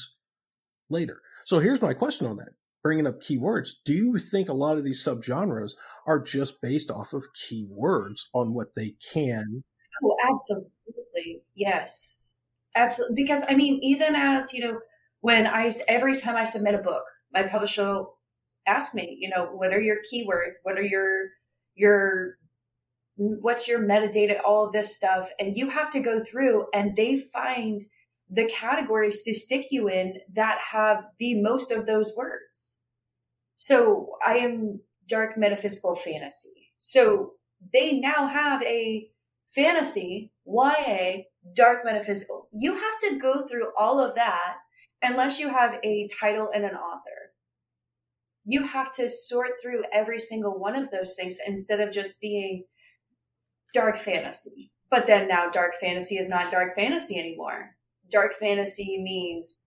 later. 0.89 1.21
So 1.45 1.59
here's 1.59 1.81
my 1.81 1.93
question 1.93 2.27
on 2.27 2.37
that 2.37 2.49
bringing 2.83 3.07
up 3.07 3.21
keywords, 3.21 3.69
do 3.85 3.93
you 3.93 4.17
think 4.17 4.49
a 4.49 4.53
lot 4.53 4.77
of 4.77 4.83
these 4.83 5.03
subgenres 5.03 5.73
are 6.07 6.19
just 6.19 6.61
based 6.61 6.89
off 6.89 7.13
of 7.13 7.27
keywords 7.33 8.21
on 8.33 8.53
what 8.53 8.75
they 8.75 8.95
can? 9.13 9.63
Oh, 10.03 10.15
absolutely. 10.29 11.43
Yes. 11.55 12.33
Absolutely. 12.75 13.23
Because 13.23 13.43
I 13.47 13.55
mean, 13.55 13.79
even 13.81 14.15
as, 14.15 14.53
you 14.53 14.61
know, 14.61 14.79
when 15.19 15.45
I, 15.45 15.71
every 15.87 16.17
time 16.17 16.35
I 16.35 16.43
submit 16.43 16.75
a 16.75 16.79
book, 16.79 17.03
my 17.33 17.43
publisher 17.43 17.83
will 17.83 18.17
ask 18.65 18.95
me, 18.95 19.17
you 19.19 19.29
know, 19.29 19.45
what 19.45 19.73
are 19.73 19.81
your 19.81 19.97
keywords? 20.11 20.55
What 20.63 20.77
are 20.77 20.83
your, 20.83 21.29
your 21.75 22.37
what's 23.15 23.67
your 23.67 23.79
metadata, 23.79 24.39
all 24.43 24.65
of 24.65 24.71
this 24.71 24.95
stuff. 24.95 25.29
And 25.39 25.55
you 25.55 25.69
have 25.69 25.91
to 25.91 25.99
go 25.99 26.23
through 26.23 26.65
and 26.73 26.95
they 26.95 27.17
find 27.17 27.81
the 28.31 28.45
categories 28.45 29.23
to 29.23 29.33
stick 29.33 29.67
you 29.71 29.89
in 29.89 30.13
that 30.33 30.57
have 30.71 31.03
the 31.19 31.41
most 31.41 31.69
of 31.69 31.85
those 31.85 32.13
words. 32.15 32.77
So 33.57 34.11
I 34.25 34.37
am 34.37 34.79
dark 35.07 35.37
metaphysical 35.37 35.95
fantasy. 35.95 36.71
So 36.77 37.33
they 37.73 37.99
now 37.99 38.27
have 38.27 38.63
a 38.63 39.09
fantasy, 39.53 40.31
YA, 40.45 41.23
dark 41.55 41.83
metaphysical. 41.83 42.47
You 42.53 42.73
have 42.73 42.99
to 43.01 43.19
go 43.19 43.45
through 43.45 43.67
all 43.77 43.99
of 43.99 44.15
that 44.15 44.55
unless 45.01 45.37
you 45.37 45.49
have 45.49 45.77
a 45.83 46.07
title 46.19 46.49
and 46.55 46.63
an 46.63 46.75
author. 46.75 47.33
You 48.45 48.65
have 48.65 48.91
to 48.93 49.09
sort 49.09 49.51
through 49.61 49.83
every 49.93 50.19
single 50.19 50.57
one 50.57 50.75
of 50.75 50.89
those 50.89 51.15
things 51.15 51.37
instead 51.45 51.81
of 51.81 51.91
just 51.91 52.21
being 52.21 52.63
dark 53.73 53.97
fantasy. 53.97 54.71
But 54.89 55.05
then 55.05 55.27
now 55.27 55.49
dark 55.49 55.73
fantasy 55.79 56.17
is 56.17 56.29
not 56.29 56.49
dark 56.51 56.75
fantasy 56.75 57.19
anymore. 57.19 57.75
Dark 58.11 58.33
fantasy 58.33 59.01
means 59.01 59.59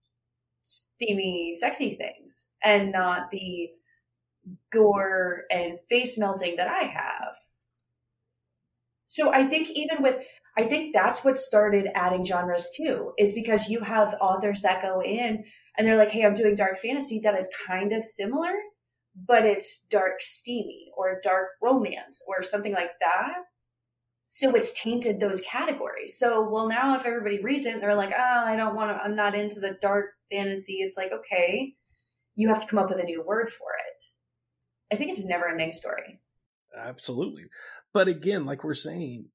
steamy, 0.63 1.53
sexy 1.59 1.97
things 1.97 2.49
and 2.63 2.93
not 2.93 3.31
the 3.31 3.71
gore 4.73 5.45
and 5.51 5.79
face 5.89 6.19
melting 6.19 6.57
that 6.57 6.69
I 6.69 6.85
have. 6.85 7.37
So 9.07 9.33
I 9.33 9.47
think 9.47 9.71
even 9.71 10.03
with 10.03 10.19
I 10.57 10.63
think 10.63 10.95
that's 10.95 11.25
what 11.25 11.37
started 11.37 11.89
adding 11.95 12.25
genres 12.25 12.71
too, 12.77 13.13
is 13.19 13.33
because 13.33 13.69
you 13.69 13.81
have 13.81 14.15
authors 14.21 14.63
that 14.63 14.83
go 14.83 15.03
in 15.03 15.45
and 15.77 15.87
they're 15.87 15.97
like, 15.97 16.11
hey, 16.11 16.25
I'm 16.25 16.35
doing 16.35 16.55
dark 16.55 16.79
fantasy 16.79 17.21
that 17.25 17.37
is 17.37 17.49
kind 17.67 17.93
of 17.93 18.05
similar, 18.05 18.53
but 19.17 19.45
it's 19.45 19.85
dark 19.91 20.21
steamy 20.21 20.93
or 20.97 21.21
dark 21.25 21.49
romance 21.61 22.23
or 22.29 22.45
something 22.45 22.73
like 22.73 22.93
that. 23.01 23.35
So 24.37 24.51
it's 24.57 24.73
tainted 24.73 25.21
those 25.21 25.41
categories. 25.43 26.19
So, 26.19 26.51
well, 26.51 26.69
now 26.69 26.97
if 26.97 27.07
everybody 27.07 27.41
reads 27.41 27.67
it, 27.67 27.81
they're 27.81 27.95
like, 27.95 28.11
oh, 28.11 28.43
I 28.45 28.57
don't 28.57 28.75
want 28.75 28.91
to, 28.91 29.01
I'm 29.01 29.15
not 29.15 29.37
into 29.37 29.61
the 29.61 29.79
dark 29.81 30.07
fantasy. 30.29 30.79
It's 30.81 30.97
like, 30.97 31.13
okay, 31.13 31.75
you 32.35 32.49
have 32.49 32.61
to 32.61 32.67
come 32.67 32.81
up 32.81 32.91
with 32.91 32.99
a 32.99 33.05
new 33.05 33.23
word 33.23 33.49
for 33.49 33.69
it. 33.79 34.93
I 34.93 34.97
think 34.97 35.13
it's 35.13 35.21
a 35.21 35.29
never 35.29 35.47
ending 35.47 35.71
story. 35.71 36.21
Absolutely. 36.77 37.45
But 37.93 38.09
again, 38.09 38.45
like 38.45 38.65
we're 38.65 38.75
saying, 38.75 39.27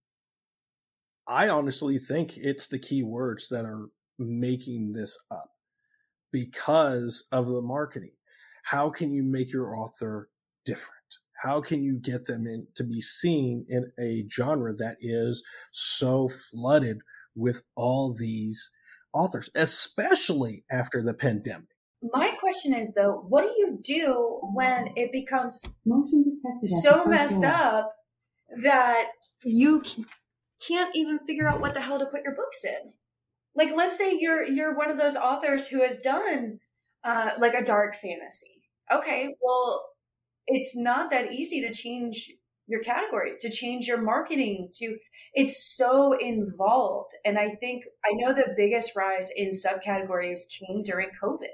I 1.26 1.48
honestly 1.48 1.98
think 1.98 2.36
it's 2.36 2.68
the 2.68 2.78
key 2.78 3.02
words 3.02 3.48
that 3.48 3.64
are 3.64 3.92
making 4.18 4.92
this 4.92 5.18
up 5.32 5.52
because 6.34 7.24
of 7.32 7.48
the 7.48 7.62
marketing. 7.62 8.18
How 8.64 8.90
can 8.90 9.12
you 9.12 9.24
make 9.24 9.54
your 9.54 9.78
author 9.78 10.30
different? 10.66 10.99
How 11.42 11.62
can 11.62 11.84
you 11.84 12.00
get 12.00 12.26
them 12.26 12.46
in 12.48 12.68
to 12.76 12.84
be 12.84 13.02
seen 13.02 13.66
in 13.68 13.92
a 14.00 14.26
genre 14.30 14.74
that 14.76 14.98
is 15.00 15.44
so 15.72 16.28
flooded 16.28 17.00
with 17.36 17.62
all 17.76 18.14
these 18.14 18.72
authors, 19.14 19.50
especially 19.56 20.66
after 20.72 21.02
the 21.02 21.14
pandemic? 21.14 21.70
My 22.02 22.32
question 22.40 22.74
is 22.74 22.94
though, 22.94 23.26
what 23.28 23.44
do 23.44 23.54
you 23.58 23.80
do 23.84 24.40
when 24.54 24.90
it 24.96 25.12
becomes 25.12 25.62
so 26.82 27.06
messed 27.06 27.44
up 27.44 27.94
that 28.62 29.08
you 29.44 29.82
can't 30.66 30.96
even 30.96 31.20
figure 31.20 31.48
out 31.48 31.62
what 31.62 31.74
the 31.74 31.82
hell 31.82 32.00
to 32.00 32.06
put 32.06 32.24
your 32.24 32.36
books 32.36 32.64
in. 32.64 32.94
Like, 33.56 33.70
let's 33.76 33.98
say 33.98 34.18
you're 34.20 34.44
you're 34.44 34.76
one 34.76 34.92
of 34.92 34.98
those 34.98 35.16
authors 35.16 35.68
who 35.68 35.82
has 35.82 36.00
done 36.00 36.60
uh, 37.04 37.32
like 37.38 37.54
a 37.54 37.64
dark 37.64 37.96
fantasy. 37.96 38.62
Okay, 38.92 39.36
well, 39.42 39.86
it's 40.48 40.76
not 40.76 41.12
that 41.12 41.34
easy 41.34 41.62
to 41.62 41.74
change 41.74 42.32
your 42.68 42.82
categories, 42.82 43.40
to 43.42 43.50
change 43.50 43.88
your 43.88 44.02
marketing. 44.02 44.70
To 44.76 44.98
it's 45.34 45.76
so 45.76 46.14
involved, 46.14 47.14
and 47.26 47.38
I 47.38 47.56
think 47.60 47.86
I 48.06 48.14
know 48.14 48.34
the 48.34 48.54
biggest 48.56 48.96
rise 48.96 49.30
in 49.36 49.52
subcategories 49.52 50.42
came 50.50 50.84
during 50.84 51.10
COVID. 51.22 51.48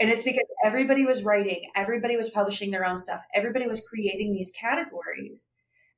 And 0.00 0.10
it's 0.10 0.24
because 0.24 0.44
everybody 0.64 1.04
was 1.04 1.22
writing, 1.22 1.70
everybody 1.76 2.16
was 2.16 2.28
publishing 2.30 2.72
their 2.72 2.84
own 2.84 2.98
stuff, 2.98 3.22
everybody 3.32 3.68
was 3.68 3.86
creating 3.88 4.32
these 4.32 4.52
categories 4.60 5.48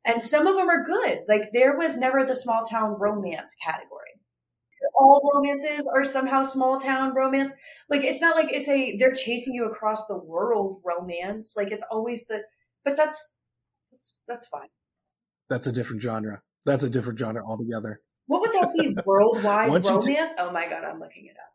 and 0.07 0.23
some 0.23 0.47
of 0.47 0.55
them 0.55 0.71
are 0.71 0.85
good. 0.85 1.25
Like 1.29 1.51
there 1.53 1.77
was 1.77 1.97
never 1.97 2.25
the 2.25 2.35
small 2.35 2.65
town 2.65 2.97
romance 2.99 3.57
category. 3.63 4.06
All 4.99 5.31
romances 5.35 5.85
are 5.95 6.05
somehow 6.05 6.43
small 6.43 6.81
town 6.81 7.15
romance. 7.15 7.53
Like 7.91 8.03
it's 8.03 8.21
not 8.21 8.37
like 8.37 8.49
it's 8.51 8.69
a 8.69 8.97
they're 8.97 9.13
chasing 9.13 9.55
you 9.55 9.67
across 9.67 10.07
the 10.07 10.17
world 10.17 10.81
romance. 10.85 11.55
Like 11.57 11.71
it's 11.71 11.85
always 11.91 12.27
the 12.27 12.43
but 12.85 12.97
that's 12.97 13.45
that's 13.91 14.15
that's 14.27 14.47
fine. 14.47 14.69
That's 15.49 15.67
a 15.67 15.73
different 15.73 16.03
genre. 16.03 16.43
That's 16.65 16.83
a 16.83 16.91
different 16.91 17.19
genre 17.19 17.45
altogether. 17.45 18.01
What 18.27 18.41
would 18.41 18.53
that 18.53 18.73
be? 18.77 18.97
Worldwide 19.07 19.69
romance? 19.69 20.05
T- 20.05 20.19
oh 20.39 20.51
my 20.51 20.69
god, 20.69 20.85
I'm 20.85 20.99
looking 20.99 21.27
it 21.27 21.37
up. 21.37 21.53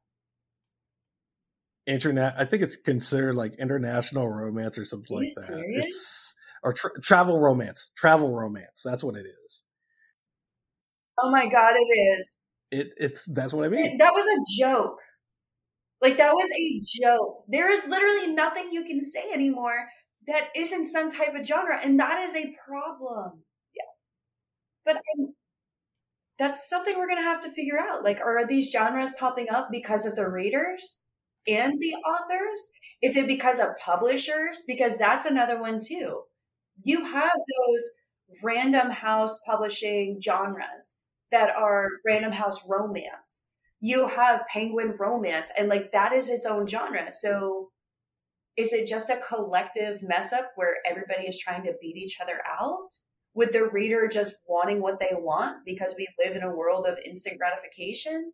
Internet. 1.87 2.35
I 2.37 2.45
think 2.45 2.61
it's 2.61 2.75
considered 2.75 3.35
like 3.35 3.55
international 3.55 4.29
romance 4.29 4.77
or 4.77 4.85
something 4.85 5.17
like 5.17 5.33
that. 5.35 5.47
Serious? 5.47 5.85
It's 5.85 6.35
or 6.63 6.73
tra- 6.73 7.01
travel 7.01 7.39
romance. 7.39 7.91
Travel 7.95 8.35
romance. 8.35 8.83
That's 8.85 9.03
what 9.03 9.15
it 9.15 9.25
is. 9.45 9.63
Oh 11.19 11.31
my 11.31 11.49
god, 11.49 11.73
it 11.75 12.19
is. 12.19 12.37
It 12.71 12.93
it's 12.97 13.25
that's 13.25 13.53
what 13.53 13.65
I 13.65 13.69
mean. 13.69 13.97
that 13.97 14.13
was 14.13 14.25
a 14.25 14.61
joke. 14.61 14.99
Like 16.01 16.17
that 16.17 16.33
was 16.33 16.49
a 16.49 16.81
joke. 17.01 17.43
There 17.47 17.71
is 17.71 17.85
literally 17.87 18.33
nothing 18.33 18.71
you 18.71 18.83
can 18.85 19.01
say 19.01 19.31
anymore 19.33 19.87
that 20.27 20.45
isn't 20.55 20.85
some 20.85 21.11
type 21.11 21.35
of 21.35 21.45
genre, 21.45 21.79
and 21.81 21.99
that 21.99 22.19
is 22.19 22.35
a 22.35 22.55
problem. 22.67 23.43
Yeah, 23.75 23.83
but 24.85 24.95
I'm, 24.95 25.33
that's 26.39 26.69
something 26.69 26.97
we're 26.97 27.07
gonna 27.07 27.21
have 27.21 27.41
to 27.43 27.51
figure 27.51 27.79
out. 27.79 28.03
Like, 28.03 28.21
are 28.21 28.47
these 28.47 28.71
genres 28.71 29.11
popping 29.19 29.49
up 29.49 29.69
because 29.71 30.05
of 30.05 30.15
the 30.15 30.27
readers 30.27 31.01
and 31.47 31.79
the 31.79 31.93
authors? 31.95 32.67
Is 33.01 33.17
it 33.17 33.27
because 33.27 33.59
of 33.59 33.69
publishers? 33.83 34.61
Because 34.67 34.97
that's 34.97 35.25
another 35.25 35.59
one 35.59 35.79
too 35.79 36.21
you 36.83 37.03
have 37.03 37.31
those 37.31 37.83
random 38.43 38.89
house 38.89 39.39
publishing 39.45 40.19
genres 40.23 41.09
that 41.31 41.49
are 41.49 41.89
random 42.05 42.31
house 42.31 42.59
romance. 42.67 43.47
You 43.79 44.07
have 44.07 44.47
penguin 44.47 44.95
romance, 44.99 45.49
and 45.57 45.67
like 45.67 45.91
that 45.91 46.13
is 46.13 46.29
its 46.29 46.45
own 46.45 46.67
genre. 46.67 47.11
So, 47.11 47.69
is 48.57 48.73
it 48.73 48.87
just 48.87 49.09
a 49.09 49.17
collective 49.27 50.03
mess 50.03 50.33
up 50.33 50.51
where 50.55 50.77
everybody 50.85 51.27
is 51.27 51.39
trying 51.39 51.63
to 51.63 51.73
beat 51.81 51.97
each 51.97 52.19
other 52.21 52.41
out? 52.59 52.89
With 53.33 53.53
the 53.53 53.65
reader 53.65 54.09
just 54.11 54.35
wanting 54.45 54.81
what 54.81 54.99
they 54.99 55.11
want 55.13 55.65
because 55.65 55.95
we 55.97 56.05
live 56.23 56.35
in 56.35 56.43
a 56.43 56.53
world 56.53 56.85
of 56.85 56.97
instant 57.05 57.39
gratification? 57.39 58.33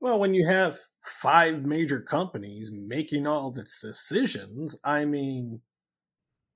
Well, 0.00 0.18
when 0.18 0.34
you 0.34 0.46
have 0.46 0.78
five 1.02 1.64
major 1.64 2.00
companies 2.00 2.70
making 2.72 3.26
all 3.26 3.52
the 3.52 3.62
decisions, 3.62 4.76
I 4.82 5.04
mean, 5.04 5.60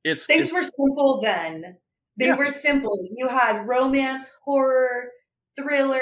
it's 0.02 0.26
things 0.26 0.48
it's, 0.48 0.52
were 0.52 0.62
simple 0.62 1.20
then. 1.22 1.76
They 2.16 2.26
yeah. 2.26 2.36
were 2.36 2.50
simple. 2.50 3.08
You 3.16 3.28
had 3.28 3.66
romance, 3.66 4.30
horror, 4.44 5.10
thriller, 5.56 6.00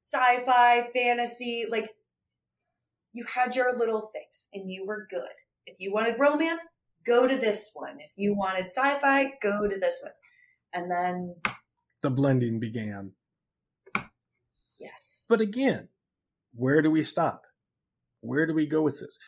sci-fi, 0.00 0.88
fantasy, 0.94 1.66
like 1.68 1.86
you 3.12 3.24
had 3.32 3.56
your 3.56 3.76
little 3.76 4.10
things 4.12 4.46
and 4.52 4.70
you 4.70 4.86
were 4.86 5.06
good. 5.10 5.22
If 5.66 5.76
you 5.78 5.92
wanted 5.92 6.18
romance, 6.18 6.62
go 7.06 7.26
to 7.26 7.36
this 7.36 7.70
one. 7.74 7.96
If 8.00 8.10
you 8.16 8.34
wanted 8.34 8.64
sci-fi, 8.64 9.32
go 9.42 9.66
to 9.68 9.78
this 9.78 9.98
one. 10.02 10.12
And 10.72 10.90
then 10.90 11.36
the 12.02 12.10
blending 12.10 12.60
began. 12.60 13.12
Yes. 14.78 15.24
But 15.28 15.40
again, 15.40 15.88
where 16.54 16.82
do 16.82 16.90
we 16.90 17.02
stop? 17.02 17.42
Where 18.20 18.46
do 18.46 18.54
we 18.54 18.66
go 18.66 18.82
with 18.82 19.00
this? 19.00 19.18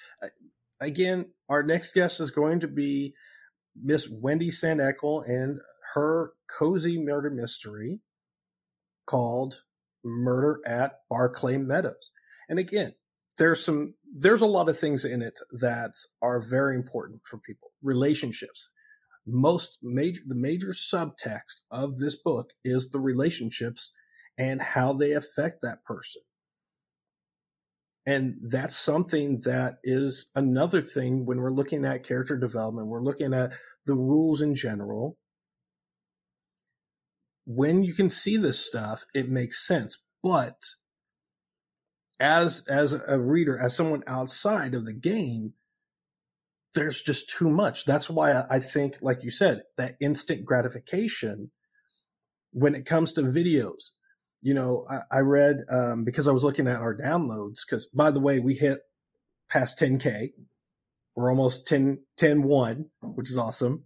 Again, 0.80 1.30
our 1.48 1.62
next 1.62 1.92
guest 1.94 2.20
is 2.20 2.30
going 2.30 2.60
to 2.60 2.68
be 2.68 3.14
Miss 3.80 4.08
Wendy 4.08 4.50
Sand 4.50 4.80
Eckel 4.80 5.26
and 5.26 5.60
her 5.96 6.34
cozy 6.46 7.02
murder 7.02 7.30
mystery 7.30 8.00
called 9.06 9.62
Murder 10.04 10.60
at 10.66 11.00
Barclay 11.08 11.56
Meadows. 11.56 12.12
And 12.50 12.58
again, 12.58 12.92
there's 13.38 13.64
some 13.64 13.94
there's 14.14 14.42
a 14.42 14.46
lot 14.46 14.68
of 14.68 14.78
things 14.78 15.06
in 15.06 15.22
it 15.22 15.40
that 15.50 15.92
are 16.20 16.40
very 16.40 16.76
important 16.76 17.22
for 17.24 17.38
people. 17.38 17.70
Relationships. 17.82 18.68
Most 19.26 19.78
major 19.82 20.20
the 20.26 20.34
major 20.34 20.68
subtext 20.68 21.62
of 21.70 21.98
this 21.98 22.14
book 22.14 22.50
is 22.62 22.90
the 22.90 23.00
relationships 23.00 23.92
and 24.36 24.60
how 24.60 24.92
they 24.92 25.12
affect 25.12 25.62
that 25.62 25.82
person. 25.84 26.22
And 28.04 28.34
that's 28.42 28.76
something 28.76 29.40
that 29.44 29.78
is 29.82 30.26
another 30.36 30.82
thing 30.82 31.24
when 31.24 31.40
we're 31.40 31.52
looking 31.52 31.86
at 31.86 32.04
character 32.04 32.36
development, 32.36 32.86
we're 32.86 33.02
looking 33.02 33.32
at 33.32 33.52
the 33.86 33.96
rules 33.96 34.42
in 34.42 34.54
general. 34.54 35.16
When 37.46 37.84
you 37.84 37.94
can 37.94 38.10
see 38.10 38.36
this 38.36 38.58
stuff, 38.58 39.06
it 39.14 39.30
makes 39.30 39.66
sense. 39.66 39.98
But 40.22 40.56
as 42.20 42.64
as 42.68 42.92
a 42.92 43.18
reader, 43.18 43.58
as 43.58 43.76
someone 43.76 44.02
outside 44.06 44.74
of 44.74 44.84
the 44.84 44.92
game, 44.92 45.54
there's 46.74 47.00
just 47.00 47.30
too 47.30 47.48
much. 47.48 47.84
That's 47.84 48.10
why 48.10 48.44
I 48.50 48.58
think, 48.58 48.96
like 49.00 49.22
you 49.22 49.30
said, 49.30 49.62
that 49.76 49.96
instant 50.00 50.44
gratification 50.44 51.50
when 52.52 52.74
it 52.74 52.86
comes 52.86 53.12
to 53.12 53.22
videos, 53.22 53.90
you 54.40 54.54
know, 54.54 54.86
I, 54.88 55.18
I 55.18 55.20
read 55.20 55.64
um, 55.68 56.04
because 56.04 56.26
I 56.26 56.32
was 56.32 56.42
looking 56.42 56.66
at 56.66 56.80
our 56.80 56.96
downloads. 56.96 57.60
Because 57.66 57.86
by 57.86 58.10
the 58.10 58.20
way, 58.20 58.40
we 58.40 58.54
hit 58.54 58.80
past 59.50 59.78
10k. 59.78 60.32
We're 61.14 61.30
almost 61.30 61.66
10, 61.66 61.98
10 62.16 62.42
1, 62.42 62.86
which 63.02 63.30
is 63.30 63.38
awesome. 63.38 63.84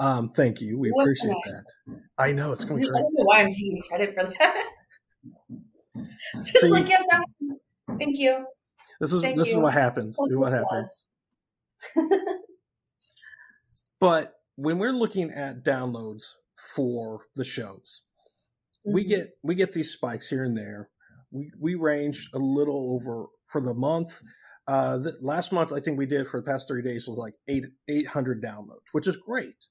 Um, 0.00 0.30
thank 0.30 0.62
you. 0.62 0.78
We 0.78 0.90
appreciate 0.90 1.28
nice. 1.28 1.62
that. 1.86 2.00
I 2.18 2.32
know 2.32 2.52
it's 2.52 2.64
going 2.64 2.82
to 2.82 2.88
I 2.88 3.00
don't 3.02 3.14
know 3.14 3.24
why 3.24 3.42
I'm 3.42 3.50
taking 3.50 3.82
credit 3.86 4.14
for 4.14 4.24
that. 4.24 4.66
Just 6.44 6.60
so 6.60 6.68
like 6.68 6.84
you, 6.84 6.90
yes, 6.90 7.06
I'm, 7.12 7.98
thank 7.98 8.18
you. 8.18 8.46
This 8.98 9.12
is 9.12 9.20
thank 9.20 9.36
this 9.36 9.48
you. 9.48 9.58
is 9.58 9.58
what 9.58 9.74
happens. 9.74 10.16
This 10.16 10.32
is 10.32 10.38
what 10.38 10.52
happens. 10.52 11.04
but 14.00 14.40
when 14.56 14.78
we're 14.78 14.92
looking 14.92 15.30
at 15.30 15.64
downloads 15.64 16.32
for 16.74 17.26
the 17.36 17.44
shows, 17.44 18.00
mm-hmm. 18.86 18.94
we 18.94 19.04
get 19.04 19.36
we 19.42 19.54
get 19.54 19.74
these 19.74 19.92
spikes 19.92 20.30
here 20.30 20.44
and 20.44 20.56
there. 20.56 20.88
We 21.30 21.52
we 21.58 21.74
range 21.74 22.30
a 22.32 22.38
little 22.38 22.94
over 22.94 23.26
for 23.48 23.60
the 23.60 23.74
month. 23.74 24.18
Uh, 24.66 24.98
the, 24.98 25.16
last 25.20 25.52
month, 25.52 25.72
I 25.72 25.80
think 25.80 25.98
we 25.98 26.06
did 26.06 26.28
for 26.28 26.40
the 26.40 26.46
past 26.46 26.68
thirty 26.68 26.82
days 26.82 27.08
was 27.08 27.18
like 27.18 27.34
eight 27.48 27.66
eight 27.88 28.08
hundred 28.08 28.42
downloads, 28.42 28.92
which 28.92 29.06
is 29.06 29.16
great. 29.16 29.68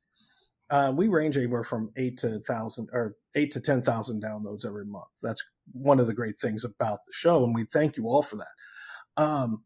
Uh, 0.70 0.94
we 0.96 1.08
range 1.08 1.38
anywhere 1.38 1.64
from 1.64 1.92
eight 1.98 2.18
to 2.20 2.40
thousand 2.42 2.90
or 2.92 3.16
eight 3.36 3.52
to 3.52 3.60
ten 3.60 3.82
thousand 3.82 4.22
downloads 4.22 4.66
every 4.66 4.86
month. 4.86 5.08
That's 5.22 5.44
one 5.72 6.00
of 6.00 6.08
the 6.08 6.14
great 6.14 6.40
things 6.40 6.64
about 6.64 7.00
the 7.06 7.14
show, 7.14 7.44
and 7.44 7.56
we 7.56 7.64
thank 7.64 7.98
you 7.98 8.06
all 8.06 8.22
for 8.22 8.38
that. 8.38 9.22
Um, 9.22 9.64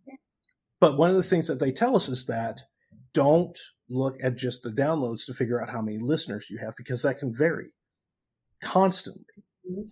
but 0.80 0.98
one 0.98 1.10
of 1.10 1.16
the 1.16 1.24
things 1.24 1.48
that 1.48 1.60
they 1.60 1.72
tell 1.72 1.96
us 1.96 2.10
is 2.10 2.26
that 2.26 2.64
don't 3.14 3.58
look 3.90 4.18
at 4.22 4.36
just 4.36 4.64
the 4.64 4.70
downloads 4.70 5.26
to 5.26 5.34
figure 5.34 5.62
out 5.62 5.70
how 5.70 5.82
many 5.82 5.98
listeners 5.98 6.50
you 6.50 6.58
have 6.58 6.76
because 6.76 7.04
that 7.04 7.20
can 7.20 7.34
vary 7.34 7.72
constantly. 8.62 9.44
Mm-hmm. 9.70 9.84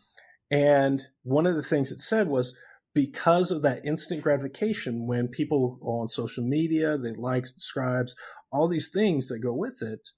And 0.52 1.04
one 1.24 1.46
of 1.46 1.56
the 1.56 1.64
things 1.64 1.92
it 1.92 2.02
said 2.02 2.28
was 2.28 2.56
because 2.94 3.52
of 3.52 3.62
that 3.62 3.86
instant 3.86 4.22
gratification 4.22 5.08
when 5.08 5.28
people 5.28 5.80
on 5.82 6.08
social 6.08 6.44
media, 6.44 6.98
they 6.98 7.14
like, 7.14 7.48
subscribes, 7.48 8.16
all 8.52 8.68
these 8.68 8.90
things 8.90 9.28
that 9.28 9.40
go 9.40 9.54
with 9.54 9.82
it. 9.82 10.10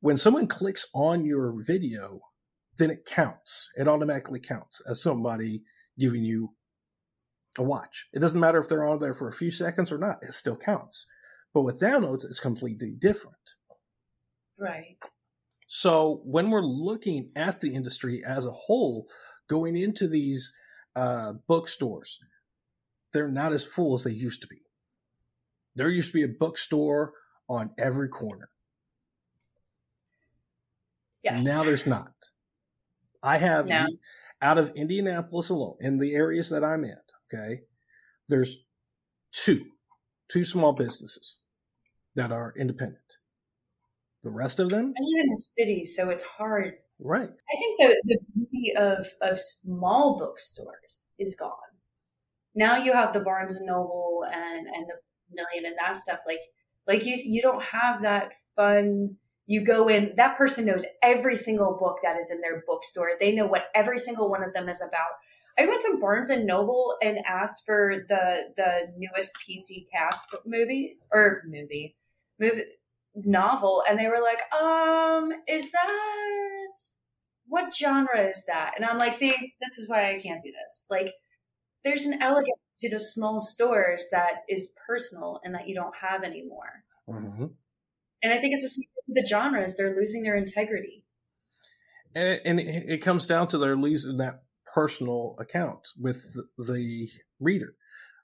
When 0.00 0.16
someone 0.16 0.46
clicks 0.46 0.86
on 0.94 1.24
your 1.24 1.54
video, 1.64 2.20
then 2.78 2.90
it 2.90 3.04
counts. 3.06 3.70
It 3.76 3.88
automatically 3.88 4.40
counts 4.40 4.82
as 4.88 5.02
somebody 5.02 5.62
giving 5.98 6.24
you 6.24 6.50
a 7.58 7.62
watch. 7.62 8.06
It 8.12 8.20
doesn't 8.20 8.38
matter 8.38 8.58
if 8.58 8.68
they're 8.68 8.86
on 8.86 8.98
there 8.98 9.14
for 9.14 9.28
a 9.28 9.32
few 9.32 9.50
seconds 9.50 9.90
or 9.90 9.98
not, 9.98 10.18
it 10.22 10.34
still 10.34 10.56
counts. 10.56 11.06
But 11.54 11.62
with 11.62 11.80
downloads, 11.80 12.24
it's 12.24 12.40
completely 12.40 12.96
different. 13.00 13.36
Right. 14.58 14.96
So 15.66 16.20
when 16.24 16.50
we're 16.50 16.60
looking 16.60 17.30
at 17.34 17.60
the 17.60 17.74
industry 17.74 18.22
as 18.24 18.46
a 18.46 18.52
whole, 18.52 19.06
going 19.48 19.76
into 19.76 20.08
these 20.08 20.52
uh, 20.96 21.34
bookstores, 21.46 22.18
they're 23.12 23.28
not 23.28 23.52
as 23.52 23.64
full 23.64 23.94
as 23.94 24.04
they 24.04 24.10
used 24.10 24.40
to 24.42 24.48
be. 24.48 24.62
There 25.76 25.88
used 25.88 26.10
to 26.10 26.18
be 26.18 26.24
a 26.24 26.28
bookstore 26.28 27.12
on 27.48 27.70
every 27.78 28.08
corner. 28.08 28.48
Yes. 31.22 31.44
Now 31.44 31.62
there's 31.62 31.86
not. 31.86 32.14
I 33.22 33.38
have 33.38 33.66
no. 33.66 33.86
out 34.40 34.58
of 34.58 34.72
Indianapolis 34.74 35.50
alone, 35.50 35.76
in 35.80 35.98
the 35.98 36.14
areas 36.14 36.48
that 36.50 36.64
I'm 36.64 36.84
in, 36.84 36.96
okay, 37.32 37.62
there's 38.28 38.56
two, 39.32 39.64
two 40.30 40.44
small 40.44 40.72
businesses 40.72 41.38
that 42.14 42.32
are 42.32 42.54
independent. 42.56 43.18
The 44.22 44.30
rest 44.30 44.58
of 44.60 44.70
them? 44.70 44.94
I 44.96 45.02
live 45.02 45.24
in 45.24 45.32
a 45.32 45.36
city, 45.36 45.84
so 45.84 46.10
it's 46.10 46.24
hard. 46.24 46.74
Right. 46.98 47.28
I 47.28 47.56
think 47.56 47.78
the, 47.78 48.02
the 48.04 48.18
beauty 48.34 48.74
of, 48.76 49.06
of 49.20 49.38
small 49.38 50.18
bookstores 50.18 51.06
is 51.18 51.36
gone. 51.36 51.52
Now 52.54 52.76
you 52.76 52.92
have 52.92 53.12
the 53.12 53.20
Barnes 53.20 53.56
and 53.56 53.66
Noble 53.66 54.26
and, 54.32 54.66
and 54.66 54.86
the 54.86 54.94
Million 55.32 55.66
and 55.66 55.76
that 55.78 55.96
stuff. 55.96 56.20
Like, 56.26 56.40
like 56.86 57.04
you, 57.04 57.16
you 57.16 57.42
don't 57.42 57.62
have 57.62 58.02
that 58.02 58.32
fun. 58.54 59.16
You 59.46 59.62
go 59.64 59.88
in, 59.88 60.12
that 60.16 60.38
person 60.38 60.64
knows 60.64 60.84
every 61.02 61.36
single 61.36 61.76
book 61.78 61.98
that 62.02 62.16
is 62.18 62.30
in 62.30 62.40
their 62.40 62.62
bookstore. 62.66 63.10
They 63.20 63.32
know 63.32 63.46
what 63.46 63.64
every 63.74 63.98
single 63.98 64.30
one 64.30 64.42
of 64.42 64.54
them 64.54 64.68
is 64.68 64.80
about. 64.80 65.10
I 65.58 65.66
went 65.66 65.80
to 65.82 65.98
Barnes 66.00 66.30
and 66.30 66.46
Noble 66.46 66.96
and 67.02 67.18
asked 67.26 67.64
for 67.64 68.04
the 68.08 68.52
the 68.56 68.92
newest 68.98 69.32
P.C. 69.44 69.88
Cast 69.92 70.20
movie 70.44 70.98
or 71.10 71.42
movie 71.46 71.96
movie 72.38 72.64
novel 73.14 73.82
and 73.88 73.98
they 73.98 74.06
were 74.06 74.20
like 74.20 74.40
um 74.52 75.32
is 75.48 75.72
that 75.72 75.88
what 77.48 77.74
genre 77.74 78.28
is 78.28 78.44
that? 78.46 78.74
And 78.76 78.84
i'm 78.84 78.98
like 78.98 79.14
see 79.14 79.30
this 79.60 79.78
is 79.78 79.88
why 79.88 80.10
i 80.10 80.20
can't 80.20 80.42
do 80.42 80.50
this. 80.50 80.86
Like 80.90 81.12
there's 81.84 82.04
an 82.04 82.22
elegance 82.22 82.58
to 82.80 82.90
the 82.90 83.00
small 83.00 83.40
stores 83.40 84.06
that 84.12 84.42
is 84.48 84.70
personal 84.86 85.40
and 85.44 85.54
that 85.54 85.68
you 85.68 85.74
don't 85.74 85.94
have 86.00 86.22
anymore. 86.22 86.84
Mm-hmm. 87.08 87.46
and 88.24 88.32
i 88.32 88.40
think 88.40 88.54
it's 88.54 88.80
the 89.08 89.24
genres. 89.26 89.76
They're 89.76 89.94
losing 89.94 90.22
their 90.22 90.36
integrity. 90.36 91.04
And, 92.14 92.28
it, 92.28 92.42
and 92.44 92.60
it, 92.60 92.84
it 92.88 93.02
comes 93.02 93.26
down 93.26 93.46
to 93.48 93.58
they're 93.58 93.76
losing 93.76 94.16
that 94.16 94.42
personal 94.74 95.36
account 95.38 95.88
with 95.98 96.36
the 96.58 97.08
reader. 97.38 97.74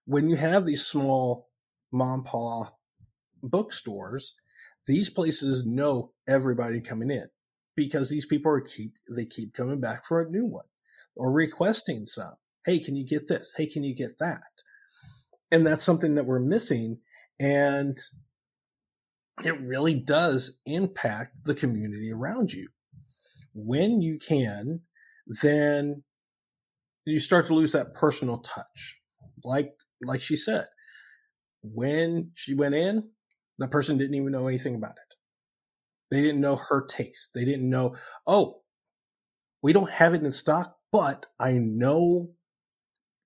When 0.05 0.29
you 0.29 0.37
have 0.37 0.67
these 0.67 0.85
small 0.85 1.49
mom 1.93 2.25
pa 2.25 2.73
bookstores, 3.43 4.35
these 4.87 5.11
places 5.11 5.65
know 5.65 6.13
everybody 6.27 6.81
coming 6.81 7.11
in 7.11 7.29
because 7.77 8.09
these 8.09 8.27
people 8.27 8.53
are 8.53 8.61
keep 8.61 8.95
they 9.11 9.25
keep 9.25 9.55
coming 9.55 9.81
back 9.81 10.05
for 10.07 10.21
a 10.21 10.31
new 10.31 10.47
one 10.47 10.67
or 11.15 11.31
requesting 11.33 12.07
some. 12.07 12.35
Hey, 12.65 12.79
can 12.79 12.97
you 12.97 13.07
get 13.07 13.29
this? 13.29 13.55
Hey, 13.57 13.67
can 13.67 13.85
you 13.85 13.95
get 13.95 14.19
that? 14.19 14.43
And 15.51 15.67
that's 15.67 15.83
something 15.83 16.15
that 16.15 16.27
we're 16.27 16.41
missing. 16.41 16.99
And 17.39 17.99
it 19.45 19.61
really 19.61 19.95
does 19.95 20.59
impact 20.65 21.45
the 21.45 21.55
community 21.55 22.11
around 22.13 22.53
you. 22.53 22.69
When 23.53 24.01
you 24.01 24.19
can, 24.19 24.81
then 25.27 26.05
you 27.05 27.19
start 27.19 27.47
to 27.47 27.55
lose 27.55 27.73
that 27.73 27.95
personal 27.95 28.39
touch. 28.39 29.01
Like, 29.45 29.75
like 30.05 30.23
she 30.23 30.37
said, 30.37 30.67
when 31.63 32.31
she 32.35 32.55
went 32.55 32.75
in, 32.75 33.11
the 33.59 33.69
person 33.69 33.99
didn't 33.99 34.15
even 34.15 34.33
know 34.33 34.49
anything 34.49 34.75
about 34.75 34.93
it. 34.93 35.12
They 36.13 36.21
didn't 36.21 36.43
know 36.43 36.57
her 36.57 36.85
taste. 36.85 37.31
They 37.33 37.47
didn't 37.47 37.71
know, 37.71 37.97
oh, 38.27 38.61
we 39.63 39.73
don't 39.73 39.91
have 39.91 40.13
it 40.13 40.23
in 40.23 40.31
stock, 40.31 40.77
but 40.93 41.25
I 41.41 41.53
know 41.55 42.33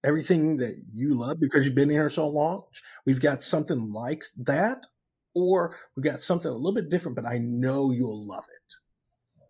everything 0.04 0.58
that 0.58 0.76
you 0.94 1.16
love 1.16 1.40
because 1.40 1.64
you've 1.64 1.74
been 1.74 1.90
here 1.90 2.08
so 2.08 2.28
long. 2.28 2.62
We've 3.04 3.20
got 3.20 3.42
something 3.42 3.92
like 3.92 4.22
that, 4.38 4.86
or 5.34 5.74
we've 5.96 6.04
got 6.04 6.20
something 6.20 6.48
a 6.48 6.54
little 6.54 6.74
bit 6.74 6.88
different, 6.88 7.16
but 7.16 7.26
I 7.26 7.38
know 7.38 7.90
you'll 7.90 8.24
love 8.24 8.44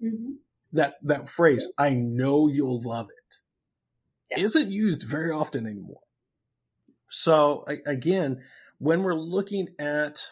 it. 0.00 0.06
Mm-hmm. 0.06 0.30
That 0.72 0.94
that 1.02 1.28
phrase, 1.28 1.68
I 1.76 1.90
know 1.90 2.48
you'll 2.48 2.80
love 2.80 3.08
it, 3.10 3.36
yes. 4.40 4.54
not 4.54 4.68
used 4.68 5.02
very 5.02 5.30
often 5.30 5.66
anymore. 5.66 6.00
So 7.10 7.66
again, 7.84 8.42
when 8.78 9.02
we're 9.02 9.14
looking 9.14 9.68
at 9.78 10.26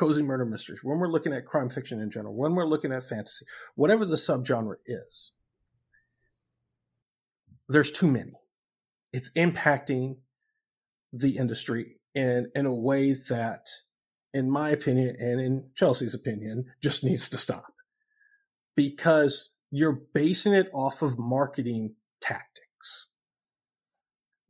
cozy 0.00 0.22
murder 0.22 0.46
mysteries, 0.46 0.80
when 0.82 0.98
we're 0.98 1.08
looking 1.08 1.34
at 1.34 1.44
crime 1.44 1.68
fiction 1.68 2.00
in 2.00 2.10
general, 2.10 2.34
when 2.34 2.54
we're 2.54 2.64
looking 2.64 2.90
at 2.90 3.04
fantasy, 3.04 3.44
whatever 3.74 4.06
the 4.06 4.16
subgenre 4.16 4.76
is, 4.86 5.32
there's 7.68 7.90
too 7.90 8.10
many. 8.10 8.32
It's 9.12 9.30
impacting 9.32 10.16
the 11.12 11.36
industry 11.36 11.96
in 12.14 12.50
in 12.54 12.64
a 12.64 12.74
way 12.74 13.12
that, 13.12 13.66
in 14.32 14.50
my 14.50 14.70
opinion 14.70 15.16
and 15.20 15.38
in 15.38 15.68
Chelsea's 15.76 16.14
opinion, 16.14 16.64
just 16.82 17.04
needs 17.04 17.28
to 17.28 17.36
stop. 17.36 17.74
Because 18.74 19.50
you're 19.70 20.00
basing 20.14 20.54
it 20.54 20.70
off 20.72 21.02
of 21.02 21.18
marketing 21.18 21.96
tactics 22.22 23.08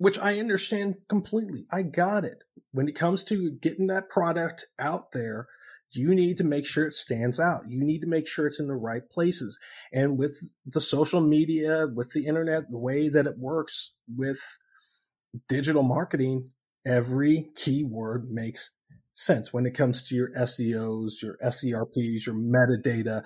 which 0.00 0.18
I 0.18 0.38
understand 0.38 0.94
completely. 1.10 1.66
I 1.70 1.82
got 1.82 2.24
it. 2.24 2.42
When 2.72 2.88
it 2.88 2.94
comes 2.94 3.22
to 3.24 3.50
getting 3.50 3.88
that 3.88 4.08
product 4.08 4.64
out 4.78 5.12
there, 5.12 5.46
you 5.92 6.14
need 6.14 6.38
to 6.38 6.44
make 6.44 6.64
sure 6.64 6.86
it 6.86 6.94
stands 6.94 7.38
out. 7.38 7.64
You 7.68 7.84
need 7.84 8.00
to 8.00 8.06
make 8.06 8.26
sure 8.26 8.46
it's 8.46 8.58
in 8.58 8.66
the 8.66 8.74
right 8.76 9.02
places. 9.12 9.58
And 9.92 10.18
with 10.18 10.38
the 10.64 10.80
social 10.80 11.20
media, 11.20 11.86
with 11.94 12.12
the 12.12 12.24
internet, 12.24 12.70
the 12.70 12.78
way 12.78 13.10
that 13.10 13.26
it 13.26 13.36
works 13.36 13.92
with 14.08 14.38
digital 15.50 15.82
marketing, 15.82 16.48
every 16.86 17.50
keyword 17.54 18.30
makes 18.30 18.70
sense 19.12 19.52
when 19.52 19.66
it 19.66 19.74
comes 19.74 20.02
to 20.04 20.14
your 20.14 20.30
SEOs, 20.30 21.20
your 21.22 21.36
SERPs, 21.44 22.24
your 22.24 22.36
metadata, 22.36 23.22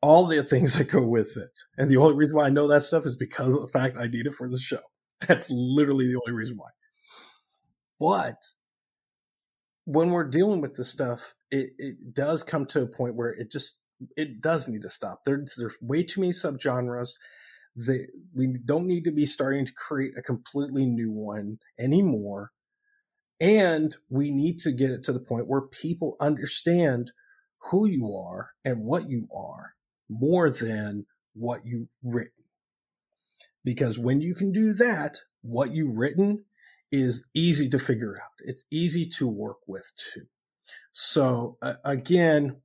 all 0.00 0.24
the 0.24 0.42
things 0.42 0.74
that 0.78 0.88
go 0.88 1.02
with 1.02 1.36
it. 1.36 1.60
And 1.76 1.90
the 1.90 1.98
only 1.98 2.16
reason 2.16 2.36
why 2.36 2.46
I 2.46 2.50
know 2.50 2.68
that 2.68 2.84
stuff 2.84 3.04
is 3.04 3.16
because 3.16 3.54
of 3.54 3.60
the 3.60 3.68
fact 3.68 3.98
I 3.98 4.06
need 4.06 4.26
it 4.26 4.32
for 4.32 4.48
the 4.48 4.58
show. 4.58 4.80
That's 5.26 5.50
literally 5.50 6.06
the 6.06 6.20
only 6.26 6.36
reason 6.36 6.56
why. 6.56 6.70
But 7.98 8.36
when 9.84 10.10
we're 10.10 10.28
dealing 10.28 10.60
with 10.60 10.76
this 10.76 10.90
stuff, 10.90 11.34
it, 11.50 11.70
it 11.78 12.14
does 12.14 12.42
come 12.42 12.66
to 12.66 12.82
a 12.82 12.86
point 12.86 13.14
where 13.14 13.30
it 13.30 13.50
just 13.50 13.78
it 14.16 14.42
does 14.42 14.68
need 14.68 14.82
to 14.82 14.90
stop. 14.90 15.20
There's 15.24 15.54
there's 15.56 15.76
way 15.80 16.02
too 16.02 16.20
many 16.20 16.32
subgenres. 16.32 17.12
They, 17.74 18.06
we 18.34 18.58
don't 18.64 18.86
need 18.86 19.04
to 19.04 19.12
be 19.12 19.26
starting 19.26 19.66
to 19.66 19.72
create 19.72 20.12
a 20.16 20.22
completely 20.22 20.86
new 20.86 21.10
one 21.12 21.58
anymore. 21.78 22.52
And 23.38 23.94
we 24.08 24.30
need 24.30 24.58
to 24.60 24.72
get 24.72 24.90
it 24.90 25.02
to 25.04 25.12
the 25.12 25.20
point 25.20 25.46
where 25.46 25.60
people 25.60 26.16
understand 26.20 27.12
who 27.70 27.86
you 27.86 28.14
are 28.14 28.50
and 28.64 28.84
what 28.84 29.10
you 29.10 29.28
are 29.34 29.74
more 30.08 30.50
than 30.50 31.04
what 31.34 31.66
you've 31.66 31.88
written. 32.02 32.32
Because 33.66 33.98
when 33.98 34.20
you 34.20 34.36
can 34.36 34.52
do 34.52 34.72
that, 34.74 35.18
what 35.42 35.74
you've 35.74 35.96
written 35.96 36.44
is 36.92 37.26
easy 37.34 37.68
to 37.70 37.80
figure 37.80 38.14
out. 38.16 38.30
It's 38.38 38.62
easy 38.70 39.04
to 39.18 39.26
work 39.26 39.58
with 39.66 39.90
too. 39.96 40.26
So 40.92 41.58
uh, 41.60 41.74
again, 41.84 42.58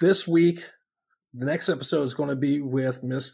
this 0.00 0.26
week, 0.26 0.68
the 1.32 1.46
next 1.46 1.68
episode 1.68 2.02
is 2.02 2.12
going 2.12 2.28
to 2.28 2.36
be 2.36 2.60
with 2.60 3.04
Miss 3.04 3.32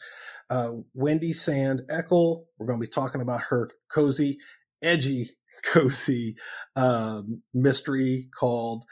uh, 0.50 0.72
Wendy 0.92 1.32
Sand 1.32 1.80
Eckel. 1.90 2.44
We're 2.58 2.66
going 2.66 2.78
to 2.78 2.86
be 2.86 2.90
talking 2.90 3.22
about 3.22 3.40
her 3.48 3.70
cozy, 3.90 4.36
edgy, 4.82 5.30
cozy 5.64 6.36
uh, 6.76 7.22
mystery 7.54 8.28
called 8.38 8.84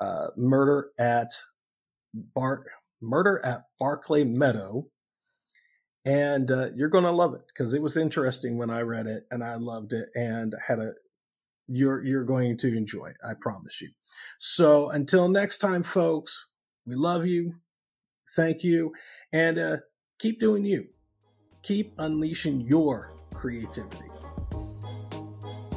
uh, 0.00 0.28
"Murder 0.36 0.90
at 0.96 1.32
Bar 2.14 2.66
Murder 3.02 3.40
at 3.44 3.62
Barclay 3.80 4.22
Meadow." 4.22 4.86
And 6.04 6.50
uh, 6.50 6.68
you're 6.74 6.90
going 6.90 7.04
to 7.04 7.10
love 7.10 7.34
it 7.34 7.42
because 7.48 7.72
it 7.72 7.82
was 7.82 7.96
interesting 7.96 8.58
when 8.58 8.70
I 8.70 8.82
read 8.82 9.06
it, 9.06 9.26
and 9.30 9.42
I 9.42 9.54
loved 9.54 9.92
it, 9.92 10.10
and 10.14 10.54
had 10.66 10.78
a 10.78 10.92
you're 11.66 12.04
you're 12.04 12.24
going 12.24 12.58
to 12.58 12.76
enjoy. 12.76 13.12
I 13.26 13.32
promise 13.40 13.80
you. 13.80 13.90
So 14.38 14.90
until 14.90 15.28
next 15.28 15.58
time, 15.58 15.82
folks. 15.82 16.46
We 16.86 16.94
love 16.94 17.24
you. 17.24 17.54
Thank 18.36 18.62
you. 18.62 18.92
And 19.32 19.58
uh, 19.58 19.76
keep 20.18 20.38
doing 20.38 20.64
you. 20.64 20.88
Keep 21.62 21.94
unleashing 21.98 22.60
your 22.60 23.12
creativity. 23.32 24.04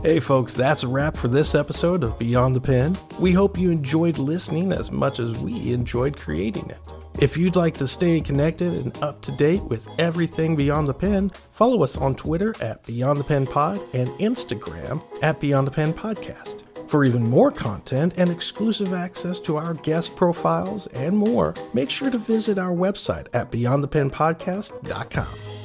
Hey, 0.04 0.20
folks, 0.20 0.54
that's 0.54 0.84
a 0.84 0.88
wrap 0.88 1.16
for 1.16 1.28
this 1.28 1.56
episode 1.56 2.04
of 2.04 2.20
Beyond 2.20 2.56
the 2.56 2.62
Pen. 2.62 2.98
We 3.20 3.32
hope 3.32 3.58
you 3.58 3.72
enjoyed 3.72 4.18
listening 4.18 4.72
as 4.72 4.92
much 4.92 5.20
as 5.20 5.38
we 5.40 5.74
enjoyed 5.74 6.18
creating 6.18 6.70
it. 6.70 6.97
If 7.20 7.36
you'd 7.36 7.56
like 7.56 7.74
to 7.78 7.88
stay 7.88 8.22
connected 8.22 8.74
and 8.74 8.96
up 9.04 9.22
to 9.24 9.32
date 9.32 9.64
with 9.64 9.88
everything 9.98 10.56
Beyond 10.56 10.88
the 10.88 10.94
Pen, 10.94 11.32
follow 11.52 11.82
us 11.82 11.98
on 11.98 12.16
Twitter 12.16 12.54
at 12.62 12.86
Beyond 12.86 13.20
the 13.20 13.24
Pen 13.24 13.48
Pod 13.48 13.84
and 13.94 14.10
Instagram 14.20 15.04
at 15.24 15.40
Beyond 15.40 15.66
the 15.66 15.72
Pen 15.72 15.94
Podcast. 15.94 16.62
For 16.88 17.04
even 17.04 17.28
more 17.28 17.52
content 17.52 18.14
and 18.18 18.30
exclusive 18.30 18.94
access 18.94 19.40
to 19.42 19.58
our 19.58 19.74
guest 19.74 20.16
profiles 20.16 20.86
and 20.88 21.18
more, 21.18 21.56
make 21.74 21.90
sure 21.90 22.12
to 22.12 22.20
visit 22.20 22.60
our 22.60 22.72
website 22.72 23.28
at 23.34 23.52
beyondthepenpodcast.com. 23.52 25.57